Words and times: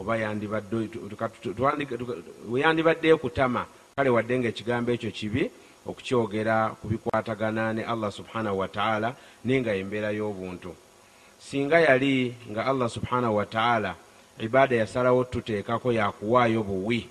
oba 0.00 0.16
yandibadde 0.16 0.88
ekutama 3.08 3.66
kale 3.96 4.10
wadde 4.10 4.38
nga 4.38 4.48
ekigambo 4.48 4.92
ekyo 4.92 5.10
kibi 5.10 5.50
okukyogera 5.86 6.76
ku 6.80 6.88
bikwatagana 6.88 7.72
ne 7.72 7.84
allah 7.84 8.12
subhanahu 8.12 8.58
wataala 8.58 9.14
naye 9.44 9.60
nga 9.60 9.74
embeera 9.74 10.10
y'obuntu. 10.10 10.74
Singa 11.38 11.80
yali 11.80 12.34
nga 12.50 12.66
allah 12.66 12.90
subhanahu 12.90 13.36
wataala 13.36 13.94
ibaada 14.38 14.76
yasalawo 14.76 15.24
tuteekako 15.24 15.92
yakuwaayo 15.92 16.62
buwi 16.62 17.08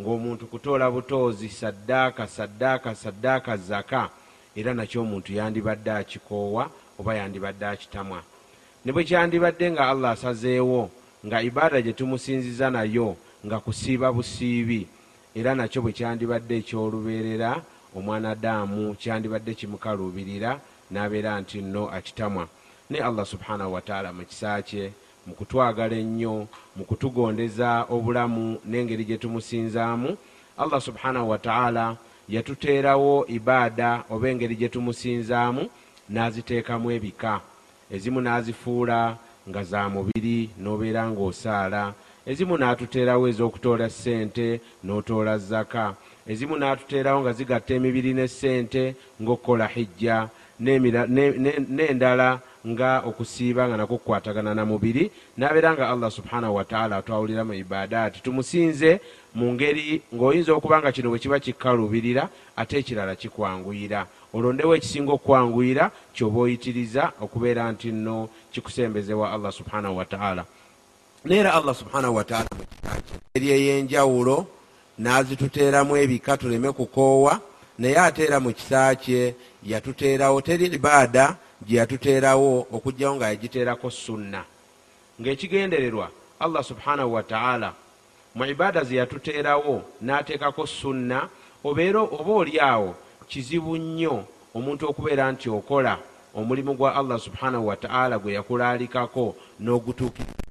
ng'omuntu 0.00 0.46
kutoola 0.46 0.90
butoozi 0.90 1.48
saddaaka 1.48 2.26
saddaaka 2.26 2.94
saddaaka 2.94 3.56
zaka 3.56 4.08
era 4.56 4.74
nakyo 4.74 5.02
omuntu 5.02 5.32
yandibadde 5.32 5.90
akikoowa 5.90 6.70
oba 6.98 7.14
yandibadde 7.14 7.66
akitamwa. 7.66 8.22
Ne 8.84 8.92
bwe 8.92 9.04
kyandibadde 9.04 9.70
nga 9.70 9.88
allah 9.88 10.10
asazeewo 10.10 10.90
nga 11.26 11.42
ibaada 11.42 11.82
gye 11.82 11.92
tumusinziza 11.92 12.70
nayo 12.70 13.16
nga 13.46 13.60
kusiiba 13.60 14.12
busiibi. 14.12 14.86
Era 15.34 15.54
nakyo 15.54 15.82
bwe 15.82 15.92
kyandibadde 15.92 16.54
ekyolubeerera 16.58 17.62
omwanadaamu 17.96 18.94
kyandibadde 19.00 19.54
kimukaluubirira 19.54 20.60
n'abeera 20.90 21.40
nti 21.40 21.62
nno 21.62 21.90
akitamwa. 21.90 22.48
Ne 22.90 22.98
allah 22.98 23.26
subhanahu 23.26 23.72
wataala 23.72 24.12
mu 24.12 24.24
kisa 24.24 24.62
kye 24.62 24.92
mu 25.26 25.34
kutwagala 25.34 25.94
ennyo 25.96 26.48
mu 26.76 26.84
kutugondeza 26.84 27.86
obulamu 27.90 28.58
n'engeri 28.66 29.04
gye 29.04 29.18
tumusinzaamu 29.18 30.16
allah 30.58 30.80
subhanahu 30.80 31.30
wataala 31.30 31.96
yatuteerawo 32.28 33.26
ibaada 33.28 34.04
oba 34.10 34.28
engeri 34.28 34.56
gye 34.56 34.68
tumusinzaamu 34.68 35.70
n'aziteekamu 36.10 36.90
ebika. 36.90 37.40
Ezimu 37.90 38.20
n'azifuula 38.20 39.16
nga 39.50 39.62
za 39.62 39.88
mubiri 39.88 40.50
n'obeera 40.62 41.02
ng'osaala. 41.10 41.92
Ezimu 42.30 42.54
n'atuteerawo 42.58 43.24
ez'okutoola 43.30 43.86
ssente 43.90 44.60
n'otoola 44.84 45.34
zaka 45.38 45.94
ezimu 46.30 46.54
n'atuteerawo 46.56 47.18
nga 47.20 47.32
zigatta 47.32 47.74
emibiri 47.74 48.14
ne 48.14 48.26
ssente 48.28 48.94
ng'okukola 49.20 49.66
hijja. 49.74 50.28
N'endala 50.60 52.38
nga 52.60 52.90
okusiiba 53.08 53.68
nga 53.68 53.76
nako 53.76 53.96
kukwatagana 53.98 54.54
na 54.54 54.64
mubiri. 54.68 55.10
N'abeera 55.38 55.72
nga 55.72 55.88
allah 55.88 56.10
subhanahu 56.12 56.54
wataala 56.60 56.96
atwawulira 56.96 57.44
mu 57.44 57.54
ibaadaati. 57.54 58.20
Tumusinze 58.22 59.00
mu 59.34 59.52
ngeri 59.54 60.02
ng'oyinza 60.14 60.52
okuba 60.52 60.78
nga 60.78 60.92
kino 60.92 61.08
bwe 61.08 61.18
kiba 61.18 61.40
kikkalubirira 61.40 62.28
ate 62.56 62.78
ekirala 62.78 63.16
kikwanguyira 63.16 64.06
olondewo 64.34 64.76
ekisinga 64.76 65.12
okwanguyira 65.12 65.90
kyoba 66.14 66.40
oyitiriza 66.40 67.12
okubeera 67.20 67.72
nti 67.72 67.92
nno 67.92 68.28
kikusembezewa 68.52 69.32
allah 69.32 69.52
subhanahu 69.52 69.96
wataala 69.96 70.44
neera 71.24 71.54
allah 71.54 71.74
subhanahu 71.74 72.14
wataala 72.16 72.48
eri 73.34 73.48
ey'enjawulo 73.56 74.46
n'azituteeramu 74.98 75.96
ebika 75.96 76.36
tuleme 76.36 76.72
kukoowa 76.72 77.40
naye 77.78 77.98
ate 77.98 78.24
era 78.24 78.40
mu 78.40 78.52
kisa 78.52 78.94
kye 78.94 79.34
yatuteerawo 79.62 80.40
teri 80.40 80.66
ibaada 80.66 81.36
gye 81.66 81.78
yatuteerawo 81.78 82.66
okugjawo 82.72 83.16
nga 83.16 83.28
yagiteerako 83.28 83.90
sunna. 83.90 84.44
Ng'ekigendererwa 85.20 86.10
allah 86.40 86.64
subhanahu 86.64 87.14
wataala 87.14 87.72
mu 88.34 88.44
ibaada 88.46 88.84
ze 88.84 88.96
yatuteerawo 88.96 89.82
n'ateekako 90.02 90.66
sunna 90.66 91.28
obeera 91.64 92.00
oba 92.00 92.32
oli 92.32 92.60
awo 92.60 92.94
kizibu 93.30 93.76
nnyo 93.76 94.24
omuntu 94.54 94.82
okubeera 94.90 95.24
nti 95.32 95.46
okola 95.58 95.94
omulimu 96.34 96.74
gwa 96.74 96.94
allah 96.98 97.18
subhanahu 97.26 97.66
wataala 97.70 98.18
gwe 98.18 98.32
yakulaalikako 98.38 99.24
n'ogutuukiriza 99.62 100.50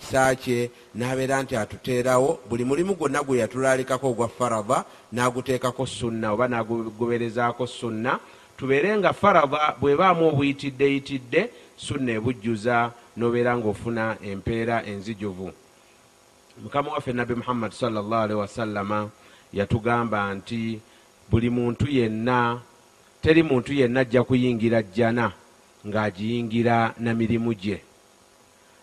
kisa 0.00 0.34
kye 0.34 0.70
n'abeera 0.94 1.42
nti 1.42 1.56
atuteerawo 1.56 2.40
buli 2.48 2.64
mulimu 2.64 2.94
gwonna 2.94 3.22
gwe 3.22 3.38
yatulaalikako 3.38 4.06
ogwa 4.08 4.28
farada 4.28 4.84
n'aguteekako 5.12 5.86
sunna 5.86 6.32
oba 6.32 6.48
n'agugoberezaako 6.48 7.66
sunna 7.66 8.18
tubeere 8.56 8.98
nga 8.98 9.12
farada 9.12 9.76
bw'ebaamu 9.80 10.28
obuyitiddeyitidde 10.28 11.40
sunna 11.76 12.10
ebujjuza 12.18 12.76
n'obeera 13.16 13.52
ng'ofuna 13.56 14.04
empeera 14.30 14.76
enzijuvu. 14.90 15.48
Mukama 16.62 16.92
waffe 16.92 17.12
nabbi 17.12 17.34
muhammadi 17.34 17.74
salllahalihi 17.74 18.40
wasallama 18.40 19.08
yatugamba 19.52 20.34
nti 20.34 20.80
buli 21.30 21.50
muntu 21.50 21.86
yenna 21.86 22.60
teri 23.22 23.42
muntu 23.42 23.72
yenna 23.72 24.00
ajja 24.00 24.24
kuyingira 24.24 24.82
jjana 24.82 25.32
ng'agiyingira 25.86 26.94
na 26.98 27.14
mirimu 27.14 27.54
gye. 27.54 27.80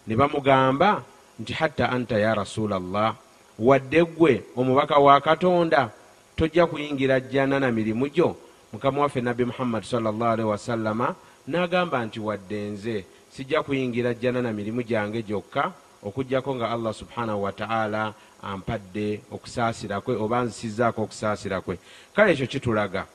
Ne 0.08 0.16
bamugamba 0.16 1.04
nti 1.40 1.54
hatta 1.54 1.90
anta 1.90 2.18
ya 2.20 2.34
rasulallah 2.36 3.16
wadde 3.60 4.06
ggwe 4.06 4.44
omubaka 4.56 4.98
wa 4.98 5.22
katonda 5.22 5.92
tojja 6.36 6.66
kuyingira 6.66 7.20
jjana 7.20 7.60
na 7.60 7.72
mirimu 7.72 8.08
gyo? 8.08 8.36
Mukama 8.74 9.02
waffe 9.02 9.22
nabbi 9.22 9.46
muhammadi 9.46 9.86
salllahalihi 9.86 10.48
wasallama 10.48 11.16
n'agamba 11.48 12.06
nti 12.06 12.20
wadde 12.20 12.60
nze 12.70 13.06
sijja 13.30 13.64
kuyingira 13.64 14.14
jjana 14.14 14.42
na 14.42 14.52
mirimu 14.54 14.82
gyange 14.84 15.22
gyokka 15.22 15.72
okugjako 16.04 16.56
nga 16.56 16.72
allah 16.72 16.94
subhanahu 16.94 17.44
wataala 17.44 18.14
ampadde 18.42 19.22
okusaasira 19.32 20.02
kwe 20.02 20.16
oba 20.16 20.42
nzisizaako 20.42 21.02
okusaasira 21.04 21.62
kwe. 21.62 21.78
Kale 22.16 22.32
ekyo 22.32 22.48
kitulaga 22.48 23.06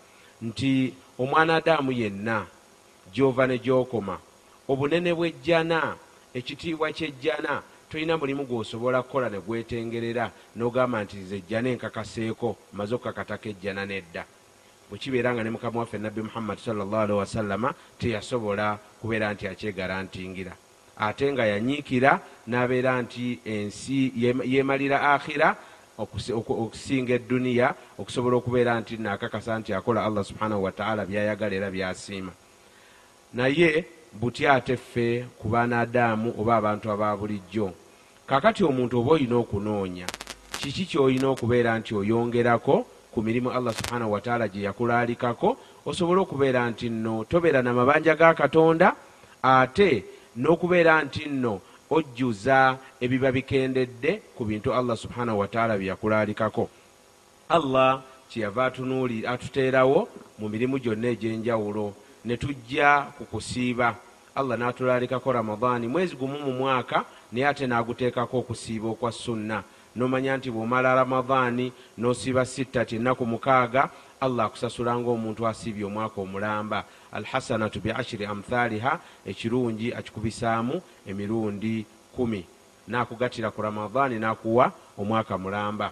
nti 0.42 0.94
omwana 1.18 1.56
adaamu 1.56 1.92
yenna 1.92 2.46
gyova 3.14 3.46
ne 3.46 3.58
gyokoma 3.58 4.18
obunene 4.68 5.14
bw'ejjana 5.14 5.94
ekitiibwa 6.34 6.92
ky'ejjana 6.92 7.62
tolina 7.88 8.16
mulimu 8.16 8.46
gw'osobola 8.48 9.02
kukola 9.02 9.28
ne 9.30 9.38
gwetengerera 9.38 10.30
n'ogamba 10.56 11.04
nti 11.04 11.16
nze 11.16 11.36
ejjana 11.36 11.68
enkakaseeko 11.70 12.56
maze 12.72 12.94
okukakatako 12.94 13.48
ejjana 13.52 13.86
nedda. 13.86 14.24
Bwe 14.88 14.98
kibeera 14.98 15.34
nga 15.34 15.44
ne 15.44 15.50
mukama 15.50 15.80
waffe 15.80 15.98
nabbi 15.98 16.22
muhammadi 16.22 16.60
salllahalihi 16.60 17.18
wasallama 17.18 17.74
teyasobola 17.98 18.78
kubeera 19.00 19.32
nti 19.32 19.46
akyegarantingira 19.46 20.56
ate 20.96 21.32
nga 21.32 21.46
yanyiikira 21.46 22.20
n'abeera 22.46 23.02
nti 23.02 23.40
ensi 23.44 24.12
yeemalira 24.44 25.14
akhira 25.14 25.56
okusinga 25.98 27.12
edduniya 27.14 27.74
okusobola 27.98 28.36
okubeera 28.36 28.80
nti 28.80 28.96
naakakasa 28.96 29.58
nti 29.58 29.74
akola 29.74 30.04
allah 30.04 30.24
subhanahu 30.24 30.64
wataala 30.64 31.06
byayagala 31.06 31.54
era 31.54 31.70
byasiima. 31.70 32.32
Naye 33.34 33.84
butya 34.12 34.54
ate 34.54 34.76
ffe 34.76 35.24
ku 35.38 35.48
baana 35.48 35.80
adaamu 35.80 36.34
oba 36.38 36.56
abantu 36.56 36.90
aba 36.90 37.16
bulijjo? 37.16 37.72
Kakati 38.26 38.64
omuntu 38.64 39.00
oba 39.00 39.12
olina 39.12 39.36
okunoonya 39.36 40.06
kiki 40.58 40.84
kyolina 40.86 41.28
okubeera 41.28 41.78
nti 41.78 41.94
oyongerako 41.94 42.86
ku 43.12 43.22
mirimu 43.22 43.50
allah 43.50 43.74
subhanahu 43.74 44.12
wataala 44.12 44.48
gye 44.48 44.62
yakulaalikako? 44.62 45.56
Osobole 45.86 46.20
okubeera 46.20 46.70
nti 46.70 46.88
nno 46.90 47.24
tobeera 47.24 47.62
na 47.62 47.72
mabanja 47.72 48.14
ga 48.14 48.34
katonda 48.34 48.94
ate 49.42 50.04
n'okubeera 50.36 51.02
nti 51.04 51.28
nno 51.28 51.60
ojjuza 51.90 52.78
ebiba 53.00 53.32
bikendedde 53.32 54.22
ku 54.36 54.44
bintu 54.44 54.74
allah 54.74 54.96
subhanahu 54.96 55.38
wataala 55.38 55.76
bye 55.78 55.86
yakulaalikako. 55.86 56.68
Allah 57.48 58.02
kyeyava 58.30 58.72
atuteerawo 59.28 60.08
mu 60.38 60.48
mirimu 60.48 60.78
gyonna 60.78 61.08
egy'enjawulo 61.08 61.94
ne 62.24 62.36
tujja 62.36 63.12
ku 63.18 63.24
kusiiba. 63.24 63.94
Allah 64.34 64.56
n'atulaalikako 64.58 65.32
ramadaani 65.32 65.88
mwezi 65.88 66.16
gumu 66.16 66.38
mu 66.38 66.52
mwaka 66.52 67.04
naye 67.32 67.46
ate 67.46 67.66
n'aguteekako 67.66 68.38
okusiiba 68.38 68.88
okwa 68.88 69.12
sunna. 69.12 69.62
N'omanya 69.96 70.36
nti 70.36 70.50
bw'omala 70.50 70.94
ramadaani 70.94 71.72
n'osiiba 71.98 72.44
sittati 72.44 72.96
ennaku 72.96 73.26
mukaaga 73.26 73.90
allah 74.22 74.46
akusasula 74.46 74.94
ngaomuntu 74.98 75.46
asiibye 75.46 75.84
omwaka 75.84 76.20
omulamba. 76.20 76.84
Alhasanatu 77.12 77.80
biashiri 77.80 78.24
amthaliha 78.26 79.00
ekirungi 79.26 79.94
akikubisaamu 79.94 80.82
emirundi 81.06 81.86
kumi. 82.16 82.46
N'akugatira 82.88 83.50
ku 83.50 83.62
ramadaani 83.62 84.18
n'akuwa 84.18 84.72
omwaka 84.98 85.38
mulamba. 85.38 85.90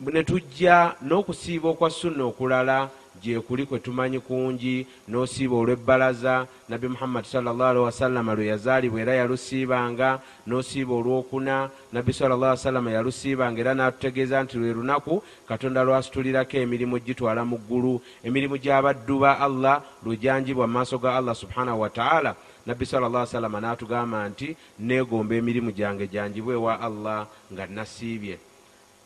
Ne 0.00 0.22
tujja 0.24 0.94
n'okusiiba 1.02 1.68
okwa 1.68 1.90
sunna 1.90 2.24
okulala 2.24 2.90
gyekuli 3.22 3.66
kwe 3.66 3.78
tumanyi 3.78 4.20
kungi 4.20 4.86
n'osiiba 5.08 5.56
olw'ebbalaza. 5.56 6.46
Nabbi 6.68 6.88
muhammadi 6.88 7.28
salllahalihi 7.28 7.84
wasallama 7.84 8.34
lwe 8.34 8.46
yazaalibwa 8.46 9.00
era 9.00 9.14
yalusiibanga 9.14 10.20
n'osiiba 10.46 10.94
olwokuna 10.94 11.70
nabbi 11.92 12.12
sallllah 12.12 12.50
wasallama 12.54 12.90
yalusiibanga 12.90 13.60
era 13.60 13.74
n'atutegeeza 13.74 14.42
nti 14.42 14.58
lwe 14.58 14.72
lunaku 14.72 15.22
katonda 15.48 15.84
lwasitulirako 15.84 16.56
emirimu 16.56 16.98
gitwala 16.98 17.44
mu 17.44 17.56
ggulu. 17.58 18.00
Emirimu 18.24 18.56
gy'abaddu 18.58 19.18
ba 19.18 19.38
allah 19.40 19.82
lwejanjibwa 20.04 20.66
mu 20.66 20.72
maaso 20.72 20.98
ga 20.98 21.16
allah 21.16 21.34
subhanahu 21.34 21.80
wataala 21.80 22.34
nabbi 22.66 22.86
sallla 22.86 23.08
wasallama 23.08 23.60
n'atugamba 23.60 24.28
nti 24.28 24.56
neegomba 24.78 25.34
emirimu 25.34 25.70
gyange 25.70 26.06
janjibwe 26.08 26.54
ewa 26.54 26.80
allah 26.80 27.26
nga 27.52 27.66
nasiibye. 27.66 28.38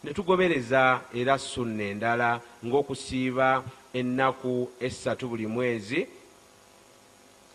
Ne 0.04 0.14
tugobereza 0.16 1.00
era 1.12 1.36
sunna 1.36 1.84
endala 1.92 2.40
ng'okusiiba 2.64 3.62
ennaku 3.92 4.70
essatu 4.80 5.28
buli 5.28 5.46
mwezi. 5.46 6.06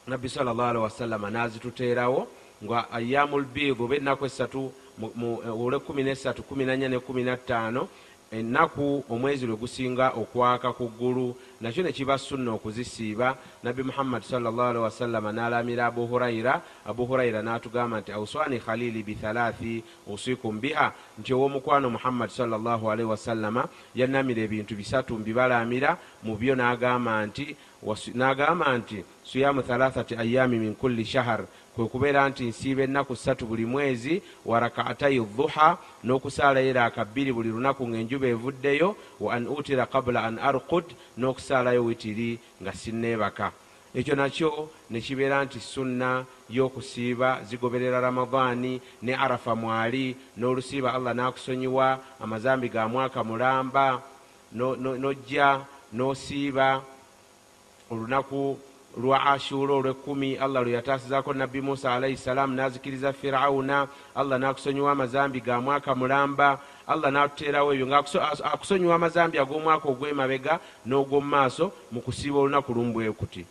Nabbi 0.07 0.29
salllahalihi 0.29 0.83
wasallama 0.83 1.29
n'azituteerawo 1.29 2.27
nga 2.63 2.91
ayamu 2.91 3.39
lbiidu 3.39 3.83
oba 3.83 3.95
ennaku 3.95 4.25
essatu 4.25 4.71
olwekumi 5.59 6.03
nesatu 6.03 6.43
kumi 6.43 6.65
nanya 6.65 6.89
ne 6.89 6.99
kumi 6.99 7.23
nattaano 7.23 7.87
ennaku 8.31 9.03
omwezi 9.09 9.45
lwe 9.45 9.55
gusinga 9.55 10.09
okwaka 10.09 10.73
ku 10.73 10.89
ggulu 10.89 11.35
nakyo 11.61 11.83
ne 11.83 11.91
kiba 11.91 12.17
sunna 12.17 12.51
okuzisiiba. 12.51 13.37
Nabbi 13.63 13.83
muhammadi 13.83 14.25
salllahalihi 14.25 14.83
wasallama 14.83 15.31
n'alamira 15.31 15.85
abu 15.85 16.07
hurayira 16.07 16.61
abu 16.85 17.05
hurayira 17.05 17.41
n'atugamba 17.41 17.99
nti 17.99 18.11
auswani 18.11 18.59
khalili 18.59 19.03
bithalathi 19.03 19.83
usikum 20.07 20.59
biha. 20.59 20.93
Nti 21.19 21.33
ow'omukwano 21.33 21.89
muhammadi 21.89 22.33
salllahalihi 22.33 23.09
wasallama 23.09 23.67
yannamira 23.95 24.41
ebintu 24.41 24.75
bisatu 24.75 25.15
mbibalamira 25.17 25.97
mu 26.23 26.35
byo 26.35 26.55
n'agamba 26.55 27.25
nti 27.25 27.55
n'agamba 28.13 28.77
nti 28.77 29.03
siyamu 29.23 29.61
thalathati 29.61 30.15
ayami 30.15 30.59
min 30.59 30.75
kulli 30.75 31.05
shahar 31.05 31.45
kwe 31.75 31.85
kubeera 31.85 32.29
nti 32.29 32.43
nsiiba 32.45 32.83
ennaku 32.83 33.15
ssatu 33.15 33.45
buli 33.45 33.65
mwezi 33.65 34.21
wa 34.45 34.59
rakaatai 34.59 35.19
dhuha 35.19 35.77
n'okusaalayo 36.03 36.69
eraaka 36.69 37.05
bbiri 37.05 37.33
buli 37.33 37.49
lunaku 37.49 37.87
ng'enjuba 37.87 38.27
evuddeyo 38.27 38.95
wa 39.19 39.33
an 39.35 39.47
utira 39.47 39.85
qabula 39.85 40.23
an 40.23 40.39
arkud 40.39 40.85
n'okusaalayo 41.17 41.83
witiri 41.85 42.39
nga 42.61 42.73
sinneebaka. 42.73 43.51
Ekyo 43.95 44.15
nakyo 44.15 44.69
ne 44.89 45.01
kibeera 45.01 45.43
nti 45.45 45.59
sunna 45.59 46.25
y'okusiiba 46.49 47.43
zigoberera 47.47 47.99
ramadaani 47.99 48.81
ne 49.01 49.13
arafa 49.15 49.55
mwali 49.55 50.15
n'olusiiba 50.37 50.93
allah 50.93 51.13
n'akusonyiwa 51.15 51.99
amazambi 52.19 52.69
ga 52.69 52.87
mwaka 52.87 53.23
mulamba 53.23 54.01
n'ojja 54.55 55.59
n'osiiba 55.93 56.81
olunaku 57.91 58.59
lwa 58.97 59.25
ashura 59.25 59.73
olwekumi 59.73 60.37
allah 60.37 60.63
lwe 60.63 60.71
yataasizaako 60.71 61.33
nabbi 61.33 61.61
musa 61.61 61.93
alaihi 61.93 62.17
salaamu 62.17 62.55
n'azikiriza 62.55 63.13
firawuna 63.13 63.87
allah 64.15 64.39
n'akusonyiwa 64.39 64.91
amazambi 64.91 65.41
ga 65.41 65.61
mwaka 65.61 65.95
mulamba 65.95 66.59
allah 66.87 67.11
n'atuteerawo 67.11 67.73
ebyo 67.73 67.87
ngaakusonyiwa 67.87 68.95
amazambi 68.95 69.39
ag'omwaka 69.39 69.89
ogw'emabega 69.89 70.59
n'ogw'omu 70.85 71.27
maaso 71.27 71.71
mu 71.91 72.01
kusiiba 72.01 72.39
olunaku 72.39 72.73
lumbwekuti 72.73 73.45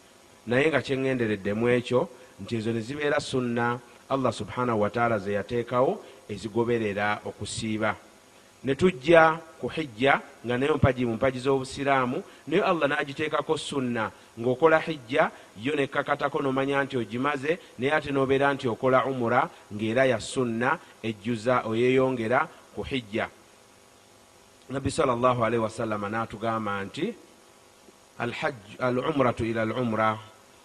naye 0.46 0.68
nga 0.68 0.80
kyeŋŋendereddemu 0.80 1.68
ekyo 1.68 2.08
nti 2.40 2.56
ezo 2.56 2.72
ne 2.72 2.80
zibeera 2.80 3.20
sunna 3.20 3.78
allah 4.08 4.32
subhanahu 4.32 4.80
wataala 4.80 5.18
ze 5.18 5.32
yateekawo 5.32 6.00
ezigoberera 6.28 7.20
okusiiba 7.24 7.96
ne 8.64 8.74
tujja 8.74 9.38
ku 9.60 9.68
hijja 9.68 10.20
nga 10.46 10.58
nayo 10.58 10.76
mpagi 10.76 11.04
mu 11.06 11.14
mpagi 11.14 11.38
z'obusiraamu 11.38 12.22
naye 12.46 12.62
allah 12.62 12.88
n'agiteekako 12.88 13.56
sunna 13.56 14.10
ng'okola 14.40 14.78
hijja 14.80 15.30
yo 15.60 15.76
nekkakatako 15.76 16.42
nomanya 16.42 16.84
nti 16.84 16.96
ogimaze 16.96 17.58
naye 17.78 17.92
ate 17.92 18.10
n'obeera 18.12 18.54
nti 18.54 18.68
okola 18.68 19.04
umura 19.04 19.48
ng'era 19.72 20.04
ya 20.06 20.20
sunna 20.20 20.78
ejjuza 21.02 21.62
oyeyongera 21.68 22.48
ku 22.74 22.82
hijja. 22.82 23.28
Nabbi 24.70 24.90
salllahalihi 24.90 25.62
wasallama 25.62 26.08
n'atugamba 26.08 26.84
nti 26.84 27.14
al 28.80 28.98
umratu 28.98 29.44
ila 29.44 29.62
al 29.62 29.72
umra 29.72 30.18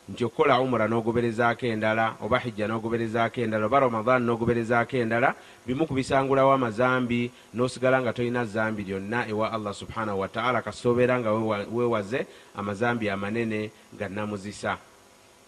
nti 0.10 0.26
okukola 0.26 0.60
umura 0.60 0.88
n'ogoberezaako 0.88 1.66
endala 1.66 2.16
oba 2.22 2.40
hijja 2.40 2.68
n'ogoberezaako 2.68 3.42
endala 3.42 3.66
oba 3.66 3.80
ramadan 3.80 4.26
n'ogoberezaako 4.26 4.98
endala 4.98 5.36
bimu 5.66 5.86
kubisangulawo 5.86 6.52
amazambi 6.54 7.32
n'osigala 7.54 8.02
nga 8.02 8.14
tolina 8.14 8.46
zambi 8.46 8.84
lyonna 8.84 9.30
ewa 9.30 9.54
allah 9.54 9.74
subhanahu 9.74 10.20
wataala 10.20 10.62
kasoobeera 10.62 11.20
nga 11.20 11.32
weewaze 11.76 12.26
amazambi 12.56 13.10
amanene 13.10 13.72
ga 13.94 14.10
namuzisa. 14.10 14.78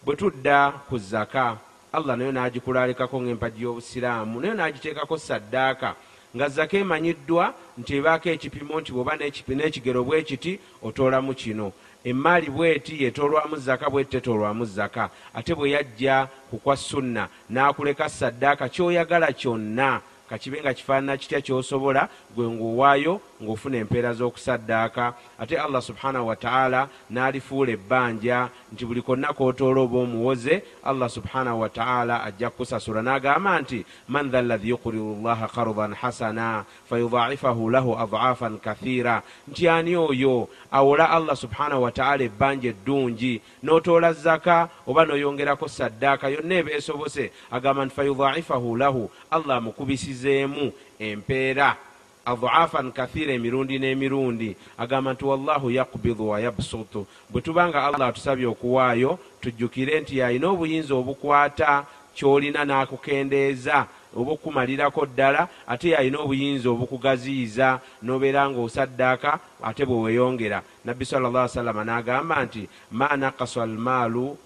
Bwe 0.04 0.16
tudda 0.16 0.70
ku 0.88 0.98
zaka 0.98 1.58
allah 1.92 2.16
nayo 2.16 2.32
n'agikulalikako 2.32 3.18
ng'empagi 3.22 3.62
y'obusiraamu 3.62 4.40
nayo 4.40 4.54
n'agiteekako 4.54 5.18
saddaaka 5.18 5.94
nga 6.36 6.48
zaka 6.48 6.78
emanyiddwa 6.78 7.54
nti 7.78 7.96
ebaako 7.98 8.28
ekipimo 8.30 8.80
nti 8.80 8.92
bw'oba 8.94 9.18
n'ekigero 9.18 10.00
bwe 10.06 10.22
kiti 10.22 10.52
otoolamu 10.82 11.34
kino 11.34 11.72
emaali 12.04 12.50
bweti 12.50 13.04
yetoolwamu 13.04 13.56
zaka 13.56 13.90
bweti 13.90 14.10
tetoolwamu 14.10 14.64
zaka 14.64 15.10
ate 15.34 15.54
bwe 15.54 15.70
yajja 15.70 16.28
ku 16.50 16.58
kwa 16.58 16.76
sunna 16.76 17.28
n'akuleka 17.50 18.08
saddaaka 18.08 18.68
kyoyagala 18.68 19.32
kyonna 19.32 20.00
kakibe 20.30 20.60
nga 20.60 20.74
kifaanana 20.74 21.16
kitya 21.16 21.40
kyosobola 21.40 22.08
gwe 22.34 22.46
ng'owaayo 22.48 23.20
ng'ofuna 23.42 23.76
empeera 23.76 24.12
z'okusaddaaka 24.12 25.14
ate 25.42 25.58
allah 25.58 25.82
subhanahu 25.82 26.26
wataala 26.30 26.88
n'alifuula 27.10 27.72
ebbanja 27.72 28.48
nti 28.72 28.86
buli 28.86 29.02
konna 29.02 29.32
kootoola 29.32 29.80
oba 29.80 29.98
omuwoze 29.98 30.62
allah 30.84 31.08
subhanahu 31.10 31.60
wataala 31.60 32.24
ajja 32.24 32.50
kukusasula. 32.50 33.02
N'agamba 33.02 33.60
nti 33.60 33.84
man 34.08 34.30
tha 34.30 34.38
allahi 34.38 34.68
yuqriru 34.68 35.18
llaha 35.24 35.48
qardan 35.48 35.94
hasana 35.94 36.64
fayudaifahu 36.88 37.70
lahu 37.70 37.98
adafan 37.98 38.58
kathiira 38.58 39.22
nti 39.50 39.68
ani 39.68 39.96
oyo 39.96 40.48
awola 40.70 41.10
allah 41.10 41.36
subhanahu 41.36 41.82
wataala 41.82 42.22
ebbanja 42.24 42.68
eddungi 42.70 43.40
n'otoola 43.64 44.12
zaka 44.12 44.68
oba 44.86 45.04
n'oyongerako 45.04 45.66
saddaaka 45.68 46.28
yonna 46.28 46.54
ebeesobose 46.54 47.32
agamba 47.50 47.84
nti 47.84 47.94
fayudaifahu 47.94 48.76
lahu 48.76 49.10
allah 49.30 49.56
amukubisizeemu 49.56 50.72
empeera 50.98 51.76
adafan 52.24 52.92
kathira 52.92 53.32
emirundi 53.32 53.78
n'emirundi. 53.78 54.56
Agamba 54.78 55.12
nti 55.12 55.24
wallahu 55.24 55.70
yakbidu 55.70 56.28
wa 56.28 56.40
yabsutu. 56.40 57.06
Bwe 57.30 57.40
tubanga 57.40 57.84
allah 57.84 58.08
atusabye 58.08 58.46
okuwaayo 58.46 59.18
tujjukire 59.40 60.00
nti 60.00 60.18
yalina 60.18 60.48
obuyinza 60.48 60.94
obukwata 60.94 61.86
kyolina 62.14 62.64
n'akukendeeza 62.64 63.86
oba 64.16 64.32
okumalirako 64.32 65.06
ddala 65.06 65.48
ate 65.66 65.90
yalina 65.90 66.18
obuyinza 66.18 66.70
obukugaziyiza 66.70 67.80
n'obeera 68.02 68.50
ng'osaddaaka 68.50 69.38
ate 69.62 69.86
bwe 69.86 69.96
weeyongera. 69.96 70.62
Nabbi 70.84 71.04
sal 71.04 71.22
llah 71.22 71.48
salama 71.48 71.84
n'agamba 71.84 72.44
nti 72.44 72.68
ma 72.90 73.16
nakasa 73.16 73.62
almaalu 73.62 74.36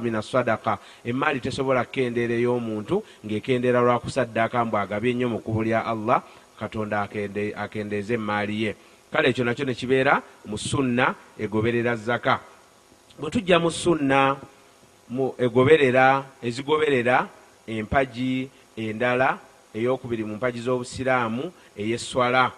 min 0.00 0.14
assadaka 0.14 0.78
emaali 1.04 1.40
tesobola 1.40 1.84
kukendeera 1.84 2.34
ey'omuntu 2.34 3.02
ng'ekendeera 3.24 3.80
lwakusaddaaka 3.80 4.64
mbw 4.64 4.76
agabye 4.76 5.10
ennyo 5.10 5.28
mu 5.28 5.38
kkubo 5.40 5.62
lya 5.62 5.84
allah 5.84 6.22
katonda 6.58 7.08
akendeeza 7.56 8.14
emaali 8.14 8.62
ye. 8.62 8.76
Kale 9.12 9.28
ekyo 9.28 9.44
nakyo 9.44 9.64
ne 9.64 9.74
kibeera 9.74 10.22
mu 10.46 10.58
sunna 10.58 11.14
egoberera 11.38 11.96
zaka 11.96 12.40
bwe 13.18 13.30
tujja 13.30 13.58
mu 13.58 13.70
sunna 13.70 14.36
egoberera 15.38 16.24
ezigoberera 16.42 17.28
empagi 17.66 18.50
endala 18.76 19.38
eyokubiri 19.74 20.24
mu 20.24 20.36
mpagi 20.36 20.60
z'obusiraamu 20.60 21.52
ey'eswala 21.76 22.52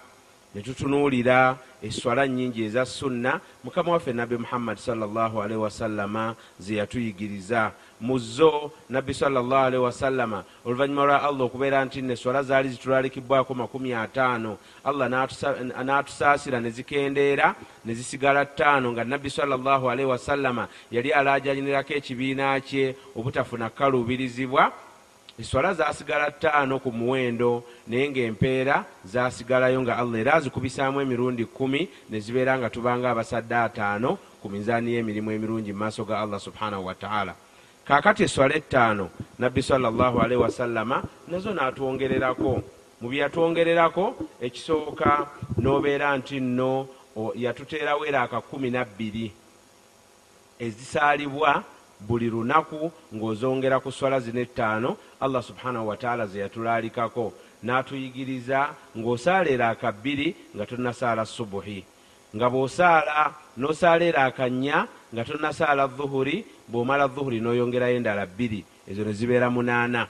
ne 0.55 0.63
tutunuulira 0.63 1.59
eswala 1.83 2.27
nnyingi 2.27 2.65
eza 2.65 2.87
sunna. 2.87 3.41
Mukama 3.65 3.93
waffe 3.93 4.13
nabbi 4.13 4.37
muhammadi 4.37 4.81
salllahalihi 4.81 5.61
wasallama 5.61 6.35
ze 6.59 6.75
yatuyigiriza 6.77 7.73
mu 8.01 8.19
zo 8.19 8.71
nabbi 8.91 9.15
salllahalihi 9.15 9.83
wasallama 9.83 10.45
oluvannyuma 10.65 11.05
lwa 11.05 11.23
allah 11.23 11.47
okubeera 11.47 11.85
nti 11.85 12.03
neswala 12.03 12.43
zaali 12.43 12.69
zitulalikibwako 12.69 13.55
makumi 13.55 13.95
ataano. 13.95 14.59
Allah 14.85 15.09
n'atusaasira 15.85 16.61
ne 16.61 16.71
zikendeera 16.71 17.55
ne 17.85 17.95
zisigala 17.95 18.45
ttaano 18.45 18.93
nga 18.93 19.05
nabbi 19.05 19.31
salllahalihi 19.31 20.09
wasallama 20.09 20.69
yali 20.91 21.13
alajanirako 21.13 21.93
ekibiina 21.95 22.61
kye 22.61 22.97
obutafuna 23.17 23.71
kaluubirizibwa. 23.71 24.73
Eswala 25.39 25.75
zasigala 25.75 26.31
ttaano 26.31 26.79
ku 26.79 26.91
muwendo 26.93 27.63
naye 27.87 28.11
ng'empeera 28.11 28.85
zasigalayo 29.05 29.83
nga 29.83 29.97
allah 29.97 30.21
era 30.21 30.35
azikubisaamu 30.35 31.01
emirundi 31.01 31.45
kumi 31.45 31.89
ne 32.11 32.21
zibeera 32.21 32.59
nga 32.59 32.71
tubanga 32.71 33.11
abasadde 33.11 33.55
ataano 33.55 34.19
ku 34.43 34.51
mizaani 34.51 34.95
y'emirimu 34.95 35.31
emirungi 35.31 35.73
mu 35.73 35.79
maaso 35.79 36.05
ga 36.05 36.19
allah 36.19 36.41
subhanahu 36.41 36.87
wataala 36.87 37.35
kaakati 37.89 38.23
eswala 38.23 38.55
ettaano 38.55 39.09
nabbi 39.39 39.63
salllahalihi 39.63 40.41
wasallama 40.41 41.03
nazo 41.29 41.51
n'atwongererako. 41.55 42.63
Mu 43.01 43.09
bye 43.09 43.21
yatwongererako 43.21 44.05
ekisooka 44.41 45.27
n'obeera 45.59 46.17
nti 46.19 46.41
nno 46.41 46.89
yatuteerawo 47.35 48.07
eraaka 48.07 48.41
kumi 48.41 48.71
nabbiri. 48.71 49.33
Ezisaalibwa 50.59 51.65
buli 52.01 52.31
lunaku 52.31 52.93
ng'ozongera 53.15 53.81
ku 53.81 53.93
swala 53.93 54.21
zino 54.21 54.41
ettaano 54.41 54.97
allah 55.21 55.43
subhanahu 55.43 55.89
wataala 55.89 56.27
ze 56.27 56.39
yatulaalikako. 56.45 57.33
N'atuyigiriza 57.65 58.69
ng'osaala 58.99 59.49
eraaka 59.51 59.93
bbiri 59.93 60.37
nga 60.57 60.67
tonnasaala 60.67 61.25
subuhi. 61.25 61.85
Nga 62.37 62.51
bw'osaala 62.51 63.33
n'osaala 63.59 64.05
eraaka 64.05 64.49
nnya 64.49 64.87
nga 65.13 65.25
tonnasaala 65.25 65.87
dhuhuri 65.87 66.45
bw'omala 66.69 67.09
dhuhuri 67.09 67.41
n'oyongerayo 67.41 67.97
endala 67.97 68.27
bbiri 68.27 68.65
ezo 68.89 69.05
ne 69.05 69.13
zibeera 69.13 69.51
munaana. 69.51 70.09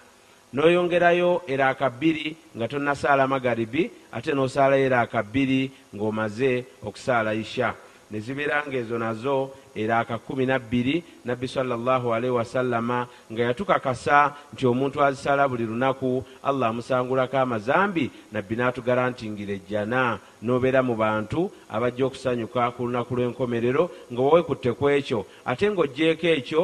N'oyongerayo 0.52 1.42
eraaka 1.48 1.90
bbiri 1.90 2.36
nga 2.56 2.68
tonnasaala 2.68 3.26
magaribi 3.28 3.90
ate 4.12 4.32
n'osaalayo 4.32 4.84
eraaka 4.84 5.22
bbiri 5.22 5.70
ng'omaze 5.94 6.64
okusaala 6.82 7.34
isha. 7.34 7.74
Ne 8.10 8.20
zibeera 8.20 8.64
ng'ezo 8.64 8.96
nazo 8.98 9.52
eraaka 9.78 10.18
kumi 10.18 10.46
nabbiri 10.46 11.04
nabbi 11.24 11.48
salllahualaihi 11.48 12.34
wasallama 12.34 13.06
nga 13.32 13.42
yatukakasa 13.42 14.34
nti 14.52 14.66
omuntu 14.66 15.04
azisala 15.04 15.48
buli 15.48 15.64
lunaku 15.64 16.24
allah 16.42 16.68
amusangulako 16.68 17.38
amazambi 17.38 18.10
nabbi 18.32 18.54
n'atugarantingira 18.56 19.52
ejjana. 19.54 20.18
N'obeera 20.42 20.82
mu 20.82 20.94
bantu 20.96 21.50
abajja 21.70 22.06
okusanyuka 22.06 22.70
ku 22.74 22.86
lunaku 22.86 23.16
lw'enkomerero 23.16 23.90
nga 24.12 24.20
wawekutte 24.22 24.70
ku 24.72 24.84
ekyo. 24.90 25.26
Ate 25.46 25.70
ng'ogjeeko 25.70 26.26
ekyo 26.26 26.62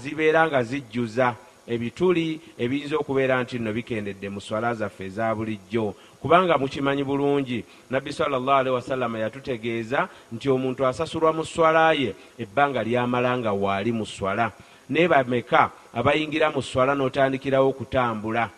zibeera 0.00 0.46
nga 0.46 0.62
zijjuza. 0.62 1.34
Ebituli 1.68 2.40
ebiyinza 2.56 2.96
okubeera 2.96 3.42
nti 3.42 3.58
nno 3.58 3.72
bikendedde 3.76 4.28
mu 4.32 4.40
swala 4.40 4.74
zaffe 4.74 5.04
eza 5.04 5.34
bulijjo 5.36 5.92
kubanga 6.22 6.58
mukimanyi 6.58 7.04
bulungi. 7.04 7.64
Nabbi 7.90 8.12
salllahalihi 8.12 8.74
wasallama 8.74 9.18
yatutegeeza 9.18 10.08
nti 10.32 10.50
omuntu 10.50 10.86
asasulwa 10.86 11.32
mu 11.32 11.44
swala 11.44 11.92
ye 11.92 12.14
ebbanga 12.38 12.82
lyamala 12.82 13.38
nga 13.38 13.52
waali 13.52 13.92
mu 13.92 14.06
swala. 14.06 14.52
Naye 14.88 15.08
bameka 15.08 15.70
abayingira 15.94 16.50
mu 16.50 16.62
swala 16.62 16.94
n'otandikirawo 16.94 17.68
okutambula 17.68 18.50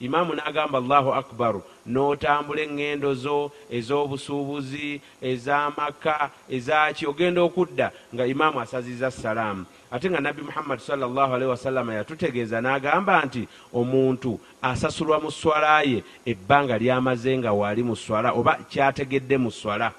imaamu 0.00 0.34
n'agamba 0.34 0.78
allahu 0.78 1.14
akbaru 1.14 1.62
n'otambula 1.86 2.60
eŋŋendo 2.66 3.14
zo 3.14 3.50
ez'obusuubuzi 3.70 5.00
ez'amaka 5.22 6.30
ezaki 6.50 7.06
ogenda 7.06 7.40
okudda 7.42 7.92
nga 8.12 8.24
imaamu 8.26 8.60
asaziza 8.60 9.10
salaamu 9.10 9.64
ate 9.90 10.10
nga 10.10 10.20
nabbi 10.20 10.42
muhammadi 10.42 10.82
salllahalihi 10.82 11.50
wasallama 11.50 11.94
yatutegeeza 11.94 12.60
n'agamba 12.60 13.24
nti 13.24 13.48
omuntu 13.72 14.40
asasulwa 14.62 15.20
mu 15.20 15.30
swala 15.30 15.82
ye 15.82 16.02
ebbanga 16.26 16.78
lyamaze 16.78 17.38
nga 17.38 17.52
waali 17.52 17.82
mu 17.82 17.96
swala 17.96 18.32
oba 18.32 18.58
kyategedde 18.70 19.38
mu 19.38 19.50
swala. 19.50 19.92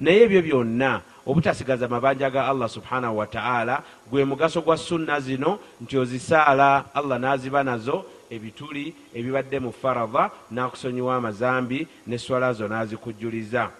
Naye 0.00 0.22
ebyo 0.22 0.42
byonna 0.42 1.00
obutasigaza 1.26 1.88
mabanja 1.88 2.30
ga 2.30 2.46
allah 2.46 2.68
subhanahu 2.68 3.18
wataala 3.18 3.82
gwe 4.10 4.24
mugaso 4.24 4.60
gwa 4.60 4.76
sunna 4.76 5.20
zino 5.20 5.58
nti 5.80 5.98
ozisaala 5.98 6.84
allah 6.94 7.18
n'aziba 7.18 7.62
nazo 7.64 8.04
ebituli 8.30 8.94
ebibadde 9.14 9.58
mu 9.60 9.72
faradha 9.72 10.30
n'akusonyiwa 10.50 11.16
amazambi 11.16 11.86
neswala 12.06 12.52
zo 12.52 12.68
n'azikujjuliza. 12.68 13.70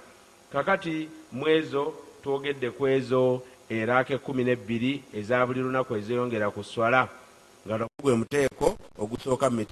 Kakati 0.53 1.09
mu 1.33 1.49
ezo 1.49 1.95
twogedde 2.23 2.71
ku 2.71 2.87
ezo 2.87 3.43
eraaka 3.71 4.15
ekumi 4.15 4.45
nebbiri 4.45 5.03
eza 5.15 5.47
buli 5.47 5.61
lunaku 5.61 5.97
ezeyongera 5.97 6.51
ku 6.51 6.65
swala 6.65 7.09
nga 7.67 7.87
gwe 8.03 8.15
muteeko 8.15 8.77
ogusooka 8.99 9.51
mu 9.51 9.65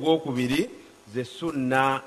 gwokubiri 0.00 0.70
ze 1.12 1.24
sunna 1.24 2.00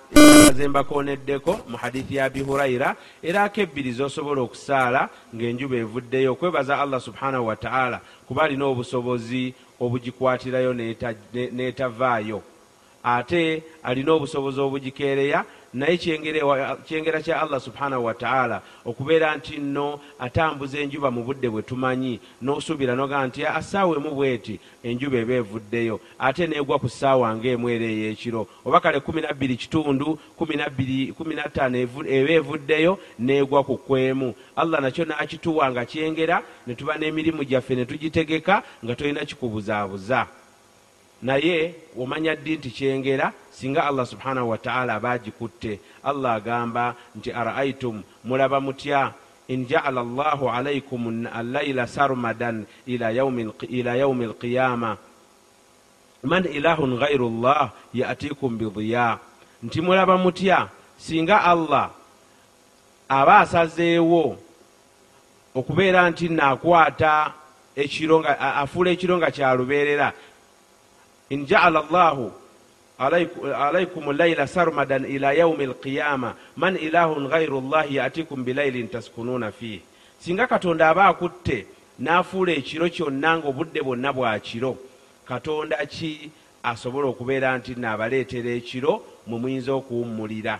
ezembakooneddeko 0.49 1.59
mu 1.69 1.77
hadithi 1.77 2.15
ya 2.15 2.25
abi 2.25 2.41
hurayira 2.41 2.95
eraako 3.23 3.61
ebbiri 3.61 3.91
zosobola 3.91 4.41
okusaala 4.41 5.09
ng'enjuba 5.35 5.75
evuddeyo 5.83 6.31
okwebaza 6.33 6.79
allah 6.79 7.01
subhanahu 7.01 7.47
wataala 7.47 8.01
kuba 8.27 8.43
alina 8.43 8.65
obusobozi 8.65 9.53
obugikwatirayo 9.79 10.73
n'etavaayo. 11.55 12.41
Ate 13.03 13.63
alina 13.83 14.13
obusobozi 14.13 14.59
obugikeereya 14.61 15.45
naye 15.75 15.97
kyengera 15.97 17.21
kya 17.21 17.41
allah 17.41 17.59
subhanahu 17.59 18.05
wataala 18.05 18.61
okubeera 18.85 19.35
nti 19.35 19.57
nno 19.57 19.99
atambuza 20.19 20.79
enjuba 20.79 21.11
mu 21.11 21.23
budde 21.23 21.49
bwe 21.49 21.61
tumanyi 21.61 22.19
n'osuubira 22.41 22.95
noga 22.95 23.27
nti 23.27 23.45
asaawemu 23.45 24.11
bweti 24.15 24.59
enjuba 24.83 25.17
eba 25.17 25.33
evuddeyo. 25.33 25.99
Ate 26.19 26.47
neegwa 26.47 26.79
ku 26.79 26.89
ssaawa 26.89 27.35
ngaemu 27.35 27.69
era 27.69 27.85
ey'ekiro. 27.85 28.47
Oba 28.65 28.79
kale 28.79 28.99
kumi 28.99 29.21
nabbiri 29.21 29.55
kitundu 29.57 30.19
kumi 30.37 31.35
nattaano 31.35 31.77
eba 31.77 32.31
evuddeyo 32.31 32.99
neegwa 33.19 33.63
ku 33.63 33.77
kwemu. 33.77 34.33
Allah 34.55 34.81
nakyo 34.81 35.05
n'akituwa 35.05 35.71
nga 35.71 35.85
kyengera 35.85 36.41
ne 36.67 36.75
tuba 36.75 36.97
n'emirimu 36.97 37.43
gyaffe 37.43 37.75
ne 37.75 37.85
tugitegeka 37.85 38.63
nga 38.83 38.95
tolina 38.95 39.25
kikubuzaabuza. 39.25 40.27
Naye 41.21 41.75
omanya 41.99 42.35
ddi 42.35 42.55
nti 42.55 42.69
kyengera 42.69 43.33
singa 43.55 43.87
allah 43.87 44.05
subhanahu 44.05 44.49
wataala 44.49 44.95
aba 44.95 45.11
agikutte 45.11 45.79
allah 46.03 46.35
agamba 46.35 46.95
nti 47.15 47.31
araaitum 47.31 48.03
mulaba 48.23 48.59
mutya? 48.59 49.13
In 49.47 49.65
jaala 49.67 50.03
llahu 50.03 50.49
alaikum 50.49 51.27
allaila 51.31 51.87
sarmadan 51.87 52.65
ila 52.87 53.11
yaumi 53.95 54.25
alqiyama 54.25 54.97
man 56.23 56.43
ilahun 56.45 56.97
gairu 56.99 57.29
llah 57.29 57.71
yatikum 57.93 58.57
bidiya 58.57 59.19
nti 59.63 59.81
mulaba 59.81 60.17
mutya? 60.17 60.67
Singa 60.97 61.43
allah 61.43 61.91
aba 63.07 63.39
asazeewo 63.39 64.35
okubeera 65.55 66.09
nti 66.09 66.27
naakwata 66.29 67.31
ekiro 67.75 68.19
nga 68.19 68.39
afuula 68.39 68.91
ekiro 68.91 69.17
nga 69.17 69.31
kyalubeerera 69.31 70.11
in 71.29 71.45
jaala 71.45 71.85
llahu 71.91 72.44
alaikum 72.99 74.17
laila 74.17 74.47
sarmadan 74.47 75.05
ila 75.05 75.33
yaumi 75.33 75.65
alqiyama. 75.65 76.35
Man 76.57 76.77
ilahun 76.77 77.27
gairu 77.29 77.61
llahi 77.61 77.95
yatikum 77.95 78.43
bilailin 78.43 78.87
taskununa 78.87 79.51
fih. 79.51 79.81
Singa 80.19 80.47
katonda 80.47 80.89
aba 80.89 81.07
akutte 81.07 81.65
n'afuula 81.99 82.51
ekiro 82.51 82.89
kyonna 82.89 83.37
ngaobudde 83.37 83.81
bwonna 83.81 84.13
bwa 84.13 84.39
kiro. 84.39 84.77
Katonda 85.25 85.85
ki 85.85 86.31
asobola 86.63 87.07
okubeera 87.07 87.57
nti 87.57 87.75
naabaleetera 87.75 88.49
ekiro 88.49 89.03
mwe 89.27 89.39
muyinza 89.39 89.73
okuwummulira? 89.73 90.59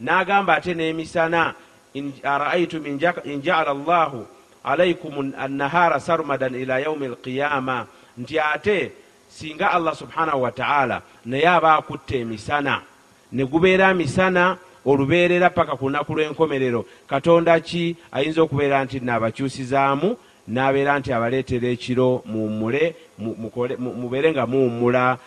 N'agamba 0.00 0.56
ate 0.56 0.74
n'emisana 0.74 1.54
araaitum 2.22 2.86
in 2.86 3.42
jaala 3.42 3.74
llahu 3.74 4.26
alaikum 4.64 5.32
annahara 5.38 6.00
sarmadan 6.00 6.54
ila 6.54 6.80
yaumi 6.80 7.06
alqiyama. 7.06 7.86
Nti 8.18 8.38
ate 8.38 8.92
singa 9.38 9.70
allah 9.70 9.94
subhanahu 9.94 10.42
wataala 10.42 11.02
naye 11.24 11.48
aba 11.48 11.76
akutta 11.76 12.16
emisana 12.16 12.80
ne 13.32 13.44
gubeera 13.44 13.94
misana 13.94 14.56
olubeerera 14.86 15.50
paka 15.50 15.76
ku 15.76 15.88
lunaku 15.88 16.14
lw'enkomerero. 16.14 16.86
Katonda 17.06 17.60
ki 17.60 17.96
ayinza 18.12 18.42
okubeera 18.42 18.84
nti 18.84 19.00
naabakyusizaamu 19.00 20.16
n'abeera 20.48 20.98
nti 20.98 21.12
abaleetera 21.12 21.68
ekiro 21.68 22.22
muwummule 22.24 22.94
mubeere 23.78 24.32
nga 24.32 24.46
muwummula 24.46 25.18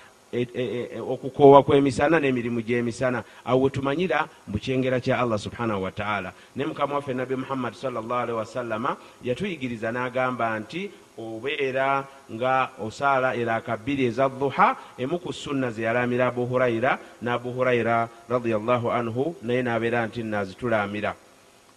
okukoowa 1.13 1.63
kw'emisana 1.63 2.19
n'emirimu 2.19 2.61
gy'emisana. 2.61 3.23
Awo 3.45 3.61
wetumanyira 3.61 4.27
mu 4.47 4.57
kyengera 4.57 4.99
kya 4.99 5.19
allah 5.19 5.39
subhanahu 5.39 5.83
wataala 5.83 6.33
ne 6.55 6.65
mukama 6.65 6.95
waffe 6.95 7.13
nabbi 7.13 7.35
muhammadi 7.35 7.77
salllahalihi 7.77 8.37
wasallama 8.37 8.97
yatuyigiriza 9.23 9.91
n'agamba 9.91 10.59
nti 10.59 10.89
obeera 11.19 12.07
nga 12.31 12.69
osaala 12.79 13.35
eraaka 13.35 13.77
bbiri 13.77 14.05
eza 14.05 14.29
duha 14.29 14.75
emu 14.97 15.19
ku 15.19 15.33
sunna 15.33 15.71
ze 15.71 15.83
yalamira 15.83 16.27
abu 16.27 16.45
hurayira 16.45 16.99
n'abu 17.21 17.51
hurayira 17.51 18.07
radiallahu 18.29 18.91
anhu 18.91 19.35
naye 19.43 19.61
n'abeera 19.61 20.07
nti 20.07 20.23
nazitulamira 20.23 21.15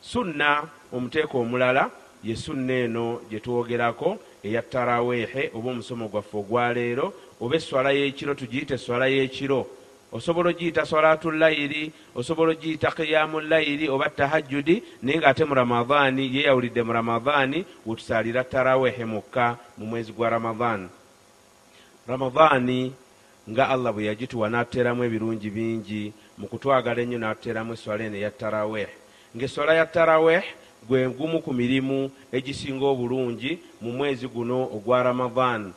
sunna 0.00 0.62
omuteeko 0.92 1.40
omulala 1.40 1.90
ye 2.24 2.36
sunna 2.36 2.72
eno 2.86 3.20
gye 3.30 3.40
twogerako 3.40 4.18
eya 4.44 4.62
taraweehe 4.62 5.50
oba 5.54 5.70
omusomo 5.70 6.08
gwaffe 6.08 6.36
ogwaleero 6.38 7.12
oba 7.40 7.56
eswala 7.56 7.90
y'ekiro 7.92 8.34
tugiyite 8.34 8.74
eswala 8.74 9.06
y'ekiro 9.08 9.66
osobola 10.12 10.50
ogiyita 10.50 10.86
salatu 10.86 11.30
layiri 11.30 11.92
osobola 12.14 12.52
ogiyita 12.52 12.90
kiyamu 12.90 13.40
layiri 13.40 13.88
oba 13.88 14.08
tahajjudi 14.10 14.82
naye 15.02 15.18
ngaate 15.18 15.44
mu 15.44 15.54
ramadaani 15.54 16.36
yeyawulidde 16.36 16.82
mu 16.82 16.92
ramadaani 16.92 17.64
wetusaalira 17.86 18.44
taraweehe 18.44 19.04
mukka 19.04 19.56
mu 19.78 19.86
mwezi 19.86 20.12
gwa 20.12 20.30
ramadaani 20.30 20.88
ramadaani 22.08 22.92
nga 23.50 23.68
allah 23.68 23.92
bwe 23.92 24.04
yagituwa 24.04 24.50
n'atuteeramu 24.50 25.04
ebirungi 25.04 25.50
bingi 25.50 26.12
mu 26.38 26.46
kutwagala 26.46 27.02
ennyo 27.02 27.18
n'atuteeramu 27.18 27.72
eswala 27.72 28.04
eno 28.04 28.16
eya 28.16 28.30
taraweehe 28.30 28.92
ng'eswala 29.36 29.74
ya 29.74 29.86
taraweehe 29.86 30.44
gwe 30.88 31.08
gumu 31.08 31.42
ku 31.42 31.52
mirimu 31.52 32.10
egisinga 32.32 32.84
obulungi 32.84 33.58
mu 33.80 33.92
mwezi 33.92 34.28
guno 34.28 34.62
ogwa 34.76 35.02
ramadaani 35.02 35.72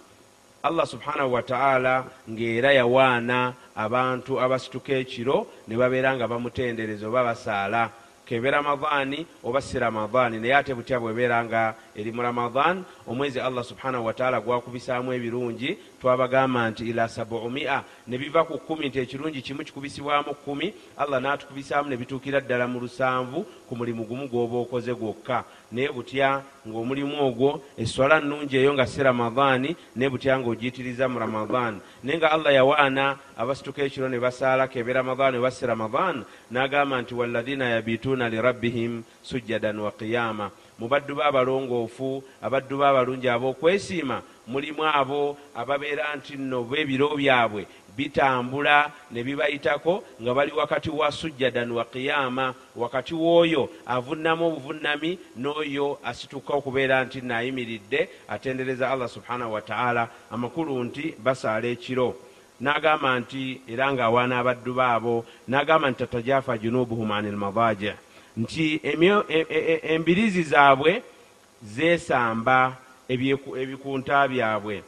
allah 0.65 0.85
subhanahu 0.87 1.33
wataala 1.33 2.05
ng'era 2.29 2.73
yawaana 2.73 3.53
abantu 3.75 4.41
abasituka 4.41 4.93
ekiro 4.93 5.47
ne 5.67 5.75
babeera 5.77 6.15
nga 6.15 6.27
bamutendereza 6.27 7.07
oba 7.07 7.23
basaala. 7.23 7.89
Kebe 8.25 8.49
ramadaani 8.51 9.25
oba 9.43 9.61
si 9.61 9.77
ramadaani 9.79 10.39
naye 10.39 10.55
ate 10.55 10.73
butya 10.73 10.99
bwebeera 10.99 11.45
nga 11.45 11.75
eri 11.95 12.11
mu 12.11 12.21
ramadaani 12.21 12.83
omwezi 13.07 13.39
allah 13.39 13.63
subhanahu 13.63 14.05
wataala 14.05 14.41
gwakubisaamu 14.41 15.13
ebirungi 15.13 15.77
twabagamba 16.01 16.69
nti 16.69 16.89
ila 16.89 17.07
sabumia 17.07 17.83
ne 18.07 18.17
biva 18.17 18.43
ku 18.43 18.57
kumi 18.57 18.87
nti 18.89 18.99
ekirungi 18.99 19.41
kimu 19.41 19.63
kikubisibwamu 19.63 20.33
kumi 20.45 20.73
allah 20.97 21.19
n'atukubisaamu 21.21 21.89
ne 21.89 21.97
bituukira 21.97 22.41
ddala 22.41 22.67
mu 22.67 22.79
lusanvu 22.79 23.45
ku 23.67 23.73
mulimu 23.75 24.05
gumu 24.05 24.29
gw'oba 24.29 24.57
okoze 24.61 24.93
gwokka. 24.93 25.43
Naye 25.71 25.89
butya 25.89 26.43
ng'omulimu 26.67 27.17
ogwo 27.25 27.61
eswala 27.77 28.21
nnungi 28.21 28.57
eyo 28.57 28.73
nga 28.73 28.85
si 28.85 29.03
ramadaani 29.03 29.75
naye 29.95 30.09
butya 30.09 30.37
ng'ogiyitiriza 30.39 31.09
mu 31.09 31.19
ramadaani 31.19 31.79
naye 32.03 32.17
nga 32.17 32.31
allah 32.31 32.53
yawaana 32.53 33.17
abasituka 33.37 33.81
ekiro 33.83 34.09
ne 34.09 34.19
basaala 34.19 34.67
kebe 34.67 34.93
ramadaani 34.93 35.37
oba 35.37 35.51
si 35.51 35.65
ramadaani 35.65 36.23
n'agamba 36.51 37.01
nti 37.01 37.13
walladhina 37.13 37.65
yabituuna 37.73 38.29
lirabbihim 38.29 39.03
sujjadan 39.21 39.79
wa 39.79 39.91
qiyama 39.91 40.51
mu 40.79 40.87
baddu 40.87 41.15
b'abalongoofu 41.15 42.23
abaddu 42.41 42.77
b'abalungi 42.77 43.27
ab'okwesiima 43.29 44.21
mulimu 44.47 44.83
abo 44.83 45.37
ababeera 45.55 46.15
nti 46.15 46.37
nno 46.37 46.63
b'ebiro 46.63 47.15
byabwe 47.15 47.65
bitambula 47.97 48.91
ne 49.11 49.23
bibayitako 49.23 50.03
nga 50.21 50.33
bali 50.33 50.51
wakati 50.51 50.89
wa 50.89 51.11
sujjadan 51.11 51.71
wa 51.71 51.85
qiyama 51.85 52.53
wakati 52.75 53.13
w'oyo 53.13 53.69
avunnamu 53.85 54.47
obuvunnami 54.47 55.19
n'oyo 55.37 55.99
asituka 56.03 56.53
okubeera 56.53 57.03
nti 57.03 57.21
naayimiridde 57.21 58.09
atendereza 58.27 58.91
allah 58.91 59.09
subhanahu 59.09 59.53
wataala 59.53 60.09
amakulu 60.31 60.83
nti 60.83 61.15
basaala 61.23 61.67
ekiro. 61.67 62.15
N'agamba 62.61 63.19
nti 63.19 63.61
era 63.67 63.91
ng'awaana 63.91 64.39
abaddu 64.39 64.73
baabo 64.73 65.25
n'agamba 65.47 65.91
nti 65.91 65.99
tatajafa 65.99 66.57
junubuhum 66.57 67.11
ani 67.11 67.31
lmadaji 67.31 67.91
nti 68.37 68.81
embirizi 69.83 70.43
zaabwe 70.43 71.03
zeesamba 71.63 72.77
ebikunta 73.09 74.27
byabwe. 74.27 74.83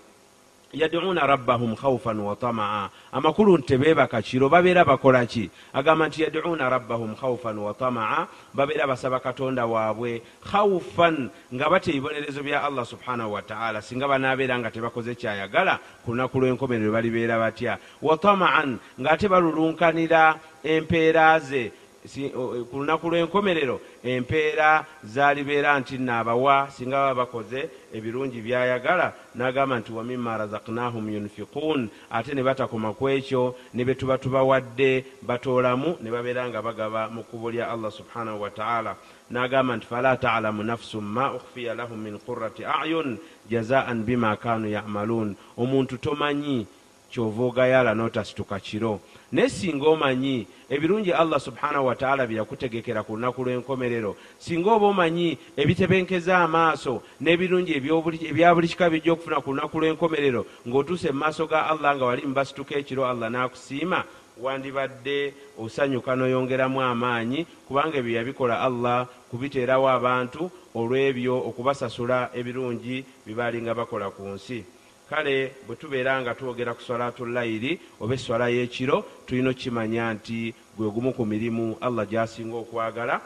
Yaduuna 0.73 1.27
rabbahum 1.27 1.75
khaufan 1.75 2.19
wa 2.19 2.35
tamaa. 2.35 2.89
Amakulu 3.11 3.57
nti 3.57 3.67
tebeebaka 3.67 4.21
kiro 4.21 4.49
babeera 4.49 4.83
bakola 4.85 5.25
ki? 5.25 5.49
Agamba 5.73 6.07
nti 6.07 6.21
yaduuna 6.21 6.69
rabbahum 6.69 7.15
khaufan 7.15 7.57
wa 7.57 7.73
tamaa 7.73 8.27
babeera 8.53 8.87
basaba 8.87 9.19
katonda 9.19 9.65
waabwe 9.65 10.21
khaufan 10.43 11.29
nga 11.53 11.69
batya 11.69 11.93
ebibonerezo 11.93 12.43
bya 12.43 12.63
allah 12.63 12.85
subhanahu 12.85 13.33
wataala 13.33 13.81
singa 13.81 14.07
banaabeera 14.07 14.59
nga 14.59 14.71
tebakoze 14.71 15.15
kyayagala 15.15 15.79
ku 16.03 16.11
lunaku 16.11 16.39
lw'enkomerero 16.39 16.91
balibeera 16.91 17.39
batya. 17.39 17.79
Wa 18.01 18.17
tamaan 18.17 18.77
ng'ate 18.99 19.27
balulunkanira 19.31 20.35
empeera 20.63 21.39
ze 21.39 21.71
ku 22.07 22.79
lunaku 22.79 23.09
lw'enkomerero 23.09 23.81
empeera 24.03 24.85
zalibeera 25.03 25.79
nti 25.79 25.97
naabawa 25.97 26.71
singa 26.71 26.97
baba 26.97 27.25
bakoze 27.25 27.69
ebirungi 27.93 28.41
byayagala 28.41 29.13
n'agamba 29.35 29.79
nti 29.79 29.91
wamima 29.91 30.37
razaknahum 30.37 31.09
yunfiquun. 31.09 31.89
Ate 32.11 32.33
ne 32.33 32.43
batakoma 32.43 32.93
ku 32.93 33.09
ekyo 33.09 33.55
ne 33.73 33.83
be 33.85 33.95
tuba 33.95 34.17
tubawadde 34.17 35.05
batoolamu 35.21 35.97
ne 36.01 36.09
babeera 36.11 36.49
nga 36.49 36.61
bagaba 36.61 37.09
mu 37.09 37.23
kkubo 37.23 37.51
lya 37.51 37.71
allah 37.71 37.91
subhanahu 37.91 38.41
wataala 38.41 38.95
n'agamba 39.31 39.77
nti 39.77 39.85
fala 39.85 40.17
talamu 40.17 40.63
nafsun 40.63 41.03
ma 41.03 41.35
ukhfiya 41.35 41.75
lahum 41.75 41.99
min 41.99 42.19
qurati 42.19 42.63
ayun 42.65 43.19
jazaan 43.49 44.03
bima 44.03 44.35
kanu 44.35 44.67
yamaluun. 44.69 45.35
Omuntu 45.57 45.97
tomanyi 45.97 46.67
kyova 47.11 47.43
ogayala 47.43 47.95
n'otasituka 47.95 48.59
kiro 48.59 48.99
naye 49.31 49.49
singa 49.49 49.87
omanyi 49.89 50.47
ebirungi 50.69 51.11
allah 51.11 51.39
subhanahu 51.39 51.85
wataala 51.85 52.27
byeyakutegekera 52.27 53.03
ku 53.03 53.15
lunaku 53.15 53.43
lw'enkomerero 53.43 54.15
singa 54.39 54.71
oba 54.71 54.87
omanyi 54.87 55.37
ebitebenkeza 55.57 56.37
amaaso 56.37 57.03
n'ebirungi 57.19 57.75
ebya 57.75 58.55
buli 58.55 58.67
kika 58.67 58.89
bijja 58.89 59.13
okufuna 59.13 59.43
ku 59.43 59.51
lunaku 59.51 59.75
lw'enkomerero 59.79 60.45
ng'otuuse 60.67 61.11
mu 61.11 61.19
maaso 61.19 61.43
ga 61.47 61.67
allah 61.67 61.95
nga 61.95 62.05
wali 62.05 62.23
mubasituka 62.23 62.75
ekiro 62.79 63.03
allah 63.03 63.27
n'akusiima 63.27 64.03
wandibadde 64.39 65.33
osanyuka 65.59 66.15
n'oyongeramu 66.15 66.79
amaanyi 66.81 67.45
kubanga 67.67 67.97
ebyo 67.97 68.15
yabikola 68.15 68.61
allah 68.61 69.07
kubiteerawo 69.31 69.87
abantu 69.89 70.51
olw'ebyo 70.75 71.35
okubasasula 71.49 72.29
ebirungi 72.31 73.03
bibaalinga 73.25 73.73
bakola 73.75 74.07
ku 74.13 74.23
nsi 74.23 74.76
kale 75.09 75.51
bwe 75.67 75.75
tubeera 75.75 76.21
nga 76.21 76.35
twogera 76.35 76.73
ku 76.73 76.81
swalatu 76.81 77.25
layiri 77.25 77.79
oba 77.99 78.13
eswala 78.13 78.49
y'ekiro 78.49 79.05
tulina 79.25 79.49
okukimanya 79.49 80.13
nti 80.13 80.53
gwe 80.77 80.89
gumu 80.89 81.13
ku 81.13 81.25
mirimu 81.25 81.77
allah 81.81 82.05
gyasinga 82.05 82.55
okwagala 82.55 83.21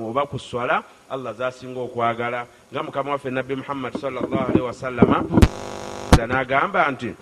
oba 0.00 0.26
ku 0.26 0.38
swala 0.38 0.82
allah 1.10 1.34
zasinga 1.34 1.80
okwagala. 1.80 2.46
Nga 2.72 2.82
mukama 2.82 3.10
waffe 3.10 3.30
nabbi 3.30 3.56
muhammad 3.56 3.92
salllahalihi 4.00 4.60
wasallama 4.60 5.24
n'agamba 6.26 6.90
nti 6.90 7.14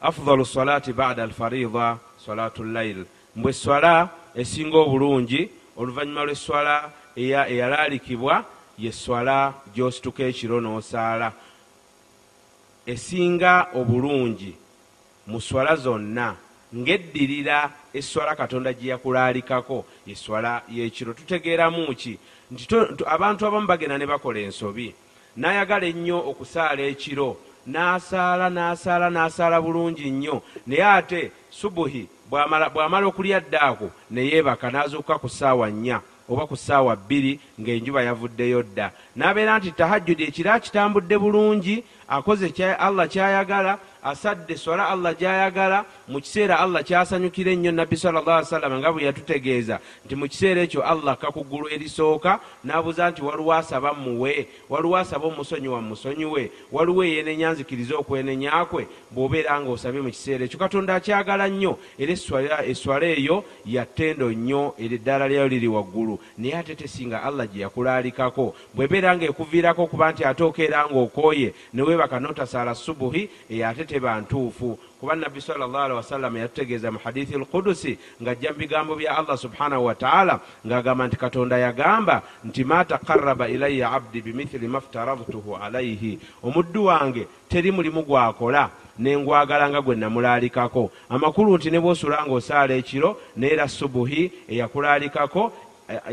afdalu 0.00 0.44
salati 0.46 0.92
bada 0.92 1.22
alfarida 1.22 1.98
salatu 2.26 2.64
layil 2.64 3.04
mbwe 3.36 3.52
swala 3.52 4.08
esinga 4.34 4.78
obulungi 4.78 5.50
oluvannyuma 5.76 6.24
lw'eswala 6.24 6.90
eyalaalikibwa 7.16 8.44
ye 8.78 8.92
swala 8.92 9.52
gy'osituka 9.74 10.22
ekiro 10.24 10.60
n'osaala 10.60 11.32
esinga 12.92 13.68
obulungi 13.74 14.52
mu 15.26 15.40
swala 15.40 15.76
zonna 15.76 16.36
ng'eddirira 16.74 17.70
eswala 17.94 18.34
katonda 18.34 18.72
gye 18.72 18.90
yakulaalikako 18.90 19.84
eswala 20.06 20.62
y'ekiro. 20.68 21.12
Tutegeeramu 21.14 21.94
ki? 21.94 22.18
Nti 22.50 22.74
abantu 23.06 23.46
abamu 23.46 23.66
bagenda 23.66 23.98
ne 23.98 24.06
bakola 24.06 24.40
ensobi 24.40 24.94
n'ayagala 25.36 25.86
ennyo 25.86 26.18
okusaala 26.30 26.82
ekiro 26.82 27.38
n'asaala 27.66 28.50
n'asaala 28.50 29.10
n'asaala 29.10 29.62
bulungi 29.62 30.10
nnyo 30.10 30.42
naye 30.66 30.84
ate 30.84 31.20
subuhi 31.50 32.08
bw'amala 32.30 33.06
okulya 33.06 33.40
ddaako 33.40 33.90
ne 34.10 34.26
yeebaka 34.26 34.70
n'azuuka 34.70 35.18
ku 35.22 35.28
ssaawa 35.28 35.70
nnya 35.70 36.02
oba 36.30 36.46
ku 36.46 36.56
ssaawa 36.56 36.96
bbiri 36.96 37.38
ng'enjuba 37.58 38.02
yavuddeyo 38.02 38.62
dda. 38.62 38.92
N'abeera 39.16 39.58
nti 39.58 39.70
tahajjudi 39.72 40.24
ekiro 40.30 40.50
akitambudde 40.52 41.18
bulungi 41.18 41.82
akoze 42.10 42.48
allah 42.78 43.06
kyayagala 43.08 43.78
asadde 44.02 44.56
swala 44.56 44.84
allah 44.92 45.14
gyayagala 45.14 45.84
mu 46.10 46.18
kiseera 46.20 46.58
allah 46.58 46.82
kyasanyukira 46.82 47.52
ennyo 47.52 47.72
nabbi 47.72 47.96
alaihi 48.06 48.50
wasallam 48.50 48.78
nga 48.78 48.92
bwe 48.92 49.06
yatutegeeza 49.06 49.80
nti 50.04 50.14
mu 50.18 50.26
kiseera 50.28 50.60
ekyo 50.66 50.82
allah 50.82 51.14
kakuggulu 51.16 51.70
erisooka 51.70 52.40
n'abuuza 52.64 53.10
nti 53.10 53.22
waliwo 53.22 53.54
asaba 53.54 53.94
muwe 53.94 54.48
waliwo 54.68 54.96
asaba 54.96 55.26
omusonyiwa 55.26 55.80
musonyiwe 55.82 56.50
waliwo 56.72 57.04
eyenenya 57.04 57.50
nzikiriza 57.52 57.94
okwenenya 57.96 58.64
kwe? 58.64 58.86
Bw'obeera 59.10 59.60
nga 59.60 59.70
osabye 59.70 60.00
mu 60.00 60.10
kiseera 60.10 60.44
ekyo. 60.44 60.58
Katonda 60.58 60.94
akyagala 60.94 61.48
nnyo 61.48 61.78
era 61.98 62.12
eswala 62.64 63.06
eyo 63.06 63.44
yattendo 63.66 64.32
nnyo 64.32 64.74
era 64.78 64.94
eddaala 64.94 65.28
lyayo 65.28 65.48
liri 65.48 65.68
waggulu. 65.68 66.18
Naye 66.38 66.56
ate 66.56 66.74
tesinga 66.74 67.22
allah 67.22 67.46
gye 67.46 67.62
yakulaalikako. 67.62 68.54
Bwebeera 68.74 69.16
nga 69.16 69.24
ekuviirako 69.24 69.82
okuba 69.82 70.12
nti 70.12 70.24
ate 70.24 70.42
okeera 70.42 70.86
nga 70.86 70.98
okooye 70.98 71.54
neweebaka 71.74 72.20
n'otasaala 72.20 72.74
subuhi 72.74 73.28
eyo 73.50 73.68
ate 73.68 73.84
teba 73.84 74.20
ntuufu 74.20 74.78
kuba 75.00 75.14
nabbi 75.14 75.40
salllahalihi 75.40 75.96
wasallama 75.96 76.38
yatutegeeza 76.38 76.92
mu 76.92 76.98
hadithi 77.04 77.38
lkudusi 77.38 77.98
ng'ajja 78.22 78.52
mu 78.52 78.58
bigambo 78.58 78.92
bya 78.96 79.18
allah 79.18 79.38
subhanahu 79.38 79.84
wataala 79.84 80.40
ng'agamba 80.66 81.06
nti 81.06 81.16
katonda 81.16 81.58
yagamba 81.58 82.22
nti 82.44 82.64
ma 82.64 82.84
taqaraba 82.84 83.48
ilaya 83.48 83.92
abdi 83.92 84.20
bimithili 84.20 84.68
maftaradtuhu 84.68 85.56
alaihi 85.56 86.18
omuddu 86.42 86.84
wange 86.84 87.26
teri 87.48 87.72
mulimu 87.72 88.02
gwakola 88.02 88.70
nengwagala 89.00 89.70
nga 89.70 89.80
gwe 89.80 89.96
namulaalikako. 89.96 90.90
Amakulu 91.08 91.56
nti 91.56 91.70
ne 91.70 91.80
bwosula 91.80 92.20
ng'osaala 92.26 92.74
ekiro 92.74 93.16
neera 93.36 93.68
subuhi 93.68 94.32
eyakulaalikako 94.48 95.52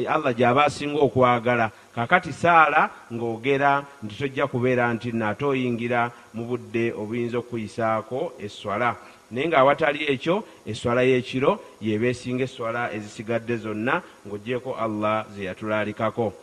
allah 0.08 0.34
gy'aba 0.34 0.66
asinga 0.66 1.00
okwagala 1.00 1.72
kakati 1.98 2.34
saala 2.34 2.90
ng'ogera 3.10 3.82
nti 4.04 4.16
tojja 4.16 4.46
kubeera 4.48 4.94
nti 4.94 5.10
naate 5.12 5.46
oyingira 5.46 6.12
mu 6.34 6.46
budde 6.46 6.94
obuyinza 6.94 7.38
okuyisaako 7.42 8.38
eswala. 8.38 8.94
Naye 9.32 9.48
ng'awatali 9.50 10.06
ekyo 10.14 10.46
eswala 10.70 11.02
y'ekiro 11.02 11.58
yeeba 11.82 12.08
esinga 12.14 12.44
eswala 12.46 12.94
ezisigadde 12.94 13.58
zonna 13.58 14.02
ng'ogyeko 14.26 14.78
allah 14.78 15.26
ze 15.34 15.50
yatulaalikako. 15.50 16.34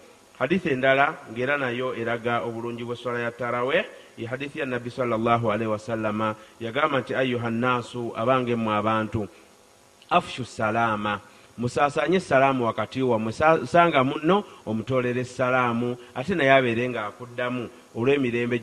Hadithi 0.43 0.75
endala 0.75 1.15
ng'era 1.31 1.55
nayo 1.55 1.95
eraga 1.95 2.43
obulungi 2.43 2.83
bw'eswala 2.83 3.23
ya 3.23 3.31
tarawe 3.31 3.79
ye 4.19 4.27
hadithi 4.27 4.59
ya 4.59 4.67
nabbi 4.67 4.91
sallallahu 4.91 5.55
alaihi 5.55 5.71
wasallama 5.71 6.35
yagamba 6.61 6.99
nti 7.01 7.15
ayuha 7.15 7.51
nnaasu 7.51 8.11
abange 8.17 8.57
mmwe 8.57 8.75
abantu 8.75 9.29
afshu 10.11 10.45
salaama 10.45 11.21
musaasanye 11.59 12.17
essalaamu 12.17 12.67
wakati 12.67 13.03
wammwe 13.03 13.33
sanga 13.67 14.05
munno 14.05 14.45
omutolera 14.67 15.21
essalaamu 15.21 15.97
ate 16.15 16.35
naye 16.35 16.53
abeere 16.53 16.89
ng'akuddamu 16.89 17.69
olw'emirembe 17.95 18.57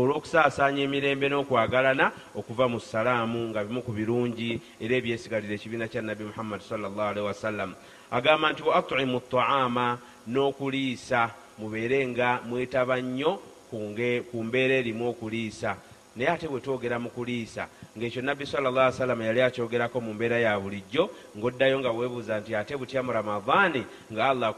olw'okusaasaanya 0.00 0.82
emirembe 0.84 1.26
n'okwagalana 1.28 2.12
okuva 2.38 2.68
mu 2.68 2.78
ssalaamu 2.80 3.40
nga 3.50 3.64
bimu 3.64 3.80
ku 3.82 3.92
birungi 3.92 4.60
era 4.80 4.94
ebyesigalira 5.00 5.54
ekibiina 5.56 5.88
kya 5.88 6.02
nabbi 6.02 6.28
muhammadi 6.28 6.64
sallallahu 6.68 7.10
alaihi 7.10 7.28
wasallam 7.28 7.70
agamba 8.10 8.52
nti 8.52 8.62
wa 8.62 8.76
atimu 8.76 9.20
taama 9.32 9.98
n'okuliisa 10.28 11.30
mubeere 11.58 12.06
nga 12.08 12.40
mwetaba 12.48 13.00
nnyo 13.00 13.40
ku 14.30 14.44
mbeera 14.44 14.74
erimu 14.74 15.08
okuliisa. 15.08 15.76
Naye 16.16 16.30
ate 16.30 16.48
bwe 16.48 16.60
twogera 16.60 16.98
mu 16.98 17.10
kuliisa 17.10 17.68
ng'ekyo 17.96 18.22
nabbi 18.22 18.44
alaihi 18.44 18.92
wasallam 18.92 19.22
yali 19.22 19.40
akyogerako 19.42 20.00
mu 20.00 20.14
mbeera 20.14 20.38
ya 20.38 20.60
bulijjo 20.60 21.10
ng'oddayo 21.36 21.80
nga 21.80 21.90
weebuuza 21.90 22.40
nti 22.40 22.54
ate 22.54 22.76
butya 22.76 23.02
mu 23.02 23.12
ramadaani 23.12 23.82
nga 24.12 24.28
allah 24.28 24.54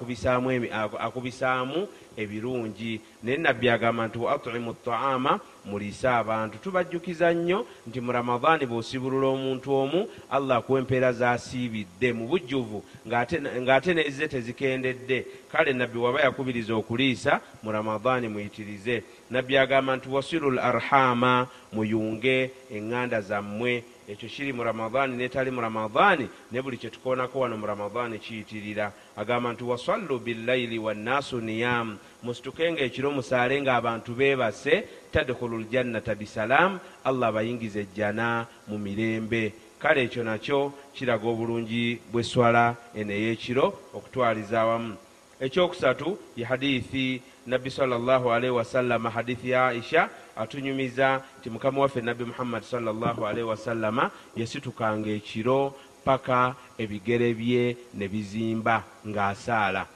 akubisaamu 0.98 1.88
ebirungi. 2.18 3.00
Naye 3.22 3.36
nabbi 3.36 3.68
agamba 3.68 4.06
nti 4.06 4.18
wa 4.18 4.32
atimu 4.34 4.74
taama 4.74 5.40
muliise 5.64 6.08
abantu. 6.08 6.58
Tubajjukiza 6.58 7.34
nnyo 7.34 7.66
nti 7.86 8.00
mu 8.00 8.12
ramadaani 8.12 8.66
bw'osibulula 8.66 9.26
omuntu 9.26 9.74
omu 9.74 10.08
allah 10.30 10.58
akuwa 10.58 10.78
empeera 10.80 11.12
zasiibidde 11.12 12.12
mu 12.12 12.26
bujjuvu 12.26 12.82
ng'ate 13.06 13.94
nezize 13.94 14.28
tezikendedde. 14.28 15.26
Kale 15.52 15.72
nabbi 15.72 15.98
waba 15.98 16.20
yakubiriza 16.20 16.74
okuliisa 16.74 17.40
mu 17.62 17.72
ramadaani 17.72 18.28
muyitirize 18.28 19.02
nabbi 19.30 19.56
agamba 19.58 19.96
nti 19.96 20.08
wasiru 20.08 20.50
l 20.50 20.58
arhama 20.58 21.46
muyunge 21.72 22.50
eŋŋanda 22.72 23.20
zammwe. 23.20 23.84
Ekyo 24.08 24.28
kiri 24.28 24.52
mu 24.52 24.64
ramadaani 24.64 25.16
netali 25.16 25.50
mu 25.50 25.60
ramadaani 25.60 26.28
ne 26.52 26.62
buli 26.62 26.76
kyetukoonako 26.76 27.40
wano 27.40 27.56
mu 27.56 27.66
ramadaani 27.66 28.18
kiyitirira. 28.18 28.92
Agamba 29.16 29.52
nti 29.52 29.64
wasallu 29.64 30.18
billayili 30.18 30.78
wannaasu 30.78 31.40
niyamu 31.40 31.98
musitukenga 32.22 32.80
ekiro 32.80 33.10
musaale 33.10 33.60
ng'abantu 33.60 34.14
beebase 34.14 34.84
tadkhulu 35.12 35.60
ljannata 35.60 36.14
bisalaamu 36.14 36.80
allah 37.04 37.28
abayingiza 37.28 37.80
ejjana 37.80 38.46
mu 38.68 38.78
mirembe. 38.78 39.52
Kale 39.78 40.02
ekyo 40.02 40.24
nakyo 40.24 40.72
kiraga 40.94 41.28
obulungi 41.28 42.00
bweswala 42.12 42.76
eno 42.96 43.12
ey'ekiro 43.12 43.66
okutwaliza 43.94 44.60
awamu. 44.60 44.96
Ekyokusatu 45.40 46.18
ye 46.36 46.44
hadithi 46.44 47.22
nabbi 47.48 47.70
salllahalaihi 47.70 48.54
wasallama 48.56 49.10
hadithi 49.10 49.50
ya 49.50 49.66
aisha 49.66 50.08
atunyumiza 50.36 51.22
nti 51.40 51.50
mukama 51.50 51.80
waffe 51.80 52.00
nabbi 52.00 52.24
muhammadi 52.24 52.66
salllahalaihi 52.66 53.42
wasallama 53.48 54.10
yasitukanga 54.36 55.10
ekiro 55.10 55.74
paka 56.04 56.54
ebigere 56.78 57.34
bye 57.34 57.76
ne 57.94 58.08
bizimba 58.08 58.84
ng'asaala 59.08 59.86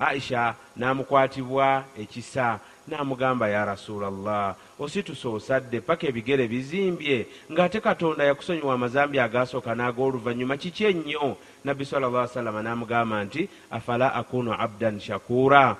aisha 0.00 0.54
n'amukwatibwa 0.76 1.84
ekisa 2.02 2.60
n'amugamba 2.88 3.48
ya 3.48 3.64
rasulallah 3.64 4.54
ositusa 4.78 5.28
osadde 5.28 5.80
paka 5.80 6.06
ebigere 6.06 6.48
bizimbye. 6.48 7.26
Ng'ate 7.52 7.80
katonda 7.80 8.24
yakusonyiwa 8.24 8.74
amazambi 8.74 9.18
agaasooka 9.20 9.74
n'ag'oluvannyuma 9.74 10.56
kiki 10.56 10.84
ennyo? 10.84 11.36
Nabbi 11.64 11.84
sala 11.84 12.28
salama 12.28 12.62
n'amugamba 12.62 13.24
nti 13.24 13.48
afala 13.70 14.14
akunu 14.14 14.52
abdan 14.52 15.00
shakura? 15.00 15.76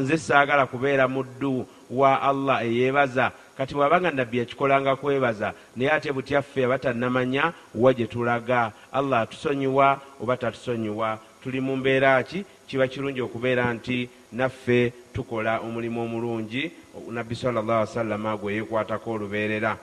Nze 0.00 0.18
saagala 0.18 0.66
kubeera 0.66 1.08
muddu 1.08 1.66
wa 1.90 2.22
allah 2.22 2.62
eyeebaza. 2.64 3.32
Kati 3.56 3.74
bw'abanga 3.74 4.10
nabbi 4.10 4.38
yakikolanga 4.38 4.96
kwebaza 4.96 5.52
naye 5.76 5.90
ate 5.92 6.12
butyaffe 6.12 6.64
aba 6.64 6.78
tannamanya 6.78 7.52
wa 7.74 7.92
gye 7.94 8.06
tulaga. 8.06 8.72
Allah 8.92 9.20
atusonyiwa 9.20 10.00
oba 10.22 10.36
tatusonyiwa 10.36 11.18
tuli 11.42 11.60
mu 11.60 11.76
mbeera 11.76 12.22
ki? 12.22 12.44
Kiba 12.66 12.88
kirungi 12.88 13.20
okubeera 13.20 13.72
nti 13.72 14.08
naffe 14.32 14.92
tukola 15.12 15.60
omulimu 15.60 16.02
omulungi 16.02 16.70
nabbi 17.10 17.34
salllah 17.34 17.80
wasallama 17.80 18.36
gwe 18.36 18.54
yeekwatako 18.54 19.10
olubeerera. 19.10 19.78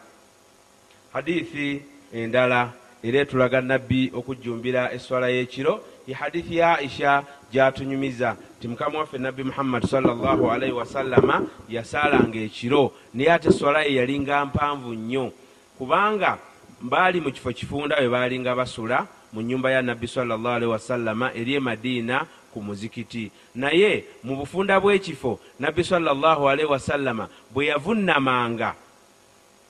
Hadithi 1.13 1.81
endala 2.13 2.71
era 3.03 3.19
etulaga 3.19 3.61
nabbi 3.61 4.11
okujjumbira 4.15 4.91
esswala 4.93 5.29
y'ekiro 5.29 5.81
ye 6.07 6.13
hadithi 6.13 6.57
ya 6.57 6.77
aisha 6.77 7.23
gyatunyumiza 7.51 8.35
ti 8.59 8.67
mukama 8.67 8.99
waffe 8.99 9.17
nabbi 9.17 9.43
muhammadi 9.43 9.87
salllahalaihi 9.87 10.73
wasallama 10.73 11.45
yasaalanga 11.69 12.39
ekiro 12.39 12.91
naye 13.13 13.31
ate 13.31 13.49
esswala 13.49 13.83
ye 13.83 13.95
yalinga 13.95 14.45
mpanvu 14.45 14.93
nnyo. 14.93 15.31
Kubanga 15.77 16.37
baali 16.81 17.21
mu 17.21 17.31
kifo 17.31 17.51
kifunda 17.51 17.95
bwe 17.95 18.09
baalinga 18.09 18.55
basula 18.55 19.07
mu 19.33 19.41
nyumba 19.41 19.71
ya 19.71 19.81
nabbi 19.81 20.07
salllahalaihi 20.07 20.71
wasallama 20.71 21.33
eri 21.33 21.53
e 21.53 21.59
madiina 21.59 22.25
ku 22.53 22.61
muzikiti. 22.61 23.31
Naye 23.55 24.05
mu 24.23 24.35
bufunda 24.35 24.79
bw'ekifo 24.79 25.39
nabbi 25.59 25.83
salllahalaihi 25.83 26.69
wasallama 26.69 27.27
bwe 27.49 27.65
yavunnamanga 27.65 28.75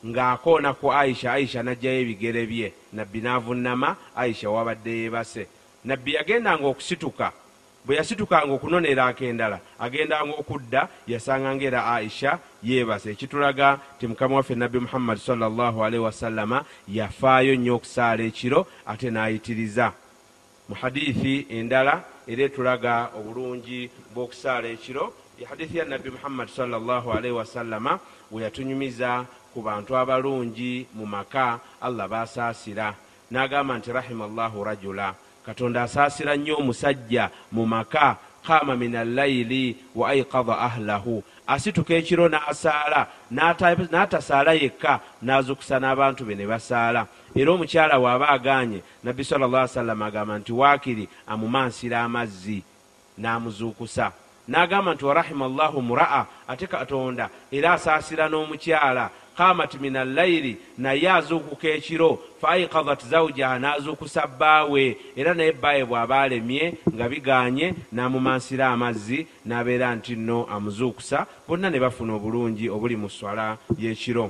ng'akoona 0.06 0.74
ku 0.76 0.92
aisha 0.92 1.32
aisha 1.34 1.64
n'ajjayo 1.64 2.02
ebigere 2.04 2.44
bye 2.46 2.74
nabbi 2.94 3.22
n'avunnama 3.24 3.96
aisha 4.16 4.50
wabadde 4.50 4.92
yeebase. 4.92 5.48
Nabbi 5.86 6.14
yagendanga 6.14 6.68
okusituka 6.68 7.32
bwe 7.86 7.96
yasitukanga 7.96 8.54
okunonera 8.54 9.06
akendala 9.08 9.60
agendanga 9.80 10.34
okudda 10.40 10.88
yasanganga 11.08 11.66
era 11.66 11.82
aisha 11.96 12.40
yeebase. 12.64 13.12
Ekitulaga 13.12 13.80
ti 14.00 14.08
mukama 14.08 14.36
waffe 14.36 14.56
nabbi 14.56 14.80
muhammadi 14.80 15.22
salllahalaihi 15.22 16.04
wasallama 16.04 16.66
yafaayo 16.88 17.56
nnyo 17.56 17.76
okusaala 17.76 18.24
ekiro 18.24 18.68
ate 18.86 19.08
n'ayitiriza. 19.12 19.92
Mu 20.70 20.76
hadithi 20.76 21.48
endala 21.50 22.04
era 22.28 22.44
etulaga 22.44 23.12
obulungi 23.18 23.90
bw'okusaala 24.14 24.68
ekiro. 24.68 25.14
Hadithi 25.50 25.78
ya 25.78 25.86
nabbi 25.86 26.10
muhammadi 26.10 26.52
salllahalaihi 26.52 27.36
wasallama 27.36 28.00
we 28.32 28.44
yatunyumiza 28.44 29.26
ku 29.54 29.62
bantu 29.62 29.98
abalungi 29.98 30.88
mu 30.94 31.06
maka 31.06 31.60
allah 31.82 32.08
basaasira. 32.08 32.96
N'agamba 33.32 33.78
nti 33.78 33.92
rahima 33.92 34.28
llahu 34.28 34.64
rajula. 34.64 35.16
Katonda 35.46 35.84
asaasira 35.84 36.36
nnyo 36.38 36.56
omusajja 36.58 37.30
mu 37.52 37.66
maka 37.66 38.18
kama 38.48 38.76
min 38.76 38.96
allayili 38.96 39.78
wa 39.96 40.10
aikada 40.10 40.58
ahlahu. 40.58 41.24
Asituka 41.48 41.94
ekiro 41.94 42.30
n'asaala 42.30 43.08
n'atasaala 43.32 44.54
yekka 44.54 45.00
n'azukusa 45.24 45.80
n'abantu 45.80 46.26
be 46.26 46.36
ne 46.36 46.46
basaala. 46.46 47.08
Era 47.36 47.52
omukyala 47.52 48.00
waaba 48.00 48.30
aganye 48.30 48.82
nabbi 49.04 49.24
sal 49.24 49.40
llah 49.40 49.68
salama 49.68 50.06
agamba 50.06 50.40
nti 50.40 50.52
waakiri 50.52 51.10
amumansira 51.28 52.02
amazzi 52.04 52.64
n'amuzuukusa. 53.18 54.12
N'agamba 54.48 54.94
nti 54.94 55.06
warahima 55.06 55.48
llahu 55.48 55.82
muraa 55.82 56.26
ate 56.48 56.68
katonda 56.68 57.30
era 57.52 57.74
asaasira 57.74 58.30
n'omukyala 58.30 59.10
kamat 59.38 59.80
min 59.82 59.96
allayiri 59.96 60.58
naye 60.78 61.10
azuukuka 61.12 61.68
ekiro. 61.68 62.20
Fa 62.42 62.50
aikadat 62.50 63.06
zawjaha 63.06 63.60
n'azuukusa 63.60 64.28
bbaawe 64.28 64.98
era 65.16 65.34
naye 65.34 65.52
bbaawe 65.52 65.86
bw'aba 65.86 66.22
alemye 66.22 66.74
nga 66.94 67.10
biganye 67.10 67.74
n'amumansira 67.92 68.68
amazzi 68.70 69.28
n'abeera 69.46 69.96
nti 69.96 70.16
nno 70.16 70.46
amuzuukusa. 70.50 71.26
Bonna 71.48 71.70
ne 71.70 71.80
bafuna 71.80 72.14
obulungi 72.16 72.70
obuli 72.70 72.96
mu 72.96 73.10
swala 73.10 73.58
y'ekiro. 73.78 74.30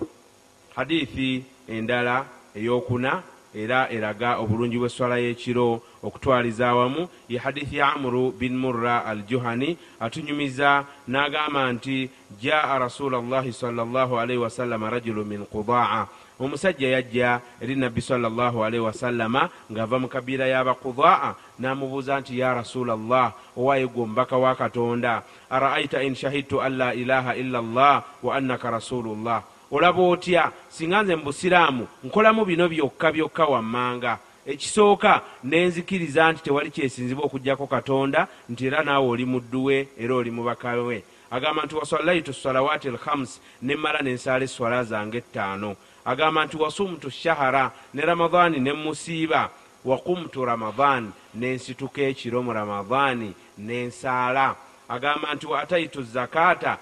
Hadithi 0.75 1.43
endala 1.67 2.25
eyokuna 2.55 3.23
era 3.55 3.89
eraga 3.91 4.37
obulungi 4.37 4.77
bw'esswala 4.77 5.17
y'ekiro. 5.19 5.81
Okutwaliza 6.03 6.69
awamu 6.69 7.07
ye 7.29 7.39
hadithi 7.39 7.77
ya 7.77 7.93
amuru 7.93 8.31
bin 8.31 8.57
murra 8.57 9.05
al 9.05 9.23
juhani 9.23 9.77
atunyumiza 9.99 10.85
n'agamba 11.07 11.71
nti 11.73 12.09
jaa 12.41 12.79
rasula 12.79 13.21
llahi 13.21 13.53
salllahalaihi 13.53 14.41
wasallama 14.41 14.89
rajulu 14.89 15.25
min 15.25 15.45
qudaa 15.45 16.07
omusajja 16.39 16.87
yajja 16.87 17.41
eri 17.61 17.75
nabbi 17.75 18.01
salllahalaihi 18.01 18.83
wasallama 18.83 19.49
ng'ava 19.71 19.99
mu 19.99 20.07
kabiira 20.07 20.47
y'abaqudaa 20.47 21.35
n'amubuuza 21.59 22.19
nti 22.19 22.39
ya 22.39 22.53
rasula 22.53 22.99
llah 22.99 23.31
owaye 23.55 23.87
gwe 23.87 24.03
omubaka 24.03 24.37
wa 24.37 24.55
katonda? 24.55 25.23
Araaita 25.49 26.03
in 26.03 26.15
shahidtu 26.15 26.59
an 26.59 26.77
la 26.77 26.93
ilaha 26.93 27.35
illa 27.35 27.61
llah 27.61 28.03
wa 28.23 28.35
annaka 28.35 28.71
rasulullah 28.71 29.43
olaba 29.71 30.01
otya? 30.01 30.51
Singa 30.69 31.03
nze 31.03 31.15
mu 31.15 31.23
busiraamu 31.23 31.87
nkolamu 32.03 32.45
bino 32.45 32.69
byokka 32.69 33.11
byokka 33.11 33.45
wammanga. 33.45 34.17
Ekisooka 34.45 35.21
nenzikiriza 35.43 36.31
nti 36.31 36.43
tewali 36.43 36.71
kyesinzibwa 36.71 37.25
okugjako 37.25 37.67
katonda 37.67 38.27
nti 38.49 38.65
era 38.65 38.83
naawe 38.83 39.07
oli 39.07 39.25
mudduwe 39.25 39.87
era 39.97 40.15
oli 40.15 40.31
mubaka 40.31 40.71
we. 40.71 41.03
Agamba 41.31 41.63
nti 41.65 41.75
wasallaitu 41.75 42.33
salawaati 42.33 42.87
alhams 42.87 43.41
nemmala 43.61 44.01
nensaala 44.01 44.43
eswala 44.43 44.83
zange 44.83 45.17
ettaano. 45.17 45.75
Agamba 46.05 46.45
nti 46.45 46.57
wasumtu 46.57 47.09
shahara 47.09 47.71
ne 47.93 48.01
ramadaani 48.01 48.59
nemusiiba 48.59 49.49
wakumtu 49.85 50.45
ramadaani 50.45 51.11
nensituka 51.35 52.01
ekiro 52.01 52.43
mu 52.43 52.53
ramadaani 52.53 53.33
nensaala 53.57 54.55
agamba 54.89 55.33
nti 55.33 55.47
wa 55.47 55.61
ataitu 55.61 56.03
zakaata 56.03 56.77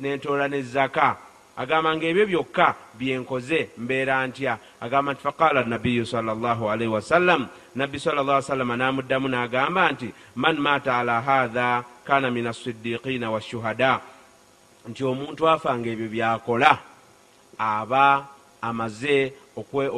nentoola 0.00 0.48
ne 0.48 0.62
zaka 0.62 1.16
agamba 1.60 1.96
ngaebyo 1.96 2.24
byokka 2.26 2.74
byenkoze 2.98 3.60
mbeera 3.78 4.26
ntya. 4.26 4.58
Agamba 4.80 5.12
nti 5.12 5.22
faqala 5.22 5.60
nabiyu 5.64 6.06
salllahalaihi 6.06 6.92
wasallam 6.92 7.48
nabbi 7.76 8.00
sallla 8.00 8.42
salama 8.42 8.76
n'amuddamu 8.76 9.28
n'agamba 9.28 9.92
nti 9.92 10.08
man 10.36 10.56
maata 10.56 10.98
ala 10.98 11.20
hatha 11.20 11.84
kana 12.04 12.30
min 12.30 12.46
assidiqina 12.46 13.30
washuhada 13.30 14.00
nti 14.88 15.04
omuntu 15.04 15.44
afanga 15.48 15.88
ebyo 15.92 16.08
byakola 16.08 16.72
aba 17.58 18.26
amaze 18.62 19.32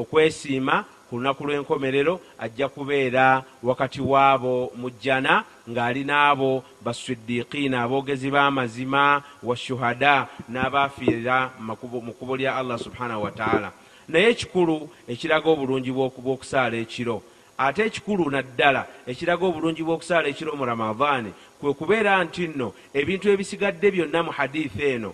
okwesiima 0.02 0.84
ku 1.12 1.18
lunaku 1.18 1.44
lw'enkomerero 1.44 2.20
ajja 2.38 2.68
kubeera 2.68 3.44
wakati 3.62 4.00
waabo 4.00 4.72
mu 4.76 4.90
jjana 4.90 5.44
ng'ali 5.68 6.04
n'abo 6.04 6.64
baswiddiqiina 6.80 7.82
aboogezi 7.84 8.30
b'amazima 8.30 9.22
washuhada 9.42 10.26
n'abaafiirira 10.48 11.50
mu 11.60 12.12
kkubo 12.12 12.36
lya 12.36 12.56
allah 12.56 12.78
subhanahu 12.78 13.22
wataala 13.22 13.72
naye 14.08 14.30
ekikulu 14.32 14.88
ekiraga 15.08 15.50
obulungi 15.52 15.92
bw'okusaala 15.92 16.76
ekiro 16.80 17.20
ate 17.60 17.84
ekikulu 17.84 18.30
naddala 18.32 18.88
ekiraga 19.04 19.44
obulungi 19.44 19.84
bw'okusaala 19.84 20.32
ekiro 20.32 20.56
mu 20.56 20.64
ramadaani 20.64 21.32
kwe 21.60 21.74
kubeera 21.76 22.24
nti 22.24 22.48
nno 22.48 22.72
ebintu 22.96 23.28
ebisigadde 23.28 23.90
byonna 23.92 24.22
mu 24.24 24.32
hadithi 24.32 24.82
eno 24.96 25.12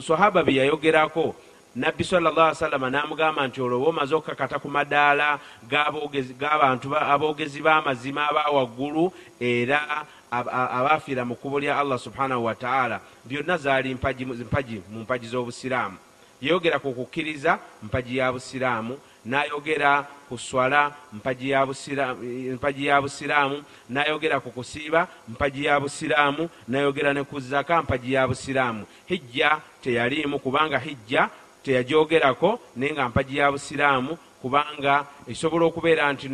sahaba 0.00 0.40
bye 0.40 0.56
yayogerako 0.56 1.36
nabbi 1.76 2.04
salllah 2.04 2.54
salama 2.54 2.90
namugamba 2.90 3.46
nti 3.46 3.60
olwo 3.60 3.76
oba 3.80 3.88
omaze 3.88 4.14
okukakata 4.14 4.58
ku 4.58 4.68
madaala 4.68 5.38
g'abantu 5.68 6.96
aboogezi 6.96 7.60
b'amazima 7.62 8.30
aba 8.30 8.50
waggulu 8.50 9.12
era 9.40 10.06
abaafiira 10.30 11.24
mu 11.24 11.34
kkubo 11.34 11.60
lya 11.60 11.78
allah 11.78 11.98
subhanahu 11.98 12.44
wataala 12.44 13.00
byonna 13.24 13.56
zaali 13.56 13.94
mpaji 13.94 14.24
mu 14.24 15.00
mpaji 15.02 15.26
z'obusiraamu. 15.26 15.96
Yeyogera 16.40 16.78
ku 16.78 16.92
kukkiriza 16.92 17.58
mpaji 17.82 18.16
ya 18.16 18.32
busiraamu 18.32 18.98
nayogera 19.24 20.06
ku 20.28 20.38
swala 20.38 20.92
mpaji 21.12 21.50
ya 21.50 23.00
busiraamu 23.00 23.64
nayogera 23.88 24.40
ku 24.40 24.50
kusiiba 24.50 25.08
mpaji 25.28 25.64
ya 25.64 25.80
busiraamu 25.80 26.48
nayogera 26.68 27.14
ne 27.14 27.24
ku 27.24 27.40
zaka 27.40 27.82
mpaji 27.82 28.12
ya 28.12 28.28
busiraamu. 28.28 28.86
Hijja 29.06 29.58
teyaliimu 29.82 30.38
kubanga 30.38 30.78
hijja 30.78 31.30
teyagyogerako 31.64 32.60
naye 32.76 32.92
nga 32.92 33.08
mpaji 33.08 33.36
ya 33.36 33.52
busiraamu 33.52 34.18
kubanga 34.42 35.06
esobola 35.26 35.64
okubeera 35.66 36.12
nti 36.12 36.28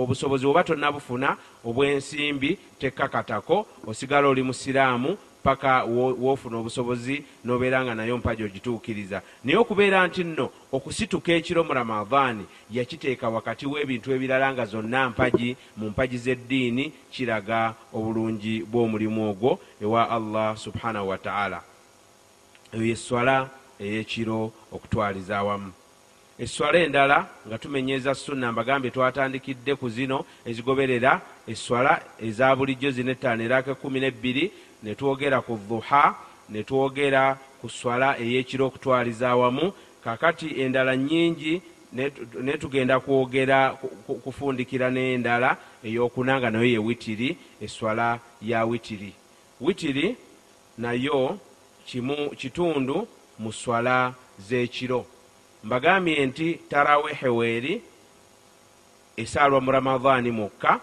obusobozi 0.00 0.46
oba 0.46 0.64
tonnabufuna 0.64 1.36
obwensimbi 1.64 2.58
tekkakatako 2.78 3.66
osigala 3.86 4.28
oli 4.28 4.42
musiraamu 4.42 5.16
paka 5.42 5.84
woofuna 5.84 6.56
obusobozi 6.58 7.24
nobeera 7.44 7.84
nga 7.84 7.94
nayo 7.94 8.18
mpaji 8.18 8.44
ogituukiriza 8.44 9.22
naye 9.44 9.56
okubeera 9.58 10.06
nti 10.06 10.24
nno 10.24 10.50
okusituka 10.72 11.32
ekiro 11.32 11.64
mu 11.64 11.72
ramadaani 11.72 12.44
yakiteeka 12.70 13.28
wakati 13.28 13.64
w'ebintu 13.66 14.12
ebirala 14.12 14.52
nga 14.52 14.64
zonna 14.66 15.10
mpaji 15.10 15.56
mu 15.76 15.88
mpaji 15.90 16.18
z'eddiini 16.18 16.92
kiraga 17.10 17.74
obulungi 17.96 18.62
bw'omulimu 18.70 19.30
ogwo 19.30 19.58
ewa 19.82 20.10
allah 20.10 20.56
subhanahu 20.56 21.08
wataala 21.08 21.62
eyo 22.72 22.84
yeswala 22.84 23.48
ey'ekiro 23.80 24.52
okutwaliza 24.72 25.38
awamu. 25.38 25.72
Eswala 26.38 26.78
endala 26.78 27.26
nga 27.46 27.58
tumenyeza 27.58 28.14
sunna 28.14 28.52
mbagambye 28.52 28.90
twatandikidde 28.90 29.74
ku 29.74 29.88
zino 29.88 30.24
ezigoberera 30.46 31.20
eswala 31.46 32.02
eza 32.22 32.56
bulijjo 32.56 32.90
zino 32.90 33.10
ettaano 33.10 33.42
eraka 33.42 33.70
ekumi 33.70 34.00
n'ebbiri 34.00 34.52
ne 34.82 34.94
twogera 34.94 35.40
ku 35.42 35.58
dhuha 35.68 36.14
ne 36.48 36.62
twogera 36.62 37.38
ku 37.60 37.68
swala 37.68 38.18
ey'ekiro 38.18 38.66
okutwaliza 38.66 39.30
awamu. 39.30 39.72
Kakati 40.04 40.60
endala 40.62 40.96
nyingi 40.96 41.62
ne 42.42 42.54
tugenda 42.58 43.00
kwogera 43.00 43.74
kufundikira 44.24 44.90
n'endala 44.90 45.56
ey'okunanga 45.84 46.50
nayo 46.50 46.64
ye 46.64 46.78
witiri 46.78 47.36
eswala 47.60 48.18
ya 48.42 48.64
witiri. 48.64 49.12
Witiri 49.60 50.16
nayo 50.78 51.38
kimu 51.86 52.30
kitundu 52.30 53.08
mu 53.38 53.52
swala 53.52 54.14
z'ekiro. 54.38 55.06
Mbagambye 55.64 56.26
nti 56.26 56.54
taraweheweeri 56.54 57.82
esaalwa 59.16 59.60
mu 59.60 59.70
ramadaani 59.72 60.30
mukka 60.30 60.80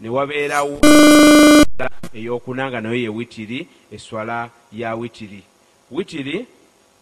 ne 0.00 0.08
wabeerawo 0.08 0.80
ey'okunanga 2.14 2.80
nayo 2.80 2.94
ye 2.96 3.08
witiri 3.08 3.68
eswala 3.92 4.50
ya 4.72 4.94
witiri. 4.94 5.42
Witiri 5.90 6.46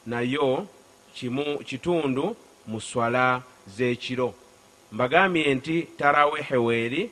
nayo 0.06 0.66
kimu 1.14 1.58
kitundu 1.58 2.36
mu 2.66 2.80
swala 2.80 3.42
z'ekiro. 3.76 4.34
Mbagambye 4.92 5.54
nti 5.54 5.82
taraweheweeri 5.82 7.10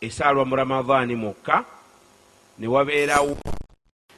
esaalwa 0.00 0.44
mu 0.44 0.56
ramadaani 0.56 1.14
mukka 1.16 1.64
ne 2.58 2.66
wabeerawo 2.66 3.36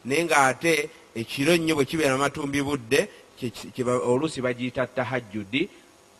naye 0.04 0.24
ng'ate 0.24 0.90
ekiro 1.14 1.56
nnyo 1.56 1.74
bwe 1.74 1.84
kibeera 1.84 2.18
matumbi 2.18 2.62
budde 2.62 3.08
oluusi 3.84 4.40
bagiyita 4.40 4.86
tahajjudi 4.86 5.68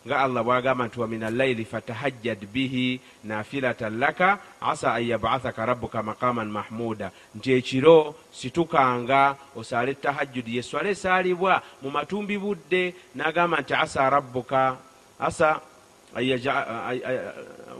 nga 0.06 0.20
allah 0.24 0.42
bwagamba 0.44 0.86
nti 0.86 1.00
wamin 1.00 1.22
allaili 1.22 1.64
fatahajjad 1.64 2.46
bihi 2.52 3.00
nafilatan 3.24 3.98
laka 3.98 4.38
asa 4.60 4.96
an 4.96 5.04
yabathaka 5.04 5.66
rabuka 5.66 6.02
maqaman 6.02 6.48
mahmuda 6.48 7.12
nti 7.36 7.52
ekiro 7.52 8.14
situkanga 8.32 9.36
osaale 9.56 9.94
tahajjudi 9.94 10.56
yeswala 10.56 10.88
esaalibwa 10.88 11.62
mu 11.82 11.90
matumbi 11.90 12.38
budde 12.38 12.94
n'agamba 13.14 13.60
nti 13.60 13.74
asa 13.74 14.10
rabuka 14.10 14.76
asa 15.20 15.60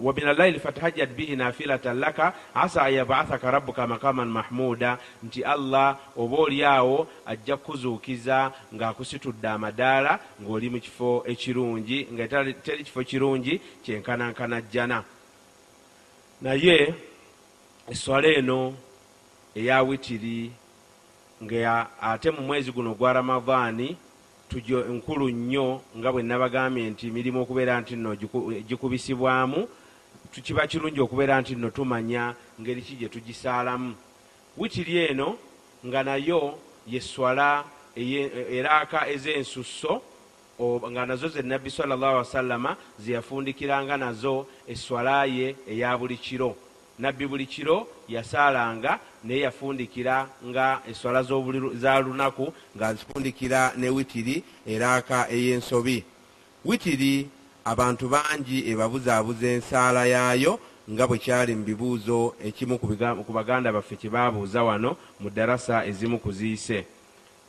wamin 0.00 0.26
allaili 0.28 0.60
fatahajjad 0.60 1.14
bihi 1.14 1.36
nafilatan 1.36 1.98
laka 1.98 2.34
asa 2.54 2.82
an 2.82 2.92
yabathaka 2.94 3.50
rabuka 3.50 3.86
maqaman 3.86 4.28
mahmuda 4.28 4.98
nti 5.22 5.44
allah 5.44 5.98
oba 6.16 6.36
oliawo 6.36 7.08
ajja 7.26 7.56
kukuzuukiza 7.56 8.52
ng'akusitudde 8.74 9.48
amadaala 9.48 10.20
ng'oli 10.42 10.70
mu 10.70 10.80
kifo 10.80 11.24
ekirungi 11.26 12.08
nga 12.12 12.28
teri 12.28 12.84
kifo 12.84 13.04
kirungi 13.04 13.60
kyenkanankana 13.82 14.60
jjana 14.60 15.04
naye 16.40 16.94
eswala 17.90 18.28
eno 18.28 18.74
eya 19.54 19.82
witiri 19.82 20.52
nga 21.42 21.86
ate 22.00 22.30
mu 22.30 22.42
mwezi 22.42 22.72
guno 22.72 22.94
gwa 22.94 23.12
ramadaani 23.12 23.96
tujo 24.50 24.84
nkulu 24.84 25.30
nnyo 25.30 25.80
nga 25.98 26.12
bwe 26.12 26.22
nabagambye 26.22 26.90
nti 26.90 27.06
mirimu 27.10 27.42
okubeera 27.42 27.80
nti 27.80 27.96
nno 27.96 28.16
gikubisibwamu 28.68 29.68
kiba 30.30 30.66
kirungi 30.66 31.00
okubeera 31.00 31.40
nti 31.40 31.54
nno 31.54 31.70
tumanya 31.70 32.34
ngeri 32.60 32.82
ki 32.82 32.96
gye 32.96 33.08
tugisaalamu. 33.08 33.94
Witiri 34.58 34.96
eno 34.98 35.38
nga 35.86 36.02
nayo 36.02 36.58
yeswala 36.86 37.64
eraaka 37.96 39.06
ez'ensusso 39.08 40.02
nga 40.90 41.06
nazo 41.06 41.28
ze 41.28 41.42
nabbi 41.42 41.70
sallallahu 41.70 42.16
wasallama 42.16 42.76
zeyafundikiranga 42.98 43.96
nazo 43.96 44.46
eswala 44.68 45.24
ye 45.24 45.56
eya 45.68 45.98
buli 45.98 46.16
kiro. 46.16 46.56
Nabbi 46.98 47.26
buli 47.26 47.46
kiro 47.46 47.86
yasaalanga 48.08 48.98
naye 49.24 49.40
yafundikira 49.40 50.28
nga 50.46 50.80
eswala 50.90 51.22
za 51.74 52.00
lunaku 52.00 52.52
ng'azifundikira 52.76 53.72
ne 53.76 53.88
witiri 53.90 54.44
eraaka 54.66 55.28
ey'ensobi. 55.30 56.04
Witiri 56.64 57.28
abantu 57.64 58.08
bangi 58.08 58.70
ebabuzaabuza 58.70 59.46
ensaala 59.46 60.06
yaayo 60.06 60.58
nga 60.90 61.06
bwe 61.06 61.18
kyali 61.18 61.54
mu 61.54 61.64
bibuuzo 61.64 62.34
ekimu 62.44 62.78
ku 62.78 63.32
baganda 63.32 63.72
baffe 63.72 63.96
kye 63.96 64.10
baabuuza 64.10 64.62
wano 64.62 64.96
mu 65.20 65.30
darasa 65.30 65.84
ezimu 65.86 66.18
ku 66.18 66.32
ziise. 66.32 66.86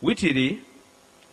Witiri 0.01 0.59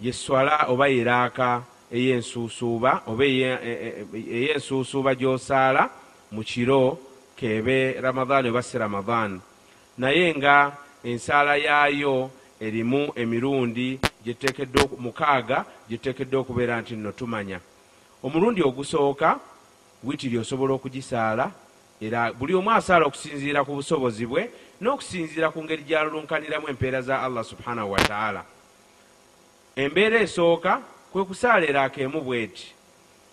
yeswala 0.01 0.67
oba 0.69 0.89
yeraaka 0.89 1.63
ey'ensuusuuba 1.93 3.03
oba 3.07 3.25
ey'ensuusuuba 3.25 5.15
gy'osaala 5.15 5.91
mu 6.33 6.43
kiro 6.43 6.99
kebe 7.37 8.01
ramadaani 8.01 8.49
oba 8.49 8.63
si 8.63 8.79
ramadaani 8.79 9.41
naye 9.99 10.35
nga 10.35 10.77
ensaala 11.05 11.57
yaayo 11.57 12.31
erimu 12.61 13.13
emirundi 13.15 14.01
mukaaga 14.99 15.65
gyetuteekeddwa 15.89 16.41
okubeera 16.41 16.81
nti 16.81 16.97
nno 16.97 17.13
tumanya. 17.13 17.61
Omulundi 18.23 18.63
ogusooka 18.63 19.39
witiri 20.05 20.39
osobola 20.39 20.75
okugisaala 20.75 21.51
era 22.01 22.33
buli 22.33 22.55
omu 22.55 22.71
asaala 22.71 23.07
okusinziira 23.07 23.65
ku 23.65 23.75
busobozi 23.75 24.27
bwe 24.27 24.51
n'okusinziira 24.81 25.51
ku 25.51 25.63
ngeri 25.65 25.83
gyalulunkaniramu 25.83 26.69
empeera 26.69 27.03
za 27.03 27.23
allah 27.23 27.45
subhanahu 27.45 27.93
wataala 27.93 28.45
embeera 29.77 30.21
esooka 30.21 30.83
kwe 31.13 31.25
kusaala 31.25 31.67
eraaka 31.67 32.01
emu 32.01 32.21
bweti. 32.21 32.75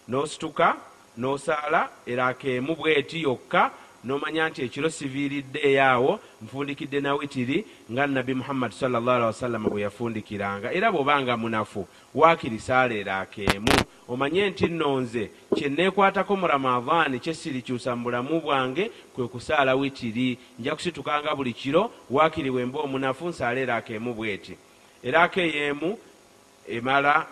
N'osituka 0.09 0.77
n'osaala 1.17 1.89
eraaka 2.05 2.47
emu 2.47 2.75
bweti 2.75 3.21
yokka 3.21 3.71
nomanya 4.05 4.49
nti 4.49 4.61
ekiro 4.61 4.89
siviiridde 4.89 5.59
eyaawo 5.63 6.19
nfundikidde 6.41 6.99
na 6.99 7.15
witiri 7.15 7.65
nga 7.91 8.07
nabbi 8.07 8.33
muhammadi 8.33 8.75
salllahalihi 8.75 9.25
wasallama 9.25 9.69
bwe 9.69 9.81
yafundikiranga. 9.81 10.73
Era 10.73 10.91
bw'obanga 10.91 11.37
munafu 11.37 11.87
waakiri 12.15 12.59
saala 12.59 12.93
eraaka 12.93 13.41
emu 13.41 13.73
omanye 14.07 14.49
nti 14.49 14.67
nno 14.67 15.01
nze 15.01 15.31
kyenneekwatako 15.55 16.35
mu 16.35 16.47
ramadaani 16.47 17.19
kyesirikyusa 17.19 17.95
mu 17.95 18.03
bulamu 18.03 18.41
bwange 18.41 18.91
kwe 19.15 19.27
kusaala 19.27 19.75
witiri. 19.75 20.37
Nja 20.59 20.75
kusitukanga 20.75 21.35
buli 21.35 21.53
kiro 21.53 21.91
waakiri 22.09 22.49
wemba 22.49 22.79
omunafu 22.79 23.29
nsaala 23.29 23.59
eraaka 23.59 23.93
emu 23.93 24.13
bweti. 24.13 24.57
Eraaka 25.03 25.41
ey'emu 25.41 25.97
emala 26.69 27.25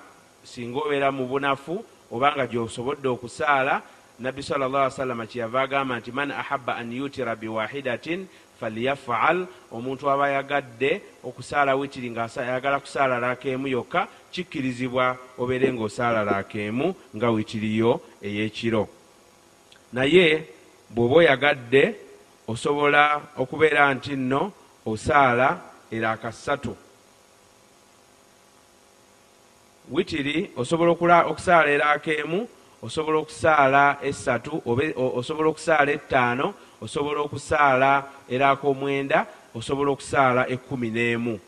singa 0.43 0.79
obeera 0.79 1.11
mu 1.11 1.25
bunafu 1.27 1.85
obanga 2.11 2.47
gyosobodde 2.47 3.07
okusaala 3.07 3.81
nabbi 4.19 4.43
sal 4.43 4.59
llah 4.59 4.91
salama 4.91 5.25
kyeyava 5.25 5.61
agamba 5.61 5.99
nti 5.99 6.11
man 6.11 6.31
ahaba 6.31 6.75
an 6.75 6.91
yutira 6.91 7.35
biwahidatin 7.35 8.27
falyafal. 8.59 9.47
Omuntu 9.71 10.09
aba 10.09 10.25
ayagadde 10.25 11.01
okusaala 11.23 11.75
witiri 11.75 12.11
ngaayagala 12.11 12.79
kusaala 12.79 13.19
laaka 13.19 13.49
emu 13.49 13.67
yokka 13.67 14.07
kikkirizibwa 14.31 15.17
obeere 15.37 15.73
ngaosaala 15.73 16.23
laaka 16.23 16.59
emu 16.59 16.95
nga 17.15 17.29
witiriyo 17.29 18.01
ey'ekiro. 18.21 18.87
Naye 19.93 20.47
bw'oba 20.89 21.15
oyagadde 21.15 21.95
osobola 22.47 23.21
okubeera 23.37 23.93
nti 23.93 24.15
nno 24.15 24.51
osaala 24.85 25.61
eraaka 25.91 26.31
ssatu 26.31 26.75
witiri 29.91 30.51
osobola 30.57 31.25
okusaala 31.25 31.69
eraaka 31.69 32.11
emu 32.11 32.47
osobola 32.83 33.17
okusaala 33.19 33.97
esatu 34.03 34.61
osobola 34.95 35.49
okusaala 35.49 35.91
ettaano 35.91 36.53
osobola 36.81 37.21
okusaala 37.21 38.03
eraaka 38.29 38.67
omwenda 38.67 39.25
osobola 39.55 39.91
okusaala 39.91 40.49
ekkumi 40.49 40.89
n'emu. 40.89 41.39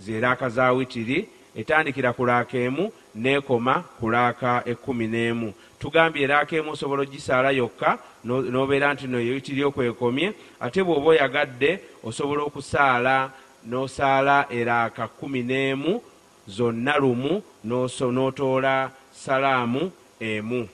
Zeraaka 0.00 0.48
za 0.48 0.72
witiri 0.72 1.28
etandikira 1.56 2.12
ku 2.12 2.26
laaka 2.26 2.58
emu 2.58 2.92
neekoma 3.14 3.84
ku 4.00 4.10
laaka 4.10 4.62
ekkumi 4.66 5.06
n'emu. 5.06 5.54
Tugambye 5.78 6.24
eraaka 6.24 6.56
emu 6.56 6.70
osobola 6.72 7.02
ogisaala 7.02 7.50
yokka 7.50 7.98
n'obeera 8.24 8.94
nti 8.94 9.06
no 9.06 9.18
witiri 9.18 9.64
okwekomye 9.64 10.32
ate 10.60 10.82
bw'oba 10.82 11.10
oyagadde 11.10 11.80
osobola 12.02 12.42
okusaala 12.42 13.30
n'osaala 13.68 14.46
eraaka 14.50 15.06
kkumi 15.08 15.42
n'emu 15.42 16.02
zonna 16.48 16.98
lumu 16.98 17.42
n'otoola 17.64 18.90
salaamu 19.12 19.92
emu. 20.20 20.68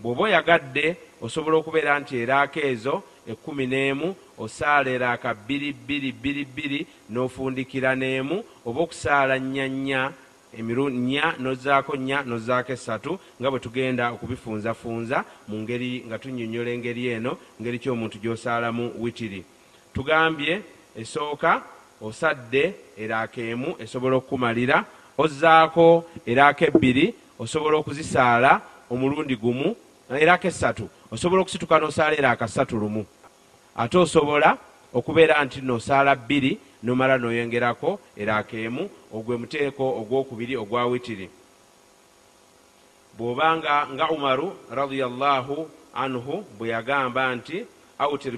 Bw'oba 0.00 0.22
oyagadde 0.22 0.96
osobola 1.22 1.56
okubeera 1.56 2.00
nti 2.00 2.16
eraaka 2.22 2.60
ezo 2.60 3.02
ekkumi 3.26 3.66
n'emu 3.66 4.08
osaala 4.38 4.90
eraaka 4.90 5.34
bbiri 5.34 5.72
bbiri 5.72 6.12
bbiri 6.12 6.44
bbiri 6.44 6.80
n'ofundikira 7.10 7.94
n'emu 7.94 8.36
oba 8.66 8.80
okusaala 8.82 9.38
nnya 9.38 9.66
nnya 9.68 10.12
emiru 10.58 10.90
nnya 10.90 11.34
nozaako 11.38 11.96
nnya 11.96 12.22
nozaako 12.22 12.72
esatu 12.72 13.18
nga 13.40 13.50
bwe 13.50 13.60
tugenda 13.60 14.10
okubifunzafunza 14.12 15.24
mu 15.48 15.56
ngeri 15.62 16.04
nga 16.06 16.18
tunyonyola 16.18 16.70
engeri 16.70 17.06
eno 17.08 17.38
ngeri 17.60 17.78
kyomuntu 17.78 18.18
gy'osaalamu 18.18 18.92
witiri 18.98 19.44
tugambye 19.94 20.62
esooka 20.96 21.62
osadde 22.02 22.74
eraaka 22.98 23.40
emu 23.40 23.76
esobola 23.78 24.16
okukumalira 24.16 24.84
ozzaako 25.18 26.04
eraaka 26.26 26.66
ebbiri 26.66 27.14
osobola 27.38 27.76
okuzisaala 27.78 28.71
omulundi 28.92 29.36
gumu 29.36 29.76
eraaka 30.20 30.48
esatu 30.48 30.88
osobola 31.10 31.42
okusituka 31.42 31.78
nosaala 31.78 32.16
eraaka 32.16 32.48
ssatu 32.48 32.76
lumu. 32.76 33.06
Ate 33.76 33.98
osobola 33.98 34.58
okubeera 34.94 35.44
nti 35.44 35.60
nosaala 35.60 36.14
bbiri 36.16 36.58
nomala 36.82 37.18
noyongerako 37.18 38.00
eraaka 38.16 38.56
emu 38.56 38.90
ogwe 39.12 39.36
muteeko 39.36 39.84
ogwokubiri 40.00 40.56
ogwa 40.56 40.86
witiri. 40.86 41.30
Bw'obanga 43.16 43.86
nga 43.92 44.10
umaru 44.10 44.52
radiallahu 44.70 45.68
anhu 45.94 46.44
bwe 46.58 46.68
yagamba 46.68 47.34
nti 47.34 47.66
autir 47.98 48.32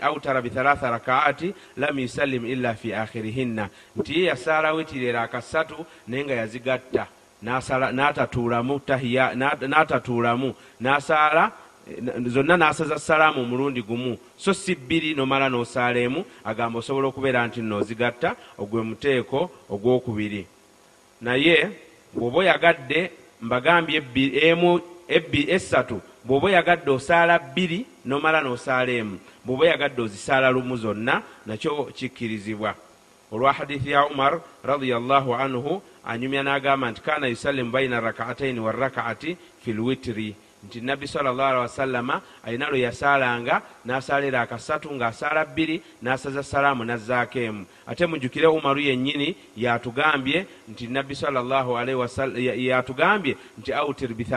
autara 0.00 0.42
bithalatha 0.42 0.90
rakaati 0.90 1.54
lam 1.76 1.98
yusallim 1.98 2.46
illa 2.46 2.74
fi 2.74 2.94
akhirihinna. 2.94 3.68
Nti 3.96 4.18
ye 4.18 4.24
yasaala 4.24 4.72
witiri 4.72 5.06
eraaka 5.06 5.42
ssatu 5.42 5.86
naye 6.06 6.24
nga 6.24 6.34
yazigatta 6.34 7.06
n'atatuulamu 7.42 8.80
tahiya 8.80 9.34
n'atatuulamu 9.34 10.54
n'asaala 10.80 11.52
zonna 12.26 12.56
n'asaza 12.56 12.98
salaamu 12.98 13.40
omulundi 13.40 13.82
gumu. 13.82 14.18
So 14.36 14.52
si 14.52 14.74
bbiri 14.74 15.14
nomala 15.14 15.48
n'osaala 15.48 16.24
agamba 16.44 16.78
osobola 16.78 17.08
okubeera 17.08 17.46
nti 17.46 17.60
noozigatta 17.62 18.36
ogwe 18.58 18.82
muteeko 18.82 19.50
ogwokubiri. 19.70 20.46
Naye 21.20 21.70
bw'oba 22.14 22.38
oyagadde 22.38 23.10
mbagambye 23.42 24.02
emu 24.48 24.80
esatu 25.48 26.00
bw'oba 26.24 26.46
oyagadde 26.46 26.90
osaala 26.90 27.38
bbiri 27.38 27.86
nomala 28.04 28.40
n'osaala 28.40 28.92
emu 28.92 29.18
bw'oba 29.44 29.62
oyagadde 29.64 30.02
ozisaala 30.02 30.50
lumu 30.50 30.76
zonna 30.76 31.22
nakyo 31.46 31.84
kikkirizibwa. 31.84 32.74
Olwa 33.32 33.52
hadithi 33.52 33.90
ya 33.90 34.06
umar 34.06 34.40
radiallahu 34.64 35.34
anhu 35.34 35.82
anyumya 36.04 36.42
n'agamba 36.42 36.90
nti 36.90 37.00
kana 37.00 37.26
yusallimu 37.26 37.70
baina 37.70 38.00
rakaataini 38.00 38.60
warakaati 38.60 39.36
fi 39.64 39.72
lwitiri 39.72 40.36
nti 40.66 40.80
nabbi 40.80 41.06
wasallama 41.60 42.20
alina 42.44 42.70
lwe 42.70 42.80
yasaalanga 42.80 43.62
n'asaalira 43.84 44.40
akasatu 44.40 44.94
ng'asaala 44.94 45.44
bbiri 45.44 45.82
n'asaza 46.02 46.42
salaamu 46.42 46.84
nazzaako 46.84 47.38
emu 47.38 47.66
ate 47.86 48.06
mujjukire 48.06 48.46
umaru 48.46 48.80
yennyini 48.80 49.36
yatugambye 49.56 50.46
nti 50.68 50.86
nabbi 50.86 51.14
yatugambye 52.56 53.36
nti 53.58 53.72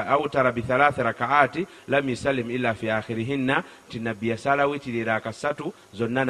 autara 0.07 0.51
bithalathi 0.51 1.03
rakaati 1.03 1.67
lam 1.87 2.09
yusallim 2.09 2.51
illa 2.51 2.73
fi 2.73 2.89
akhirihinna 2.89 3.63
nti 3.87 3.99
nabbi 3.99 4.29
yasaala 4.29 4.67
witirira 4.67 5.15
akasatu 5.15 5.73
zonna 5.93 6.25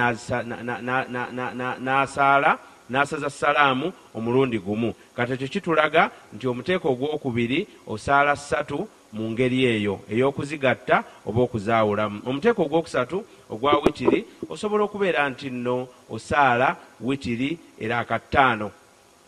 n'asaala 1.80 2.60
n'asaza 2.90 3.30
salaamu 3.30 3.94
omulundi 4.16 4.60
gumu. 4.60 4.94
Kati 5.16 5.34
ekyo 5.34 5.48
kitulaga 5.48 6.12
nti 6.34 6.48
omuteeko 6.48 6.90
ogwokubiri 6.90 7.68
osaala 7.88 8.36
ssatu 8.36 8.88
mu 9.14 9.32
ngeri 9.32 9.66
eyo 9.66 10.00
ey'okuzigatta 10.12 11.04
oba 11.26 11.42
okuzaawulamu. 11.42 12.22
Omuteeko 12.26 12.62
ogwokusatu 12.64 13.24
ogwa 13.50 13.80
witiri 13.84 14.26
osobola 14.50 14.84
okubeera 14.84 15.30
nti 15.30 15.50
nno 15.50 15.88
osaala 16.10 16.76
witiri 17.02 17.58
eraaka 17.80 18.20
ttaano 18.20 18.72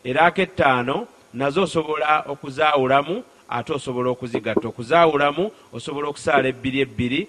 eraaka 0.04 0.42
ettaano 0.42 1.08
nazo 1.34 1.64
osobola 1.64 2.24
okuzaawulamu 2.28 3.24
ate 3.50 3.74
osobola 3.74 4.10
okuzigatta. 4.10 4.68
Okuzaawulamu 4.68 5.52
osobola 5.74 6.08
okusaala 6.08 6.48
ebbiri 6.48 6.80
ebbiri 6.80 7.28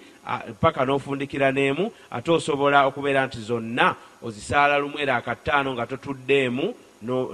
paka 0.61 0.85
n'ofundikira 0.85 1.51
n'emu 1.51 1.91
ate 2.11 2.31
osobola 2.31 2.85
okubeera 2.85 3.25
nti 3.25 3.39
zonna 3.39 3.95
ozisaala 4.21 4.77
lumu 4.77 4.99
eraaka 4.99 5.35
ttaano 5.35 5.73
nga 5.73 5.87
totuddeemu 5.87 6.73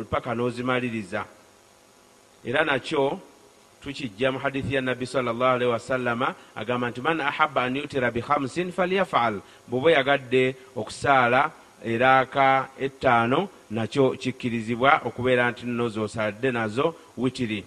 paka 0.09 0.35
n'ozimaliriza. 0.35 1.25
Era 2.45 2.63
nakyo 2.63 3.19
tukijja 3.81 4.31
mu 4.31 4.39
hadithi 4.39 4.75
ya 4.75 4.81
nabbi 4.81 5.05
salllahalihi 5.05 5.71
wasallama 5.71 6.35
agamba 6.55 6.89
nti 6.89 7.01
man 7.01 7.21
ahaba 7.21 7.63
an 7.63 7.75
yutira 7.75 8.11
bihamsin 8.11 8.71
falyafal. 8.71 9.41
Bweoba 9.67 9.91
yagadde 9.91 10.55
okusaala 10.75 11.51
eraaka 11.85 12.69
ettaano 12.79 13.49
nakyo 13.71 14.11
kikkirizibwa 14.11 15.01
okubeera 15.05 15.51
nti 15.51 15.65
nno 15.65 15.89
zosaladde 15.89 16.51
nazo 16.51 16.95
witiri 17.17 17.65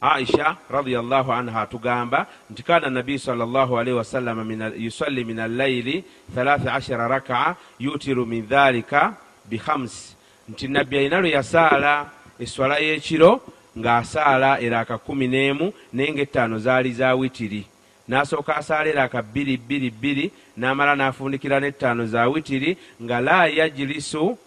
aisha 0.00 0.56
radiallahu 0.70 1.32
anha 1.32 1.60
atugamba 1.62 2.26
nti 2.50 2.62
kana 2.62 2.90
nabiyu 2.90 3.18
salllahalihi 3.18 3.96
wasallama 3.96 4.70
yusalli 4.76 5.24
min 5.24 5.38
allaili 5.40 6.04
13 6.36 7.08
rakaa 7.08 7.54
yutiru 7.78 8.26
min 8.26 8.46
dhalika 8.46 9.14
bihams 9.44 10.16
nti 10.48 10.68
nabbi 10.68 10.98
alina 10.98 11.20
lwe 11.20 11.30
yasaala 11.30 12.06
eswala 12.38 12.78
y'ekiro 12.78 13.40
ng'asaala 13.78 14.60
eraaka 14.60 14.98
kumi 14.98 15.28
n'emu 15.28 15.72
naye 15.92 16.12
ngaettaano 16.12 16.58
zaali 16.58 16.92
za 16.92 17.14
witiri. 17.14 17.66
N'asooka 18.08 18.56
asaala 18.56 18.90
eraaka 18.90 19.22
bbiri 19.22 19.56
bbiri 19.56 19.90
bbiri 19.90 20.32
n'amala 20.56 20.96
n'afundikira 20.96 21.60
n'ettaano 21.60 22.06
za 22.06 22.28
witiri 22.28 22.76
nga 23.02 23.20
la 23.20 23.46
yajirisu 23.46 24.38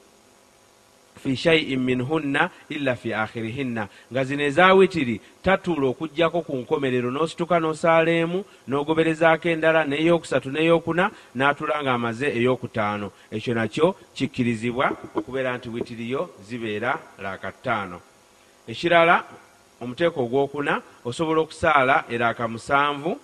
fi 1.23 1.35
shaiin 1.35 1.79
minhunna 1.79 2.49
illa 2.69 2.95
fi 2.95 3.13
akhirihinna. 3.13 3.87
Nga 4.11 4.23
zino 4.23 4.43
eza 4.43 4.73
witiri 4.73 5.21
tatuula 5.43 5.87
okugjako 5.87 6.41
ku 6.41 6.53
nkomerero 6.57 7.11
n'osituka 7.11 7.59
n'osaala 7.59 8.11
emu 8.11 8.45
n'ogoberezaako 8.67 9.47
endala 9.49 9.85
n'eyookusatu 9.87 10.51
n'eyookuna 10.51 11.11
n'atula 11.35 11.81
nga 11.81 11.93
amaze 11.93 12.27
ey'okutaano. 12.27 13.11
Ekyo 13.31 13.53
nakyo 13.53 13.95
kikkirizibwa 14.15 14.85
okubeera 15.15 15.57
nti 15.57 15.69
witiriyo 15.69 16.29
zibeera 16.47 16.99
laaka 17.23 17.51
ttaano. 17.51 17.99
Ekirala 18.67 19.23
omuteeko 19.81 20.19
ogwokuna 20.23 20.81
osobola 21.05 21.41
okusaala 21.41 22.03
eraaka 22.09 22.47
musanvu 22.47 23.19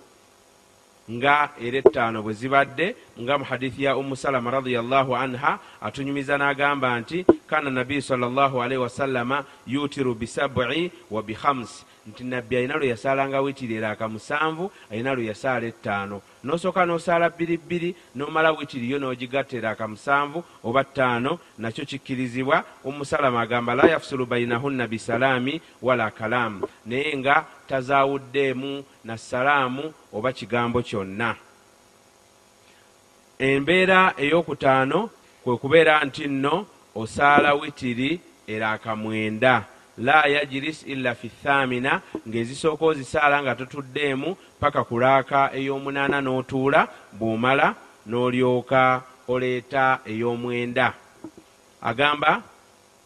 nga 1.10 1.50
era 1.60 1.78
ettaano 1.78 2.22
bwe 2.22 2.32
zibadde 2.32 2.86
nga 3.20 3.38
mu 3.38 3.44
hadithi 3.44 3.84
ya 3.84 3.96
umu 3.96 4.16
salama 4.16 4.50
radiallahu 4.50 5.16
anha 5.16 5.58
atunyumiza 5.80 6.38
n'agamba 6.38 7.00
nti 7.00 7.24
kana 7.46 7.70
nabiyu 7.70 8.02
salllahalaihi 8.02 8.82
wasallama 8.82 9.44
yutiru 9.66 10.14
bisabi 10.14 10.90
wa 11.10 11.22
bihamsi 11.22 11.84
nti 12.06 12.24
nabbi 12.24 12.56
alina 12.56 12.76
lwe 12.76 12.88
yasaalanga 12.88 13.40
witiri 13.40 13.74
eraaka 13.74 14.08
musanvu 14.08 14.70
alina 14.90 15.14
lwe 15.14 15.26
yasaala 15.26 15.66
ettaano 15.66 16.20
n'osooka 16.44 16.86
n'osaala 16.86 17.30
bbiri 17.30 17.56
bbiri 17.56 17.90
n'omala 18.14 18.52
witiri 18.52 18.90
yo 18.90 18.98
n'ogigatta 18.98 19.56
eraaka 19.56 19.88
musanvu 19.88 20.44
oba 20.64 20.84
ttaano 20.84 21.38
nakyo 21.58 21.84
kikkirizibwa. 21.84 22.64
Omusalama 22.84 23.40
agamba 23.40 23.74
la 23.74 23.88
yafusulu 23.88 24.26
bainahunna 24.26 24.86
bisalaami 24.86 25.60
wala 25.82 26.10
kalaamu 26.10 26.68
naye 26.86 27.16
nga 27.16 27.44
tazaawuddeemu 27.68 28.84
na 29.04 29.18
salaamu 29.18 29.92
oba 30.12 30.32
kigambo 30.32 30.82
kyonna. 30.82 31.36
Embeera 33.38 34.14
ey'okutaano 34.16 35.10
kwe 35.44 35.56
kubeera 35.56 36.04
nti 36.04 36.28
nno 36.28 36.66
osaala 36.94 37.54
witiri 37.54 38.20
eraaka 38.46 38.96
mwenda 38.96 39.64
la 39.98 40.26
yajiris 40.28 40.82
illa 40.86 41.14
fi 41.14 41.28
thamina 41.42 42.00
ng'ezisooka 42.28 42.84
ozisaala 42.84 43.42
nga 43.42 43.54
totuddeemu 43.54 44.36
paka 44.60 44.84
kulaaka 44.84 45.50
ey'omunaana 45.58 46.20
n'otuula 46.20 46.88
bw'omala 47.18 47.74
n'olyoka 48.06 49.02
oleeta 49.28 50.00
ey'omwenda. 50.06 50.86
Agamba 51.82 52.42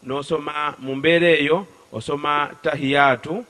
n'osoma 0.05 0.75
mu 0.79 0.95
mbeera 0.95 1.27
eyo 1.41 1.67
osoma 1.97 2.49
tahiyaatu 2.63 3.45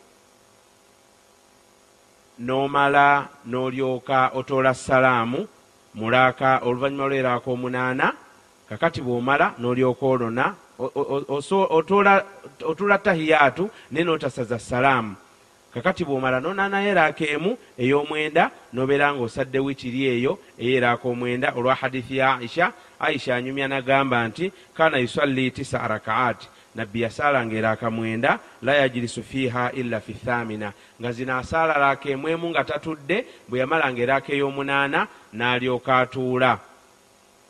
n'omala 2.39 3.05
n'olyoka 3.45 4.31
otoola 4.33 4.73
salaamu 4.73 5.47
mulaaka 5.95 6.59
oluvannyuma 6.67 7.07
lweraaka 7.07 7.47
omunaana 7.51 8.07
kakati 8.69 9.01
bw'omala 9.01 9.53
n'olyoka 9.59 10.05
olona 10.05 10.45
otuula 12.59 12.97
tahiyaatu 12.97 13.69
naye 13.91 14.05
n'otasaza 14.05 14.59
salaamu 14.59 15.15
kakati 15.75 16.05
bw'omala 16.07 16.39
nonaanayo 16.39 16.89
eraaka 16.95 17.25
emu 17.35 17.57
ey'omwenda 17.77 18.51
n'obeera 18.73 19.11
ng'osadde 19.11 19.59
witiri 19.59 20.07
eyo 20.07 20.39
ey'eraaka 20.55 21.03
omwenda 21.03 21.51
olwa 21.57 21.75
hadithi 21.75 22.17
ya 22.17 22.39
aisha. 22.39 22.71
Aisha 22.99 23.35
anyumya 23.35 23.67
nagamba 23.67 24.27
nti 24.27 24.51
kana 24.73 24.97
yusalli 24.97 25.51
tisa 25.51 25.87
rakaati 25.87 26.47
nabbi 26.75 27.01
yasaalanga 27.01 27.55
eraaka 27.55 27.91
mwenda 27.91 28.39
la 28.61 28.73
yajirisu 28.75 29.23
fiiha 29.23 29.71
illa 29.71 29.99
fi 29.99 30.13
thamina. 30.13 30.71
Nga 31.01 31.11
zino 31.11 31.37
asaala 31.37 31.73
raaka 31.73 32.09
emwemu 32.09 32.49
nga 32.49 32.63
tatudde 32.63 33.25
bwe 33.47 33.59
yamalanga 33.59 34.01
eraaka 34.01 34.33
ey'omunaana 34.33 35.07
n'alyoka 35.33 35.97
atuula 35.97 36.59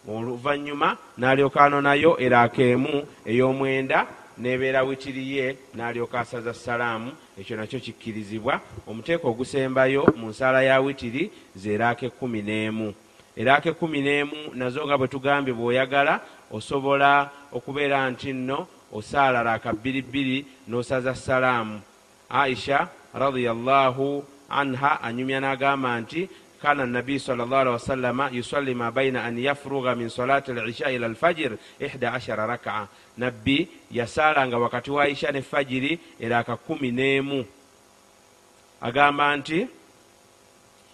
oluvannyuma 0.07 0.97
n'alyoka 1.17 1.61
anonayo 1.61 2.17
eraaka 2.19 2.61
emu 2.63 3.03
ey'omwenda 3.25 4.07
nebeera 4.37 4.83
witiriye 4.83 5.57
n'alyoka 5.75 6.19
asaza 6.19 6.53
salaamu. 6.53 7.11
Ekyo 7.39 7.57
nakyo 7.57 7.79
kikkirizibwa. 7.79 8.61
Omuteeko 8.87 9.27
ogusembayo 9.29 10.05
mu 10.15 10.27
nsaala 10.29 10.61
ya 10.63 10.81
witiri 10.81 11.31
zeeraaka 11.55 12.05
ekkumi 12.05 12.41
n'emu. 12.41 12.93
Eraaka 13.35 13.69
ekkumi 13.69 14.01
n'emu 14.01 14.37
nazo 14.53 14.85
nga 14.85 14.97
bwe 14.97 15.07
tugambye 15.07 15.53
bw'oyagala 15.53 16.19
osobola 16.51 17.29
okubeera 17.51 18.09
nti 18.09 18.33
nno 18.33 18.67
osaala 18.93 19.43
raaka 19.43 19.73
bbiri 19.73 20.01
bbiri 20.01 20.45
n'osaza 20.67 21.15
salaamu. 21.15 21.81
Aisha 22.29 22.87
radiallahu 23.13 24.23
anha 24.49 25.01
anyumya 25.03 25.39
n'agamba 25.39 25.99
nti 25.99 26.29
kana 26.61 26.85
nabiyi 26.85 27.19
sal 27.19 27.37
llah 27.37 27.59
alihi 27.61 27.73
wasallama 27.73 28.29
yusalli 28.31 28.73
ma 28.73 28.91
baina 28.91 29.23
an 29.23 29.37
yafruga 29.37 29.95
min 29.95 30.09
solati 30.09 30.53
lisha 30.53 30.91
ila 30.91 31.07
alfajir 31.07 31.57
ihda 31.79 32.13
ashara 32.13 32.45
rakaa 32.47 32.87
nabbi 33.17 33.67
yasaalanga 33.91 34.57
wakati 34.57 34.91
wa 34.91 35.07
isha 35.07 35.31
ne 35.31 35.41
fajiri 35.41 35.99
eraaka 36.19 36.57
kumi 36.57 36.91
n'emu 36.91 37.45
agamba 38.81 39.37
nti 39.37 39.67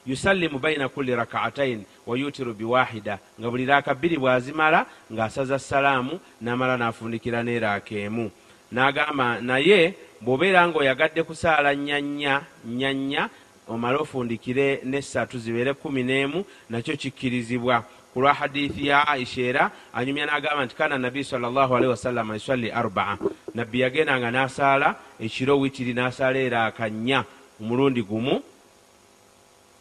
yusallimu 0.06 0.60
baina 0.60 0.90
kulli 0.90 1.16
rakaatain 1.16 1.84
wa 2.08 2.18
yutiru 2.18 2.54
biwahida 2.54 3.20
nga 3.40 3.50
buli 3.50 3.66
raaka 3.66 3.94
bbiri 3.94 4.18
bw'azimala 4.18 4.86
ng'asaza 5.14 5.60
salaamu 5.60 6.20
n'amala 6.42 6.78
n'afundikira 6.78 7.44
n'eraaka 7.44 7.96
emu 7.96 8.32
n'agamba 8.72 9.42
naye 9.42 9.94
bw'obeera 10.22 10.68
ng'oyagadde 10.68 11.24
kusaala 11.24 11.76
nyanya 11.76 12.42
nyanya 12.66 13.30
omale 13.68 13.98
ofundikire 13.98 14.82
n'essatu 14.84 15.40
zibeere 15.40 15.74
kumi 15.74 16.04
n'emu 16.04 16.46
nakyo 16.70 16.98
kikkirizibwa. 16.98 17.84
Ku 18.14 18.22
lwa 18.22 18.34
hadithi 18.34 18.88
ya 18.88 19.08
aisha 19.08 19.42
era 19.42 19.72
anyumya 19.94 20.26
n'agamba 20.26 20.66
nti 20.66 20.76
kana 20.76 20.98
nabiyi 20.98 21.24
sal 21.24 21.42
llahu 21.42 21.76
alihi 21.76 21.90
wasallama 21.90 22.34
yusalli 22.34 22.72
arbaa. 22.72 23.18
Nabbi 23.56 23.80
yagendanga 23.80 24.32
n'asaala 24.32 24.96
ekiro 25.20 25.60
witiri 25.60 25.94
n'asaala 25.94 26.40
eraaka 26.40 26.90
nnya 26.90 27.24
omulundi 27.62 28.04
gumu 28.04 28.44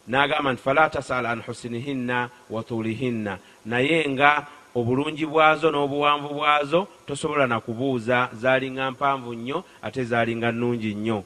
n'agamba 0.08 0.52
nti 0.52 0.62
fala 0.62 0.90
tasal 0.90 1.26
an 1.26 1.42
husinihinna 1.42 2.30
wa 2.50 2.62
tuulihinna 2.62 3.38
naye 3.66 4.06
nga 4.08 4.46
obulungi 4.74 5.26
bwazo 5.26 5.70
n'obuwanvu 5.70 6.28
bwazo 6.34 6.86
tosobola 7.06 7.46
na 7.46 7.60
kubuuza 7.60 8.30
zaalinga 8.32 8.90
mpanvu 8.90 9.34
nnyo 9.34 9.64
ate 9.82 10.04
zaalinga 10.04 10.52
nnungi 10.52 10.94
nnyo? 10.94 11.24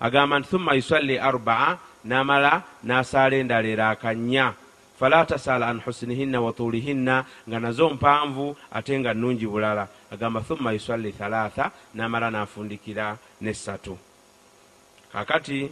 Agamba 0.00 0.38
nti 0.38 0.48
thumma 0.48 0.74
yusalli 0.74 1.18
arbaa 1.18 1.78
n'amala 2.04 2.62
n'asaala 2.84 3.36
endala 3.36 3.68
eraaka 3.68 4.14
nnya 4.14 4.54
fala 4.98 5.26
tasala 5.26 5.68
an 5.68 5.80
husinihinna 5.80 6.40
wa 6.40 6.52
tuulihinna 6.52 7.24
nga 7.48 7.60
nazo 7.60 7.90
mpanvu 7.90 8.56
ate 8.72 8.98
nga 9.00 9.14
nnungi 9.14 9.46
bulala. 9.46 9.88
Agamba 10.12 10.40
thumma 10.40 10.72
yusalli 10.72 11.12
thalatha 11.12 11.70
n'amala 11.94 12.30
n'afundikira 12.30 13.18
n'essatu. 13.42 13.98
Kakati 15.12 15.70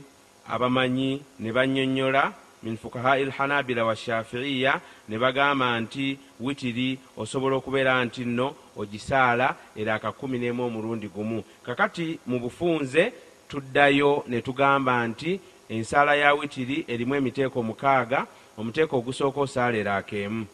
abamanyi 0.48 1.22
ne 1.40 1.52
bannyonnyola 1.52 2.32
min 2.62 2.76
fukahai 2.76 3.24
lhanabila 3.24 3.84
washafiiya 3.84 4.80
ne 5.08 5.18
bagamba 5.18 5.80
nti 5.80 6.18
witiri 6.40 6.98
osobola 7.16 7.56
okubeera 7.56 8.04
nti 8.04 8.24
nno 8.24 8.54
ogisaala 8.76 9.56
eraaka 9.76 10.12
kumi 10.12 10.38
n'emu 10.38 10.62
omulundi 10.64 11.08
gumu. 11.08 11.44
Kakati 11.62 12.18
mu 12.26 12.38
bufunze 12.38 13.12
tuddayo 13.48 14.24
ne 14.28 14.40
tugamba 14.40 15.06
nti 15.06 15.40
ensaala 15.68 16.14
ya 16.14 16.34
witiri 16.34 16.84
erimu 16.88 17.14
emiteeko 17.14 17.62
mukaaga 17.62 18.26
omuteeko 18.58 18.96
ogusooka 18.96 19.40
osaala 19.40 19.76
eraaka 19.78 20.16
emu 20.16 20.46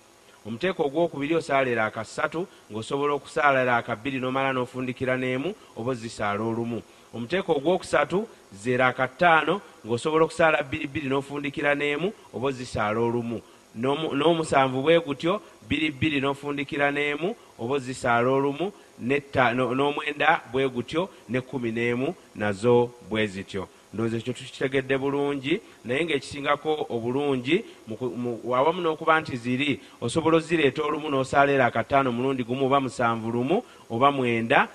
omuteeko 0.49 0.83
ogwokubiri 0.87 1.35
osaala 1.35 1.69
eraaka 1.71 2.05
ssatu 2.05 2.47
ng'osobola 2.71 3.13
okusaala 3.15 3.63
eraaka 3.63 3.97
bbiri 3.97 4.19
n'omala 4.21 4.53
n'ofundikira 4.53 5.15
n'emu 5.17 5.51
oba 5.77 5.91
ozisaala 5.93 6.43
olumu. 6.45 6.81
Omuteeko 7.15 7.53
ogwokusatu 7.53 8.29
zeraaka 8.53 9.09
ttaano 9.09 9.61
ng'osobola 9.85 10.25
okusaala 10.25 10.63
bbiri 10.63 10.87
bbiri 10.87 11.09
n'ofundikira 11.09 11.75
n'emu 11.75 12.09
oba 12.35 12.47
ozisaala 12.49 13.01
olumu. 13.01 13.43
N'omusanvu 14.19 14.83
bwe 14.83 15.01
gutyo 15.01 15.43
bbiri 15.67 15.91
bbiri 15.91 16.19
n'ofundikira 16.21 16.89
n'emu 16.91 17.37
oba 17.59 17.75
ozisaala 17.75 18.29
olumu 18.29 18.73
n'omwenda 19.77 20.41
bwe 20.53 20.69
gutyo 20.69 21.09
n'ekkumi 21.29 21.71
n'emu 21.73 22.15
nazo 22.35 22.91
bwe 23.11 23.27
zityo 23.27 23.69
ndowooza 23.95 24.17
ekyo 24.17 24.33
tukitegedde 24.33 24.99
bulungi 24.99 25.61
naye 25.85 26.05
ng'ekisingako 26.05 26.87
obulungi 26.91 27.65
awamu 28.59 28.81
n'okuba 28.83 29.21
nti 29.21 29.37
ziri 29.37 29.81
osobola 30.01 30.37
ozireeta 30.37 30.83
olumu 30.85 31.09
n'osaaleera 31.11 31.67
akataano 31.67 32.13
mulundi 32.13 32.45
gumu 32.45 32.67
oba 32.67 32.81
musanvu 32.81 33.31
lumu 33.31 33.63
oba 33.91 34.13
mwenda 34.13 34.69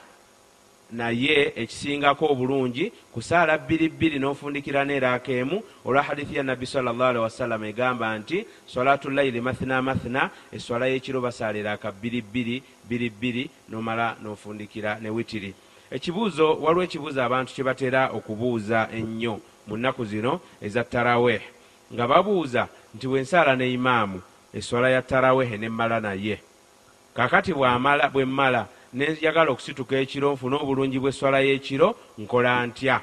naye 0.92 1.54
ekisingako 1.56 2.26
obulungi 2.26 2.92
kusaala 3.14 3.58
bbiri 3.58 3.90
bbiri 3.90 4.18
n'ofundikira 4.20 4.86
n'eraaka 4.86 5.32
emu 5.32 5.64
olwa 5.86 6.02
hadithi 6.04 6.36
ya 6.36 6.44
nabbi 6.44 6.66
sal 6.66 6.84
llah 6.86 7.10
alihi 7.10 7.24
wasallama 7.24 7.68
egamba 7.68 8.18
nti 8.18 8.46
solatu 8.66 9.10
layiri 9.10 9.42
mathina 9.42 9.82
mathina 9.82 10.30
eswala 10.52 10.88
y'ekiro 10.88 11.22
basaala 11.22 11.58
eraaka 11.60 11.92
bbiri 11.92 12.22
bbiri 12.22 12.64
bbiri 12.86 13.10
bbiri 13.10 13.44
n'omala 13.70 14.18
n'ofundikira 14.22 15.00
ne 15.02 15.10
witiri 15.10 15.54
ekibuuzo 15.94 16.56
waliwo 16.64 16.84
ekibuuzo 16.84 17.24
abantu 17.24 17.54
kye 17.54 17.64
batera 17.64 18.10
okubuuza 18.18 18.90
ennyo 18.98 19.40
mu 19.68 19.78
nnaku 19.78 20.06
zino 20.06 20.40
eza 20.62 20.84
taraweh. 20.84 21.42
Nga 21.94 22.08
babuuza 22.08 22.68
nti 22.96 23.08
bwensaala 23.08 23.56
ne 23.56 23.74
imaamu 23.74 24.22
eswala 24.54 24.90
ya 24.90 25.02
tarawehe 25.02 25.58
nemmala 25.58 26.00
naye? 26.00 26.42
Kakati 27.14 27.54
bwamala 27.54 28.10
bwe 28.10 28.26
mmala 28.26 28.68
neyagala 28.94 29.52
okusituka 29.52 29.96
ekiro 29.96 30.34
nfune 30.34 30.56
obulungi 30.58 31.00
bw'eswala 31.00 31.40
y'ekiro 31.46 31.96
nkola 32.18 32.66
ntya? 32.68 32.98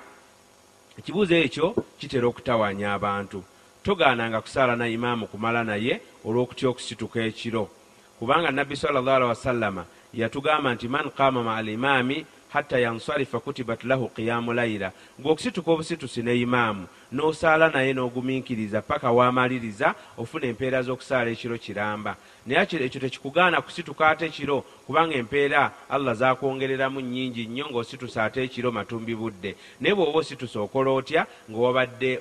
Ekibuuzo 0.98 1.34
ekyo 1.34 1.66
kitera 1.98 2.26
okutawanya 2.26 2.94
abantu. 2.98 3.38
Togaananga 3.82 4.40
kusaala 4.40 4.76
na 4.76 4.88
imaamu 4.88 5.26
kumala 5.30 5.64
naye 5.64 6.00
olw'okutya 6.26 6.68
okusituka 6.68 7.22
ekiro. 7.22 7.70
Kubanga 8.18 8.50
nabbi 8.50 8.74
alihi 8.74 9.24
wasallama 9.30 9.84
yatugamba 10.14 10.74
nti 10.74 10.88
man 10.88 11.10
qaama 11.10 11.42
maa 11.42 11.56
alimaami 11.56 12.26
hatta 12.52 12.78
yansarifa 12.78 13.40
kutibat 13.40 13.84
lahu 13.84 14.08
qiyamu 14.08 14.52
layira 14.52 14.92
ng'okusituka 15.20 15.70
obusitusi 15.70 16.22
ne 16.22 16.34
imaamu 16.40 16.86
n'osaala 17.12 17.68
naye 17.68 17.92
n'ogumiikiriza 17.92 18.82
paka 18.82 19.10
waamaliriza 19.10 19.94
ofuna 20.18 20.46
empeera 20.46 20.82
z'okusaala 20.82 21.30
ekiro 21.30 21.58
kiramba. 21.58 22.16
Naye 22.46 22.62
ekyo 22.62 23.00
tekikugaana 23.00 23.62
kusituka 23.62 24.08
ate 24.08 24.26
ekiro 24.26 24.62
kubanga 24.86 25.14
empeera 25.14 25.72
allah 25.90 26.14
zakwongereramu 26.14 27.00
nnyingi 27.00 27.46
nnyo 27.46 27.66
ng'ositusa 27.70 28.24
ate 28.24 28.42
ekiro 28.44 28.72
matumbi 28.72 29.14
budde. 29.14 29.56
Naye 29.80 29.94
bw'oba 29.94 30.18
ositusa 30.18 30.60
okola 30.60 30.90
otya 30.90 31.26
ng'owabadde 31.50 32.18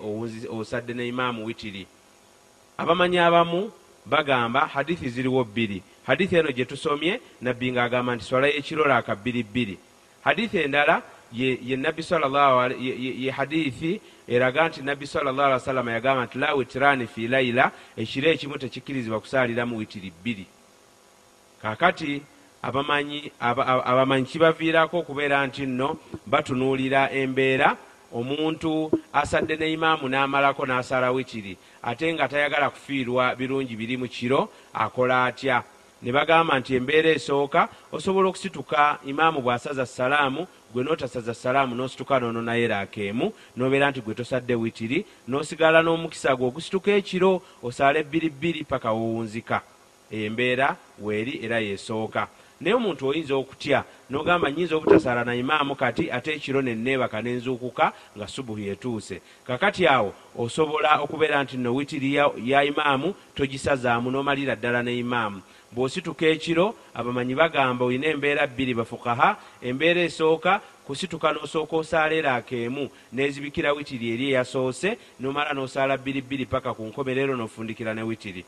osadde 0.50 0.94
ne 0.94 1.08
imaamu 1.08 1.46
witiri? 1.46 1.88
Abamanyi 2.78 3.18
abamu 3.18 3.72
bagamba 4.06 4.66
hadithi 4.68 5.10
ziriwo 5.10 5.44
bbiri. 5.44 5.84
Hadithi 6.06 6.36
eno 6.36 6.52
gye 6.52 6.66
tusomye 6.66 7.22
nabbi 7.42 7.72
ng'agamba 7.72 8.16
nti 8.16 8.26
swala 8.26 8.48
y'ekiro 8.48 8.86
laaka 8.86 9.16
bbiri 9.16 9.44
bbiri 9.44 9.78
hadithi 10.24 10.58
endala 10.58 11.02
ye, 11.32 11.76
nabbi 11.78 12.04
ye, 12.80 13.32
hadithi 13.32 14.02
eraga 14.28 14.68
nti 14.68 14.82
nabbi 14.82 15.06
wasallama 15.14 15.92
yagamba 15.92 16.26
nti 16.26 16.38
la 16.38 16.54
witirani 16.54 17.08
fi 17.08 17.28
laila 17.28 17.72
ekiro 17.98 18.32
ekimu 18.32 18.58
tekikkirizibwa 18.58 19.20
kusaaliramu 19.20 19.78
witiri 19.78 20.12
bbiri. 20.12 20.46
Kakati 21.62 22.22
abamanyi 22.62 23.32
abamanyi 23.40 24.26
kibaviirako 24.26 25.00
okubeera 25.00 25.48
nti 25.48 25.66
nno 25.66 25.98
batunuulira 26.28 27.12
embeera 27.12 27.78
omuntu 28.14 28.92
asadde 29.14 29.56
ne 29.56 29.74
imaamu 29.74 30.10
n'amalako 30.10 30.66
n'asala 30.66 31.12
witiri 31.12 31.58
ate 31.84 32.14
nga 32.14 32.28
tayagala 32.28 32.70
kufiirwa 32.70 33.36
birungi 33.36 33.76
biri 33.76 33.98
mu 33.98 34.08
kiro 34.08 34.50
akola 34.74 35.26
atya 35.26 35.64
ne 36.02 36.12
bagamba 36.12 36.60
nti 36.60 36.76
embeera 36.76 37.10
esooka 37.10 37.70
osobola 37.92 38.30
okusituka 38.30 39.00
imaamu 39.06 39.42
bw'asaza 39.42 39.86
salaamu 39.86 40.48
gwe 40.74 40.84
notasaza 40.84 41.34
salaamu 41.34 41.76
nosituka 41.76 42.20
nono 42.20 42.42
naye 42.42 42.68
raakeemu 42.68 43.34
nobeera 43.58 43.92
nti 43.92 44.02
gwe 44.02 44.14
tosadde 44.16 44.56
witiri 44.56 45.06
nosigala 45.28 45.82
n'omukisa 45.82 46.36
gwe 46.36 46.48
ogusituka 46.48 46.92
ekiro 46.92 47.42
osaala 47.64 48.00
ebbiri 48.00 48.30
bbiri 48.30 48.64
paka 48.64 48.92
wowunzika. 48.92 49.62
Embeera 50.12 50.76
weeri 51.02 51.40
era 51.46 51.60
yesooka. 51.60 52.28
Naye 52.62 52.76
omuntu 52.76 53.08
oyinza 53.08 53.36
okutya 53.36 53.84
nogamba 54.10 54.52
nyinza 54.52 54.76
obutasaala 54.76 55.24
na 55.24 55.36
imaamu 55.36 55.76
kati 55.76 56.12
ate 56.12 56.34
ekiro 56.34 56.62
neneebaka 56.62 57.22
nenzuukuka 57.22 57.94
nga 58.18 58.28
subuhi 58.28 58.68
etuuse. 58.68 59.22
Kakati 59.48 59.88
awo 59.88 60.14
osobola 60.38 61.00
okubeera 61.00 61.44
nti 61.44 61.58
no 61.58 61.76
witiri 61.76 62.16
ya, 62.16 62.32
ya 62.46 62.64
imaamu 62.64 63.14
togisazaamu 63.36 64.12
nomalira 64.12 64.56
ddala 64.56 64.84
ne 64.84 64.98
imaamu 64.98 65.42
bw'osituka 65.72 66.26
ekiro 66.26 66.76
abamanyi 66.94 67.36
bagamba 67.36 67.86
olina 67.86 68.08
embeera 68.08 68.48
bbiri 68.48 68.74
bafukaha 68.74 69.38
embeera 69.62 70.02
esooka 70.02 70.62
kusituka 70.86 71.34
n'osooka 71.34 71.76
osaala 71.78 72.36
akeemu 72.36 72.90
nezibikira 73.14 73.74
witiri 73.74 74.14
eri 74.14 74.26
eyasoose 74.34 74.98
nomala 75.20 75.54
n'osaala 75.54 75.98
bbiri 75.98 76.22
bbiri 76.22 76.46
paka 76.46 76.74
ku 76.74 76.84
nkomerero 76.90 77.38
n'ofundikira 77.38 77.94
ne 77.94 78.02
witiri. 78.02 78.46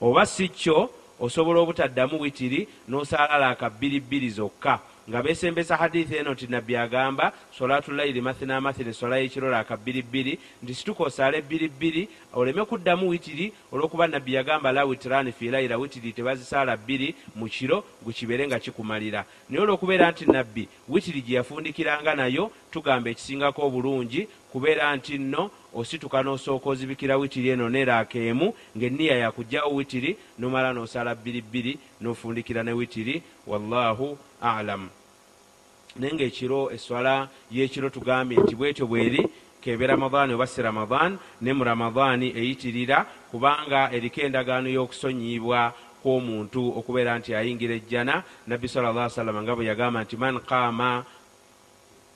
Oba 0.00 0.26
si 0.26 0.48
kyo 0.48 0.88
osobola 1.20 1.60
obutaddamu 1.60 2.20
witiri 2.20 2.68
n'osaala 2.88 3.38
laaka 3.38 3.70
bbiri 3.70 4.00
bbiri 4.00 4.30
zokka 4.30 4.80
nga 5.08 5.22
besembesa 5.22 5.76
hadithi 5.76 6.16
eno 6.16 6.32
nti 6.32 6.46
nabbi 6.46 6.76
agamba 6.76 7.32
solatu 7.58 7.92
layiri 7.92 8.20
mathina 8.20 8.60
mathini 8.60 8.94
sola 8.94 9.18
y'ekiro 9.18 9.50
laaka 9.50 9.76
bbiri 9.76 10.02
bbiri 10.02 10.38
nti 10.62 10.74
situka 10.74 11.04
osaale 11.04 11.42
bbiri 11.42 11.68
bbiri 11.68 12.08
oleme 12.34 12.64
kuddamu 12.64 13.08
witiri 13.08 13.52
olw'okuba 13.72 14.06
nabbi 14.06 14.34
yagamba 14.34 14.72
la 14.72 14.84
witirani 14.84 15.32
fi 15.32 15.48
layira 15.48 15.78
witiri 15.78 16.12
tebazisaala 16.12 16.76
bbiri 16.76 17.14
mu 17.36 17.48
kiro 17.48 17.84
gukibeere 18.04 18.46
nga 18.46 18.58
kikumalira. 18.58 19.24
Naye 19.48 19.62
olw'okubeera 19.64 20.10
nti 20.10 20.26
nabbi 20.26 20.68
witiri 20.88 21.22
gye 21.22 21.36
yafundikiranga 21.36 22.14
nayo 22.14 22.50
tugamba 22.70 23.10
ekisingako 23.10 23.62
obulungi 23.66 24.28
kubeera 24.52 24.96
nti 24.96 25.18
nno 25.18 25.50
osituka 25.74 26.20
n'osooka 26.22 26.68
ozibikira 26.68 27.16
witiri 27.16 27.48
eno 27.48 27.68
neraakeemu 27.68 28.54
ng'enniya 28.76 29.16
yakugjawo 29.24 29.72
witiri 29.74 30.16
nomala 30.38 30.72
n'osala 30.72 31.14
bbiri 31.14 31.40
bbiri 31.40 31.72
n'ofundikira 32.00 32.60
ne 32.62 32.72
witiri 32.72 33.22
wallahu 33.46 34.18
alamu 34.40 34.97
naye 35.98 36.14
ngaekiro 36.14 36.70
eswala 36.72 37.28
y'ekiro 37.50 37.90
tugambye 37.90 38.38
nti 38.38 38.54
bwetyo 38.54 38.86
bweri 38.86 39.22
kebe 39.60 39.86
ramadaani 39.86 40.34
oba 40.34 40.46
si 40.46 40.62
ramadan 40.62 41.18
ne 41.40 41.52
mu 41.52 41.64
ramadaani 41.64 42.32
eyitirira 42.36 43.06
kubanga 43.30 43.90
eriko 43.92 44.20
endagaano 44.20 44.68
y'okusonyibwa 44.70 45.72
kw'omuntu 46.02 46.78
okubeera 46.78 47.18
nti 47.18 47.34
ayingira 47.34 47.74
ejjana. 47.74 48.22
Nabbi 48.46 48.68
sal 48.68 48.86
llah 48.86 49.10
salama 49.10 49.42
nga 49.42 49.54
bwe 49.54 49.66
yagamba 49.66 50.02
nti 50.02 50.16
man 50.16 50.38
qaama 50.40 51.04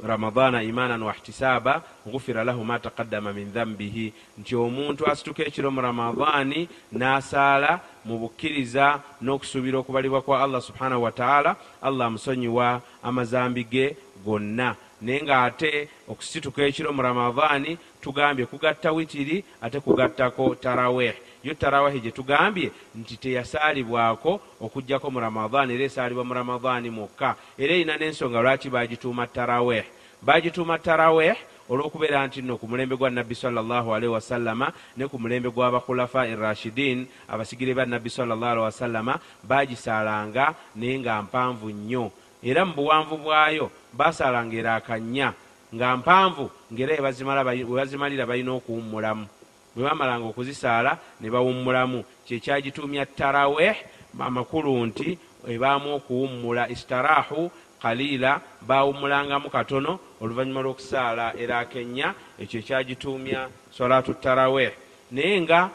ramadana 0.02 0.62
imanan 0.62 1.02
wahtisaaba 1.02 1.82
gufira 2.06 2.44
lahu 2.44 2.64
ma 2.64 2.78
taqaddama 2.78 3.32
min 3.32 3.52
dhambihi 3.52 4.12
nti 4.38 4.56
omuntu 4.56 5.06
asituka 5.06 5.42
ekiro 5.44 5.70
mu 5.70 5.80
ramadaani 5.80 6.68
n'asaala 6.92 7.80
mu 8.04 8.18
bukkiriza 8.18 9.00
n'okusuubira 9.22 9.78
okubalibwa 9.78 10.22
kwa 10.22 10.42
allah 10.42 10.60
subhanahu 10.62 11.02
wataala 11.02 11.56
allah 11.82 12.06
amusonyiwa 12.06 12.80
amazambi 13.02 13.64
ge 13.64 13.96
gonna. 14.24 14.76
Naye 15.02 15.22
ng'ate 15.22 15.88
okusituka 16.08 16.62
ekiro 16.62 16.92
mu 16.92 17.02
ramadaani 17.02 17.78
tugambye 18.00 18.46
kugatta 18.46 18.92
witiri 18.92 19.44
ate 19.62 19.80
kugattako 19.80 20.54
taraweh 20.54 21.14
yo 21.42 21.54
tarawahi 21.54 22.00
gye 22.00 22.10
tugambye 22.10 22.70
nti 22.94 23.16
teyasaalibwako 23.16 24.40
okugjako 24.60 25.10
mu 25.10 25.20
ramadaani 25.20 25.74
era 25.74 25.84
esaalibwa 25.84 26.24
mu 26.24 26.34
ramadaani 26.34 26.90
mwokka. 26.90 27.36
Era 27.58 27.74
erina 27.74 27.96
n'ensonga 27.96 28.42
lwaki 28.42 28.70
bagituuma 28.70 29.26
taraweh 29.26 29.84
bagituuma 30.22 30.78
taraweh 30.78 31.36
olw'okubeera 31.70 32.26
nti 32.26 32.42
nno 32.42 32.56
ku 32.58 32.68
mulembe 32.68 32.96
gwa 32.96 33.10
nabbi 33.10 33.34
salllahalaihi 33.34 34.12
wasallama 34.12 34.72
ne 34.96 35.06
ku 35.06 35.18
mulembe 35.18 35.50
gw'abakhulafa 35.50 36.28
irashidin 36.28 37.06
abasigire 37.28 37.74
ba 37.74 37.86
nabbi 37.86 38.10
salllahalihi 38.10 38.64
wasallama 38.64 39.18
bagisaalanga 39.42 40.54
naye 40.76 40.98
nga 40.98 41.22
mpanvu 41.22 41.70
nnyo. 41.70 42.10
Era 42.42 42.64
mu 42.64 42.74
buwanvu 42.74 43.16
bwayo 43.18 43.70
basaalanga 43.94 44.54
eraakanya 44.56 45.34
nga 45.74 45.96
mpanvu 45.96 46.50
ngaera 46.72 46.98
webazimalira 46.98 48.26
balina 48.26 48.52
okuwummulamu 48.52 49.26
bwe 49.74 49.84
bamalanga 49.84 50.26
okuzisaala 50.26 50.98
ne 51.20 51.30
bawummulamu. 51.30 52.04
Kyekyagituumya 52.26 53.06
taraweh 53.06 53.76
amakulu 54.20 54.86
nti 54.86 55.18
ebaamu 55.48 55.94
okuwummula. 55.94 56.68
Istaraahu 56.68 57.50
kaliila 57.82 58.40
bawummulangamu 58.62 59.50
katono 59.50 59.98
oluvannyuma 60.20 60.62
lw'okusaala 60.62 61.34
eraakenya 61.34 62.14
ekyo 62.38 62.60
ekyagituumya 62.60 63.48
solatu 63.70 64.14
taraweh 64.14 64.72
naye 65.10 65.40
nga 65.42 65.70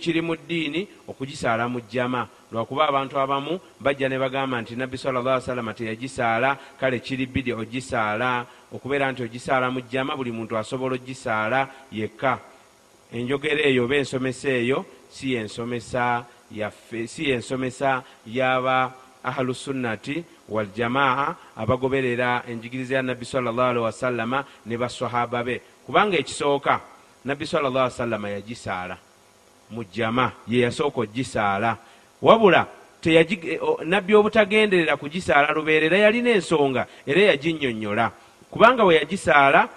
kiri 0.00 0.20
mu 0.22 0.36
ddiini 0.36 0.88
okugisaala 1.08 1.68
mu 1.68 1.80
jjama. 1.80 2.28
Lwakuba 2.52 2.88
abantu 2.88 3.18
abamu 3.18 3.60
bajja 3.80 4.08
ne 4.08 4.18
bagamba 4.18 4.60
nti 4.62 4.76
nabbi 4.76 4.98
sala 4.98 5.20
llah 5.20 5.40
salama 5.40 5.74
teyagisaala 5.74 6.56
kale 6.80 7.00
kiri 7.00 7.26
bidi 7.26 7.52
ogisaala. 7.52 8.46
Okubeera 8.72 9.12
nti 9.12 9.22
ogisaala 9.22 9.70
mu 9.70 9.80
jjama 9.80 10.16
buli 10.16 10.32
muntu 10.32 10.56
asobola 10.56 10.94
ogisaala 10.94 11.68
yekka 11.92 12.38
enjogera 13.16 13.60
eyo 13.68 13.84
oba 13.84 13.96
ensomesa 13.96 14.48
eyo 14.48 14.84
si 15.08 15.32
yensomesa 15.34 16.24
yaffe 16.50 17.06
si 17.06 17.30
yensomesa 17.30 18.02
yaba 18.26 18.92
ahlusunnati 19.24 20.24
waljamaa 20.48 21.34
abagoberera 21.56 22.42
enjigiriza 22.48 22.96
ya 22.96 23.02
nabbi 23.02 23.24
salllah 23.24 23.68
alihi 23.68 23.84
wasallama 23.84 24.44
ne 24.66 24.76
basahaba 24.76 25.44
be. 25.44 25.60
Kubanga 25.86 26.16
ekisooka 26.16 26.80
nabbi 27.24 27.46
salllah 27.46 27.70
ali 27.70 27.78
wasallama 27.78 28.28
yagisaala. 28.30 28.96
Mu 29.70 29.84
jama 29.84 30.32
ye 30.48 30.60
yasooka 30.60 31.00
ogisaala. 31.00 31.76
Wabula 32.22 32.66
nabbi 33.84 34.14
obutagenderera 34.14 34.96
kugisaala 34.96 35.52
lubeerera 35.52 35.98
yalina 35.98 36.30
ensonga 36.30 36.86
era 37.06 37.20
yaginnyonnyola. 37.20 38.10
Kubanga 38.50 38.84
bwe 38.84 38.94
yagisaala 38.94 39.68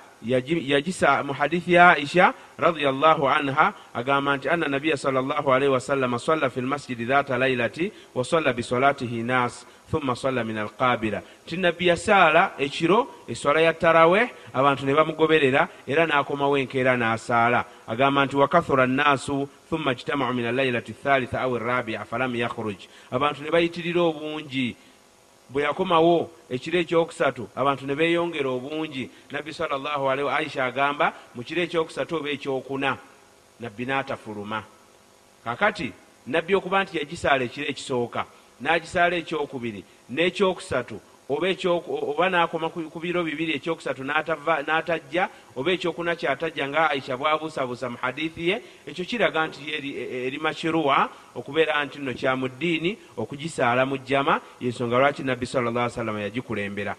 mu 1.24 1.34
hadithi 1.34 1.74
ya 1.74 1.89
aisha 1.89 2.34
radiallahu 2.57 3.30
anha 3.30 3.74
agamba 3.93 4.38
nti 4.38 4.49
anna 4.49 4.67
nabiya 4.67 4.97
sal 4.97 5.13
llah 5.13 5.43
alaihi 5.45 5.72
wasallama 5.72 6.20
salla 6.20 6.49
fi 6.49 6.61
lmasjidi 6.61 7.05
dhata 7.05 7.38
lailati 7.38 7.91
wasalla 8.15 8.53
bisolatihi 8.53 9.24
nas 9.24 9.65
thumma 9.91 10.15
salla 10.15 10.43
min 10.43 10.57
alqabira 10.57 11.22
nti 11.45 11.57
nabbi 11.57 11.88
yasaala 11.88 12.53
ekiro 12.59 13.07
eswala 13.28 13.61
ya 13.61 13.74
taraweh 13.74 14.30
abantu 14.53 14.86
ne 14.86 14.93
bamugoberera 14.93 15.67
era 15.88 16.05
n'akomawo 16.05 16.57
enkeera 16.57 16.97
n'asaala. 16.97 17.65
Agamba 17.88 18.26
nti 18.26 18.36
wakathura 18.36 18.88
nnaasu 18.88 19.47
thumma 19.70 19.91
ijtamau 19.91 20.34
min 20.34 20.45
allailati 20.45 20.93
thalitha 20.93 21.41
au 21.41 21.57
rabia 21.57 22.05
falam 22.05 22.36
yakhruj. 22.36 22.78
Abantu 23.11 23.43
ne 23.43 23.51
bayitirira 23.51 24.01
obungi 24.01 24.76
bwe 25.50 25.64
yakomawo 25.64 26.30
ekiro 26.50 26.80
ekyokusatu 26.80 27.50
abantu 27.56 27.86
ne 27.86 27.95
beeyongera 27.95 28.50
obungi. 28.50 29.10
Nabbi 29.32 29.54
salllahualihi 29.54 30.30
aisha 30.30 30.66
agamba 30.66 31.14
mu 31.36 31.43
kiro 31.43 31.62
ekyokusatu 31.62 32.16
oba 32.16 32.30
ekyokuna 32.30 32.97
nabbi 33.60 33.86
n'atafuluma. 33.86 34.64
Kakati 35.43 35.93
nabbi 36.28 36.56
okuba 36.56 36.84
nti 36.84 36.97
yagisaala 36.97 37.43
ekiro 37.43 37.68
ekisooka 37.68 38.26
n'agisaala 38.62 39.16
ekyokubiri 39.16 39.84
n'ekyokusatu 40.10 40.97
oba 41.30 42.30
n'akoma 42.30 42.69
ku 42.69 42.99
biro 42.99 43.23
bibiri 43.23 43.53
ekyokusatu 43.53 44.03
n'atajja 44.03 45.30
oba 45.55 45.71
ekyokuna 45.71 46.15
kyatajja 46.15 46.67
nga 46.67 46.89
aisha 46.89 47.17
bwabuusabuusa 47.17 47.89
mu 47.89 47.97
hadithi 48.01 48.49
ye 48.49 48.61
ekyo 48.88 49.05
kiraga 49.05 49.47
nti 49.47 49.61
eri 50.25 50.38
makiruwa 50.41 51.09
okubeera 51.36 51.86
nti 51.86 51.99
nno 51.99 52.13
kya 52.13 52.36
mu 52.36 52.47
ddiini 52.47 52.97
okugisaala 53.17 53.86
mu 53.86 53.97
jjama 53.97 54.41
yensonga 54.59 54.97
lwaki 54.97 55.23
nabbi 55.23 55.45
sallla 55.45 55.89
salama 55.89 56.21
yagikulembera. 56.21 56.95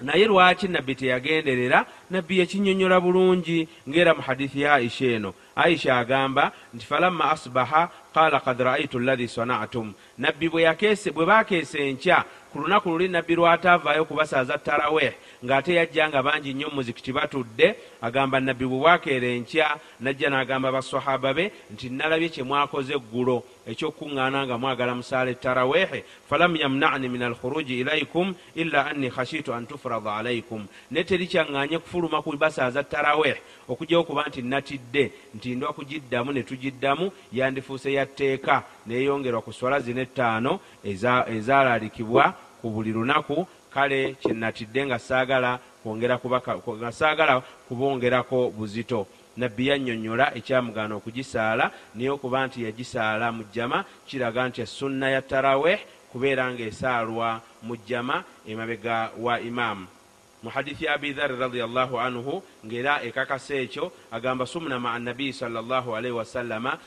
Naye 0.00 0.26
lwaki 0.26 0.68
nabbi 0.68 0.94
teyagenderera? 0.94 1.86
Nabbi 2.10 2.38
yakinyonyola 2.38 3.00
bulungi 3.00 3.68
ngaera 3.88 4.14
mu 4.14 4.22
hadithi 4.22 4.60
ya 4.60 4.74
aisha 4.74 5.04
eno. 5.04 5.34
Aisha 5.56 5.98
agamba 5.98 6.52
nti 6.74 6.86
falamma 6.86 7.30
asbaha 7.30 7.90
qala 8.14 8.40
kad 8.40 8.60
raaitu 8.60 8.98
llahi 8.98 9.28
sanatum. 9.28 9.92
Nabbi 10.18 10.48
bwe 10.48 10.64
bakeesa 11.26 11.78
enkya 11.78 12.24
ku 12.52 12.58
lunaku 12.60 12.88
luli 12.90 13.08
nabbi 13.08 13.34
lwataavaayo 13.34 14.04
kubasaaza 14.04 14.58
taraweh 14.58 15.12
ng'ate 15.44 15.74
yajja 15.74 16.08
nga 16.08 16.22
bangi 16.22 16.54
nnyo 16.54 16.68
muzikiti 16.70 17.12
batudde 17.12 17.74
agamba 18.02 18.40
nabbi 18.40 18.64
bwe 18.66 18.78
bwakeera 18.78 19.26
enkya 19.26 19.76
najja 20.00 20.28
n'agamba 20.30 20.68
basahaba 20.72 21.32
be 21.34 21.52
nti 21.72 21.88
nalabye 21.90 22.28
kye 22.28 22.42
mwakoze 22.42 22.92
eggulo 22.94 23.42
ekyokuŋŋaana 23.66 24.46
nga 24.46 24.58
mwagala 24.58 24.94
musaala 24.94 25.30
etarawehe 25.30 26.04
falam 26.28 26.56
yamnani 26.56 27.08
min 27.08 27.22
alkhuruji 27.22 27.80
ilaikum 27.80 28.34
illa 28.54 28.86
anni 28.86 29.10
khashitu 29.10 29.52
an 29.52 29.66
tufrada 29.66 30.14
alaikum 30.14 30.66
ne 30.90 31.04
teri 31.04 31.26
kyaŋŋaanye 31.26 31.78
kufuluma 31.78 32.22
kubasaaza 32.22 32.82
taraweh 32.82 33.36
okugyawo 33.68 34.04
kuba 34.04 34.24
nti 34.28 34.42
natidde 34.42 35.12
nti 35.34 35.54
ndwa 35.54 35.72
kugiddamu 35.72 36.32
ne 36.32 36.42
tugiddamu 36.42 37.10
yandifuuse 37.32 37.92
yatteeka 37.92 38.62
neyongerwa 38.86 39.42
ku 39.42 39.52
swala 39.52 39.80
zino 39.80 40.00
ettaano 40.00 40.60
ezaalaalikibwa 40.84 42.34
ku 42.60 42.70
buli 42.70 42.92
lunaku 42.92 43.46
kale 43.74 44.14
kyenatidde 44.20 44.86
nga 44.86 44.98
saagala 44.98 45.58
nga 45.86 46.92
saagala 46.92 47.42
kubongerako 47.68 48.50
buzito 48.50 49.06
nabbi 49.36 49.66
yannyonnyola 49.68 50.34
ekyamugaana 50.38 50.94
okugisaala 50.96 51.70
naye 51.94 52.10
okuba 52.10 52.46
nti 52.46 52.64
yagisaala 52.66 53.32
mu 53.32 53.42
jjama 53.44 53.84
kiraga 54.06 54.48
nti 54.48 54.60
essunna 54.60 55.06
ya 55.14 55.22
taraweh 55.22 55.80
kubeera 56.12 56.52
ngaesaalwa 56.52 57.40
mu 57.62 57.74
jjama 57.76 58.24
emabega 58.46 59.10
wa 59.24 59.40
imaamu 59.40 59.86
mu 60.42 60.50
hadithi 60.50 60.84
ya 60.84 60.94
abidhari 60.94 61.36
radiallahu 61.36 62.00
anhu 62.00 62.42
ngaera 62.66 63.02
ekakasa 63.02 63.54
ekyo 63.54 63.92
agamba 64.10 64.46
sumna 64.46 64.78
maa 64.78 64.98
nabiyi 64.98 65.32
salllahalaihi 65.32 66.16
wasallama 66.16 66.78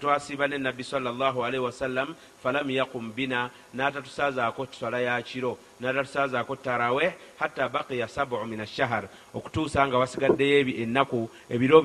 twasiiba 0.00 0.48
nenabbi 0.48 0.84
salllahalaihi 0.84 1.64
wasallam 1.64 2.14
falam 2.42 2.70
yaqum 2.70 3.12
bina 3.16 3.50
n'atatusaazaako 3.74 4.66
swala 4.70 5.00
ya 5.00 5.22
kiro 5.22 5.58
n'atatusaazaako 5.84 6.56
taraweh 6.56 7.12
hatta 7.38 7.68
baqiya 7.68 8.08
sabu 8.08 8.36
min 8.46 8.60
ashahar 8.60 9.04
okutuusa 9.34 9.86
nga 9.86 9.98
wasigaddeyo 9.98 10.82
ennaku 10.82 11.30
ebiro 11.50 11.84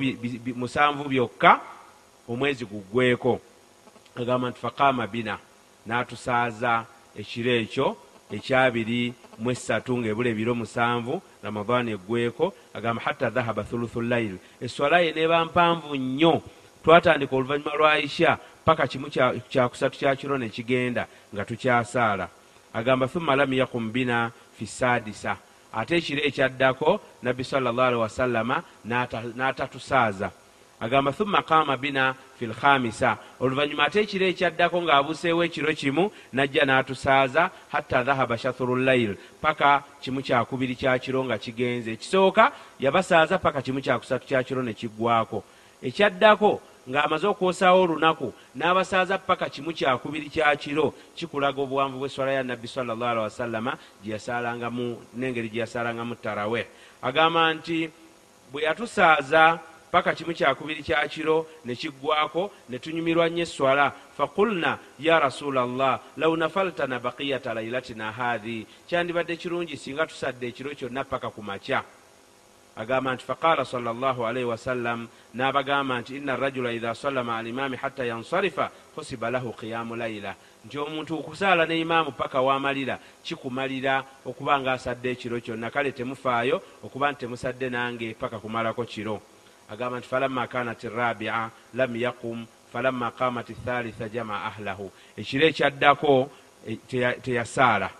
musanvu 0.56 1.04
byokka 1.08 1.60
omwezi 2.28 2.64
guggweko 2.64 3.40
agamba 4.16 4.50
nti 4.50 4.60
faqama 4.60 5.06
bina 5.06 5.38
n'atusaaza 5.86 6.84
ekiro 7.20 7.52
ekyo 7.62 7.86
ekyabiri 8.36 9.14
mu 9.38 9.50
esatu 9.50 9.98
ngaebula 9.98 10.28
ebiro 10.30 10.54
musanvu 10.54 11.22
ramadaani 11.42 11.90
eggweko 11.96 12.54
agamba 12.74 13.02
hatta 13.02 13.30
dhahaba 13.30 13.64
thuluthu 13.64 14.00
llail 14.02 14.34
eswala 14.60 15.00
ye 15.00 15.12
neeba 15.12 15.44
mpanvu 15.44 15.96
nnyo. 15.96 16.42
Twatandika 16.84 17.36
oluvannyuma 17.36 17.76
lwa 17.76 17.92
aisha 17.92 18.38
paka 18.64 18.86
kimu 18.86 19.10
kyakusatu 19.48 19.98
kyakiro 19.98 20.38
ne 20.38 20.48
kigenda 20.48 21.06
nga 21.34 21.44
tukyasaala 21.44 22.28
agamba 22.74 23.06
thumma 23.08 23.36
lam 23.36 23.52
yakum 23.52 23.92
bina 23.92 24.30
fi 24.56 24.66
sadisa. 24.66 25.36
Ate 25.72 25.96
ekiro 25.96 26.20
ekyaddako 26.22 27.00
nabbi 27.22 27.44
salllahalihi 27.44 28.00
wasallama 28.00 28.62
n'atatusaaza 29.36 30.30
agamba 30.80 31.12
thumma 31.12 31.42
qaama 31.42 31.76
bina 31.76 32.14
fi 32.38 32.46
lkhamisa. 32.46 33.18
Oluvannyuma 33.40 33.84
ate 33.84 34.00
ekiro 34.00 34.26
ekyaddako 34.26 34.82
ng'abuseewo 34.82 35.44
ekiro 35.44 35.72
kimu 35.74 36.10
najja 36.32 36.64
n'atusaaza 36.64 37.50
hatta 37.68 38.02
dhahaba 38.02 38.38
shathuru 38.38 38.76
llail 38.76 39.16
paka 39.40 39.82
kimu 40.00 40.22
kyakubiri 40.22 40.74
kyakiro 40.74 41.24
nga 41.24 41.38
kigenze. 41.38 41.92
Ekisooka 41.92 42.52
yabasaaza 42.80 43.38
paka 43.38 43.62
kimu 43.62 43.80
kyakusatu 43.80 44.26
kyakiro 44.26 44.62
ne 44.62 44.72
kiggwako 44.74 45.44
ekyaddako 45.82 46.60
ng'amaze 46.90 47.26
okwosaawo 47.26 47.82
olunaku 47.82 48.34
n'abasaaza 48.54 49.18
paka 49.18 49.46
kimu 49.48 49.72
kyakubiri 49.72 50.26
kyakiro 50.28 50.94
kikulaga 51.14 51.62
obuwanvu 51.62 51.98
bw'eswala 51.98 52.32
ya 52.32 52.42
nabbi 52.42 52.68
wasallama 52.76 53.78
gyeyasalangamu 54.02 54.98
n'engeri 55.14 55.48
gye 55.48 55.60
yasalangamu 55.60 56.14
taraweh. 56.14 56.66
Agamba 57.02 57.54
nti 57.54 57.90
bwe 58.52 58.62
yatusaaza 58.62 59.58
paka 59.90 60.14
kimu 60.14 60.34
kyakubiri 60.34 60.82
kyakiro 60.82 61.46
ne 61.64 61.74
kiggwako 61.74 62.50
ne 62.68 62.78
tunyumirwa 62.78 63.28
nnyo 63.28 63.42
eswala 63.42 63.92
fakulna 64.16 64.78
ya 64.98 65.20
rasula 65.20 65.66
llah 65.66 66.00
law 66.16 66.36
nafaltana 66.36 66.98
bakiyata 66.98 67.54
lailatina 67.54 68.12
haadhi 68.12 68.66
kyandibadde 68.88 69.36
kirungi 69.36 69.76
singa 69.76 70.06
tusadde 70.06 70.46
ekiro 70.48 70.70
kyonna 70.74 71.04
paka 71.04 71.30
ku 71.30 71.42
makya 71.42 71.82
agamba 72.76 73.14
nti 73.14 73.24
faqala 73.24 73.64
salllahalaihi 73.64 74.48
wasallam 74.48 75.08
n'abagamba 75.34 76.00
nti 76.00 76.16
ina 76.16 76.36
rajula 76.36 76.72
idha 76.72 76.94
sallama 76.94 77.36
alimaami 77.36 77.76
hatta 77.76 78.04
yansarifa 78.04 78.70
husiba 78.96 79.30
lahu 79.30 79.52
qiyamu 79.52 79.96
laila 79.96 80.34
nti 80.64 80.78
omuntu 80.78 81.18
okusaala 81.18 81.66
ne 81.66 81.80
imaamu 81.80 82.12
paka 82.12 82.40
wamalira 82.40 82.98
kikumalira 83.24 84.04
okuba 84.26 84.60
nga 84.60 84.72
asadde 84.72 85.10
ekiro 85.10 85.40
kyonna 85.40 85.70
kale 85.70 85.92
temufaayo 85.92 86.62
okuba 86.84 87.12
nti 87.12 87.20
temusadde 87.20 87.70
nange 87.70 88.14
paka 88.14 88.38
kumalako 88.38 88.84
kiro. 88.84 89.22
Agamba 89.70 89.98
nti 89.98 90.08
falamma 90.08 90.46
kanat 90.46 90.82
rabia 90.84 91.50
lam 91.74 91.96
yaqum 91.96 92.46
falamma 92.72 93.10
qamat 93.10 93.48
thalitha 93.64 94.08
jamaa 94.08 94.44
ahlahu. 94.50 94.90
Ekiro 95.16 95.46
ekyaddako 95.46 96.30
teyasaala 97.22 97.90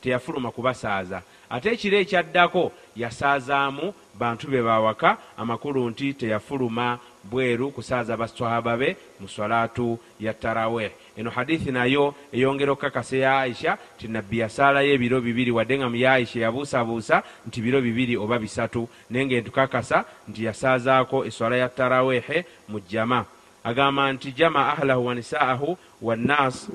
teyafuluma 0.00 0.52
kubasaaza. 0.52 1.22
Ate 1.50 1.72
ekiro 1.72 1.98
ekyaddako 1.98 2.72
yasaazaamu 2.96 3.94
bantu 4.18 4.48
be 4.48 4.62
bawaka 4.62 5.18
amakulu 5.36 5.90
nti 5.90 6.14
teyafuluma 6.14 6.98
bweru 7.24 7.70
kusaaza 7.70 8.16
baswahaba 8.16 8.76
be 8.76 8.96
mu 9.20 9.28
swalaatu 9.28 9.98
ya 10.20 10.34
taraweh 10.34 10.90
eno 11.16 11.30
hadithi 11.30 11.72
nayo 11.72 12.14
eyongera 12.32 12.72
okukakasa 12.72 13.16
ya 13.16 13.40
aisha 13.40 13.78
ti 13.98 14.08
nabbi 14.08 14.38
yasaalayo 14.38 14.92
ebiro 14.94 15.20
bibiri 15.20 15.50
wadde 15.50 15.78
nga 15.78 15.88
mu 15.88 15.96
ya 15.96 16.12
aisha 16.12 16.40
yabuusabuusa 16.40 17.22
nti 17.46 17.60
biro 17.60 17.80
bibiri 17.80 18.16
oba 18.16 18.38
bisatu. 18.38 18.88
Naye 19.10 19.26
ngaentukakasa 19.26 20.04
nti 20.28 20.44
yasaazaako 20.44 21.24
eswala 21.24 21.56
ya 21.56 21.68
tarawehe 21.68 22.44
mu 22.68 22.80
jama 22.80 23.24
agamba 23.64 24.12
nti 24.12 24.32
jama 24.32 24.72
ahlahu 24.72 25.06
wa 25.06 25.14
nisaahu 25.14 25.78
wannas 26.02 26.68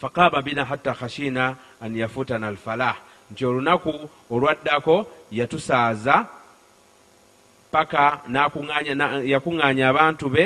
faqaba 0.00 0.42
bina 0.42 0.64
hatta 0.64 0.94
khashina 0.94 1.56
an 1.80 1.96
yafutana 1.96 2.48
alfalah 2.48 2.96
nti 3.30 3.42
olunaku 3.46 3.92
olwaddako 4.30 4.96
yatusaaza 5.30 6.26
paka 7.72 8.20
yakuŋŋaanya 9.32 9.84
abantu 9.88 10.26
be 10.34 10.44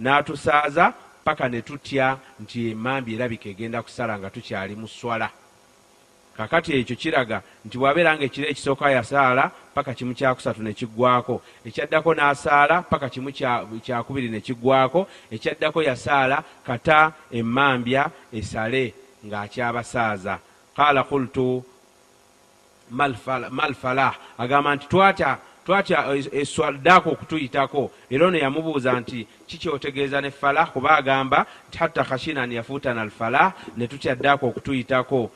n'atusaaza 0.00 0.92
paka 1.24 1.48
ne 1.48 1.62
tutya 1.62 2.18
nti 2.42 2.70
emambi 2.70 3.14
erabika 3.14 3.48
egenda 3.48 3.82
kusala 3.82 4.18
nga 4.18 4.30
tukyali 4.30 4.76
mu 4.76 4.88
swala. 4.88 5.28
Kakati 6.36 6.70
ekyo 6.78 6.96
kiraga 6.96 7.42
nti 7.64 7.78
bwabeera 7.78 8.14
nga 8.14 8.24
ekiro 8.24 8.46
ekisooka 8.48 8.90
yasaala 8.90 9.50
paka 9.74 9.94
kimu 9.94 10.14
kyakusatu 10.14 10.62
ne 10.62 10.72
kiggwako 10.72 11.42
ekyaddako 11.64 12.10
n'asaala 12.14 12.82
paka 12.82 13.08
kimu 13.08 13.32
kyakubiri 13.84 14.28
ne 14.28 14.40
kiggwako 14.40 15.08
ekyaddako 15.32 15.82
yasaala 15.82 16.44
kata 16.66 17.12
emambya 17.32 18.10
esale 18.32 18.94
ng'akyabasaaza 19.26 20.34
qaala 20.76 21.02
qultu 21.08 21.64
malfalah. 22.90 24.14
Agamba 24.38 24.76
nti 24.76 24.86
twatya 24.88 25.38
twatya 25.66 26.14
eswaldaako 26.32 27.10
okutuyitako. 27.10 27.90
Era 28.10 28.26
ono 28.26 28.38
yamubuuza 28.38 29.00
nti 29.00 29.26
kikyotegeeza 29.46 30.20
ne 30.20 30.30
falah? 30.30 30.70
Kuba 30.72 30.96
agamba 30.96 31.46
nti 31.68 31.78
hatta 31.78 32.04
khashinan 32.04 32.52
yafuutana 32.52 33.02
alfalah 33.02 33.52
ne 33.76 33.86
tutyaddaako 33.86 34.46
okutuyitako. 34.46 35.30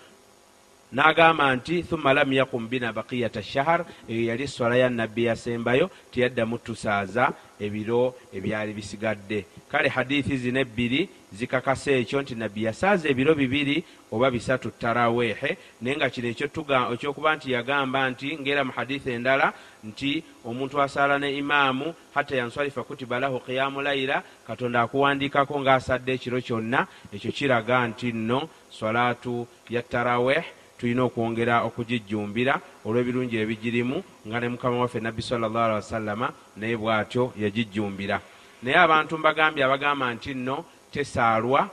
N'agamba 0.93 1.57
nti 1.57 1.83
thumma 1.83 2.13
lam 2.15 2.33
yakum 2.33 2.69
bina 2.69 2.93
bakiyata 2.93 3.43
shahar 3.43 3.85
eyo 4.09 4.25
yali 4.25 4.43
eswala 4.43 4.77
ya 4.77 4.89
nabbi 4.89 5.25
yasembayo 5.25 5.91
teyaddamu 6.11 6.59
tusaaza 6.59 7.33
ebiro 7.61 8.15
ebyali 8.33 8.73
bisigadde. 8.73 9.47
Kale 9.71 9.89
hadithi 9.89 10.37
zino 10.37 10.61
ebbiri 10.61 11.09
zikakasa 11.33 11.91
ekyo 11.91 12.23
nti 12.23 12.35
nabbi 12.35 12.65
yasaaza 12.65 13.09
ebiro 13.09 13.35
bibiri 13.35 13.85
oba 14.13 14.31
bisatu 14.31 14.71
tarawehe 14.71 15.59
naye 15.81 15.97
nga 15.97 16.11
kino 16.11 16.29
ekyokuba 16.29 17.37
nti 17.37 17.53
yagamba 17.53 18.11
nti 18.11 18.39
ngaera 18.41 18.65
mu 18.65 18.73
hadithi 18.73 19.11
endala 19.11 19.53
nti 19.85 20.25
omuntu 20.45 20.83
asaala 20.83 21.19
ne 21.19 21.37
imaamu 21.37 21.95
hatta 22.15 22.37
yanswalifa 22.37 22.83
kutiba 22.83 23.21
lahu 23.21 23.41
qiyamu 23.41 23.83
laila 23.83 24.23
katonda 24.47 24.83
akuwandiikako 24.83 25.61
ng'asadde 25.61 26.13
ekiro 26.13 26.41
kyonna 26.41 26.87
ekyo 27.15 27.31
kiraga 27.33 27.87
nti 27.87 28.13
nno 28.13 28.49
swalaatu 28.71 29.47
ya 29.71 29.83
taraweh 29.83 30.45
tulina 30.81 31.03
okwongera 31.05 31.63
okugijjumbira 31.69 32.55
olw'ebirungi 32.87 33.37
ebigirimu 33.37 33.99
nga 34.27 34.41
ne 34.41 34.49
mukama 34.49 34.81
waffe 34.81 35.01
nabbi 35.01 35.23
sallallahu 35.23 35.67
alihi 35.67 35.83
wasallama 35.85 36.27
naye 36.57 36.77
bw'atyo 36.81 37.33
yagijjumbira. 37.37 38.17
Naye 38.63 38.77
abantu 38.77 39.19
mbagambye 39.19 39.65
abagamba 39.65 40.15
nti 40.15 40.35
nno 40.35 40.65
tesaalwa 40.93 41.69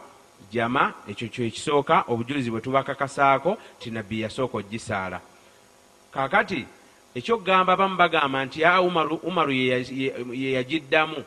jama 0.51 0.93
ekyo 1.07 1.27
kyekisooka 1.27 2.03
obujulizi 2.07 2.51
bwe 2.51 2.61
tubakakasaako 2.61 3.57
ti 3.79 3.91
nabbi 3.91 4.21
yasooka 4.21 4.57
ogisaala. 4.57 5.19
Kaakati 6.13 6.65
ekyokugamba 7.15 7.73
abamu 7.73 7.95
bagamba 7.97 8.45
nti 8.45 8.65
a 8.65 8.81
umaru, 8.81 9.51
ye 9.51 10.51
yagiddamu 10.57 11.23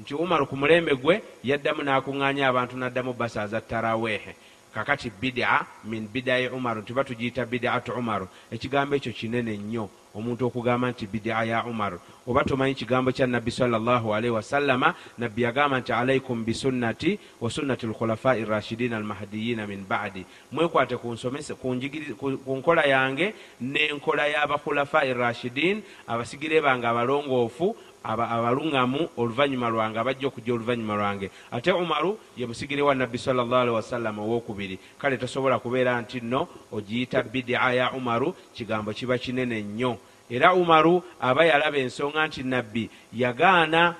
nti 0.00 0.14
umaru 0.14 0.46
ku 0.46 0.56
mulembe 0.56 0.94
gwe 0.96 1.22
yaddamu 1.44 1.82
n'akuŋŋaanya 1.82 2.48
abantu 2.48 2.74
n'addamu 2.76 3.12
basaaza 3.12 3.60
taraweehe 3.60 4.34
kakati 4.74 5.10
bidaa 5.10 5.66
min 5.84 6.08
bidai 6.08 6.48
umaru 6.48 6.80
nti 6.82 6.92
batugiyita 6.92 7.46
bidaatu 7.46 7.92
umaru. 7.92 8.26
Ekigambo 8.50 8.94
ekyo 8.96 9.12
kinene 9.12 9.56
nnyo 9.56 9.88
omuntu 10.14 10.46
okugamba 10.46 10.90
nti 10.90 11.06
bidaa 11.06 11.44
ya 11.44 11.64
umaru 11.64 11.98
oba 12.26 12.44
tomanyi 12.44 12.74
kigambo 12.74 13.12
kya 13.12 13.26
nabbi 13.26 13.50
salllahalaihi 13.50 14.30
wasallama 14.34 14.94
nabbi 15.18 15.42
yagamba 15.42 15.80
nti 15.80 15.92
alaikum 15.92 16.44
bisunnati 16.44 17.18
wa 17.40 17.50
sunnati 17.50 17.86
lkhulafai 17.86 18.44
rashidina 18.44 18.96
almahdiyina 18.96 19.66
min 19.66 19.84
badi. 19.88 20.24
Mwekwate 20.52 20.96
ku 20.96 22.56
nkola 22.56 22.82
yange 22.86 23.34
n'enkola 23.60 24.28
y'abakhulafai 24.28 25.14
rashidin 25.14 25.82
abasigire 26.06 26.60
bange 26.60 26.86
abalongoofu 26.86 27.76
abaluŋŋamu 28.04 29.08
oluvannyuma 29.16 29.68
lwange 29.68 29.98
abajja 29.98 30.28
okujja 30.28 30.54
oluvannyuma 30.54 30.94
lwange. 30.94 31.30
Ate 31.50 31.72
umaru 31.72 32.18
ye 32.36 32.46
musigire 32.46 32.82
wa 32.82 32.94
nabbi 32.94 33.18
salllahalihi 33.18 33.74
wasallama 33.74 34.22
owokubiri 34.22 34.78
kale 34.98 35.16
tosobola 35.16 35.58
kubeera 35.58 36.00
nti 36.00 36.20
nno 36.20 36.48
ogiyita 36.72 37.22
bidia 37.22 37.72
ya 37.72 37.92
umaru 37.92 38.34
kigambo 38.54 38.92
kiba 38.92 39.18
kinene 39.18 39.62
nnyo. 39.62 39.98
Era 40.30 40.54
umaru 40.54 41.02
aba 41.20 41.44
yalaba 41.44 41.78
ensonga 41.78 42.26
nti 42.26 42.42
nabbi 42.42 42.90
yagaana 43.12 43.94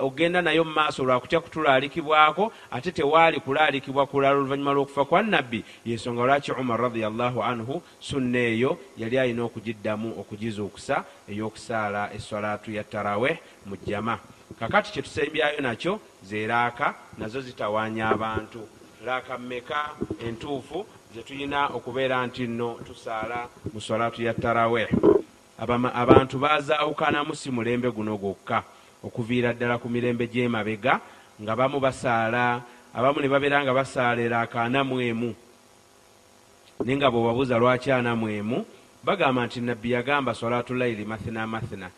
ogenda 0.00 0.42
nayo 0.42 0.64
mu 0.64 0.72
maaso 0.72 1.04
lwakutya 1.04 1.40
kutulaalikibwako 1.40 2.52
ate 2.70 2.92
tewaali 2.92 3.40
kulaalikibwa 3.40 4.06
kulala 4.06 4.36
oluvannyuma 4.36 4.72
lw'okufa 4.72 5.04
kwa 5.04 5.22
nabbi 5.22 5.64
yensonga 5.86 6.24
lwaki 6.24 6.52
umar 6.52 6.80
radiallahu 6.80 7.42
anhu 7.42 7.82
sunna 8.00 8.38
eyo 8.38 8.78
yali 8.96 9.18
alina 9.18 9.42
okugiddamu 9.44 10.08
okugizuukusa 10.20 11.04
ey'okusaala 11.28 12.14
eswalaatu 12.14 12.72
ya 12.72 12.84
taraweh 12.84 13.38
mu 13.66 13.76
jjama. 13.76 14.18
Kakati 14.58 14.92
kyetusembyayo 14.92 15.60
nakyo 15.60 16.00
zeeraaka 16.22 16.94
nazo 17.18 17.40
zitawaanya 17.40 18.08
abantu. 18.08 18.68
Laaka 19.06 19.38
mmeka 19.38 19.90
entuufu 20.26 20.86
zetulina 21.14 21.66
okubeera 21.66 22.26
nti 22.26 22.46
nno 22.46 22.78
tusaala 22.86 23.48
mu 23.72 23.80
swalaatu 23.80 24.22
ya 24.22 24.34
taraweh 24.34 24.88
abantu 25.94 26.38
bazaawukanamu 26.38 27.34
si 27.34 27.50
mulembe 27.50 27.90
guno 27.90 28.16
gwokka 28.16 28.62
okuviira 29.02 29.52
ddala 29.52 29.78
ku 29.78 29.88
mirembe 29.88 30.26
gy'emabega 30.26 31.00
nga 31.40 31.52
bamu 31.56 31.80
basaala 31.80 32.62
abamu 32.94 33.20
ne 33.20 33.28
babeera 33.28 33.62
nga 33.62 33.72
basaala 33.72 34.20
eraaka 34.20 34.62
anamu 34.62 35.00
emu. 35.00 35.30
Naye 36.84 36.96
nga 36.96 37.10
bwebabuuza 37.10 37.58
lwaki 37.58 37.92
anamu 37.92 38.28
emu 38.28 38.58
bagamba 39.04 39.46
nti 39.46 39.60
nabbi 39.60 39.92
yagamba 39.96 40.34
swalaatu 40.34 40.74
layiri 40.74 41.04
mathina 41.04 41.46
mathina 41.46 41.88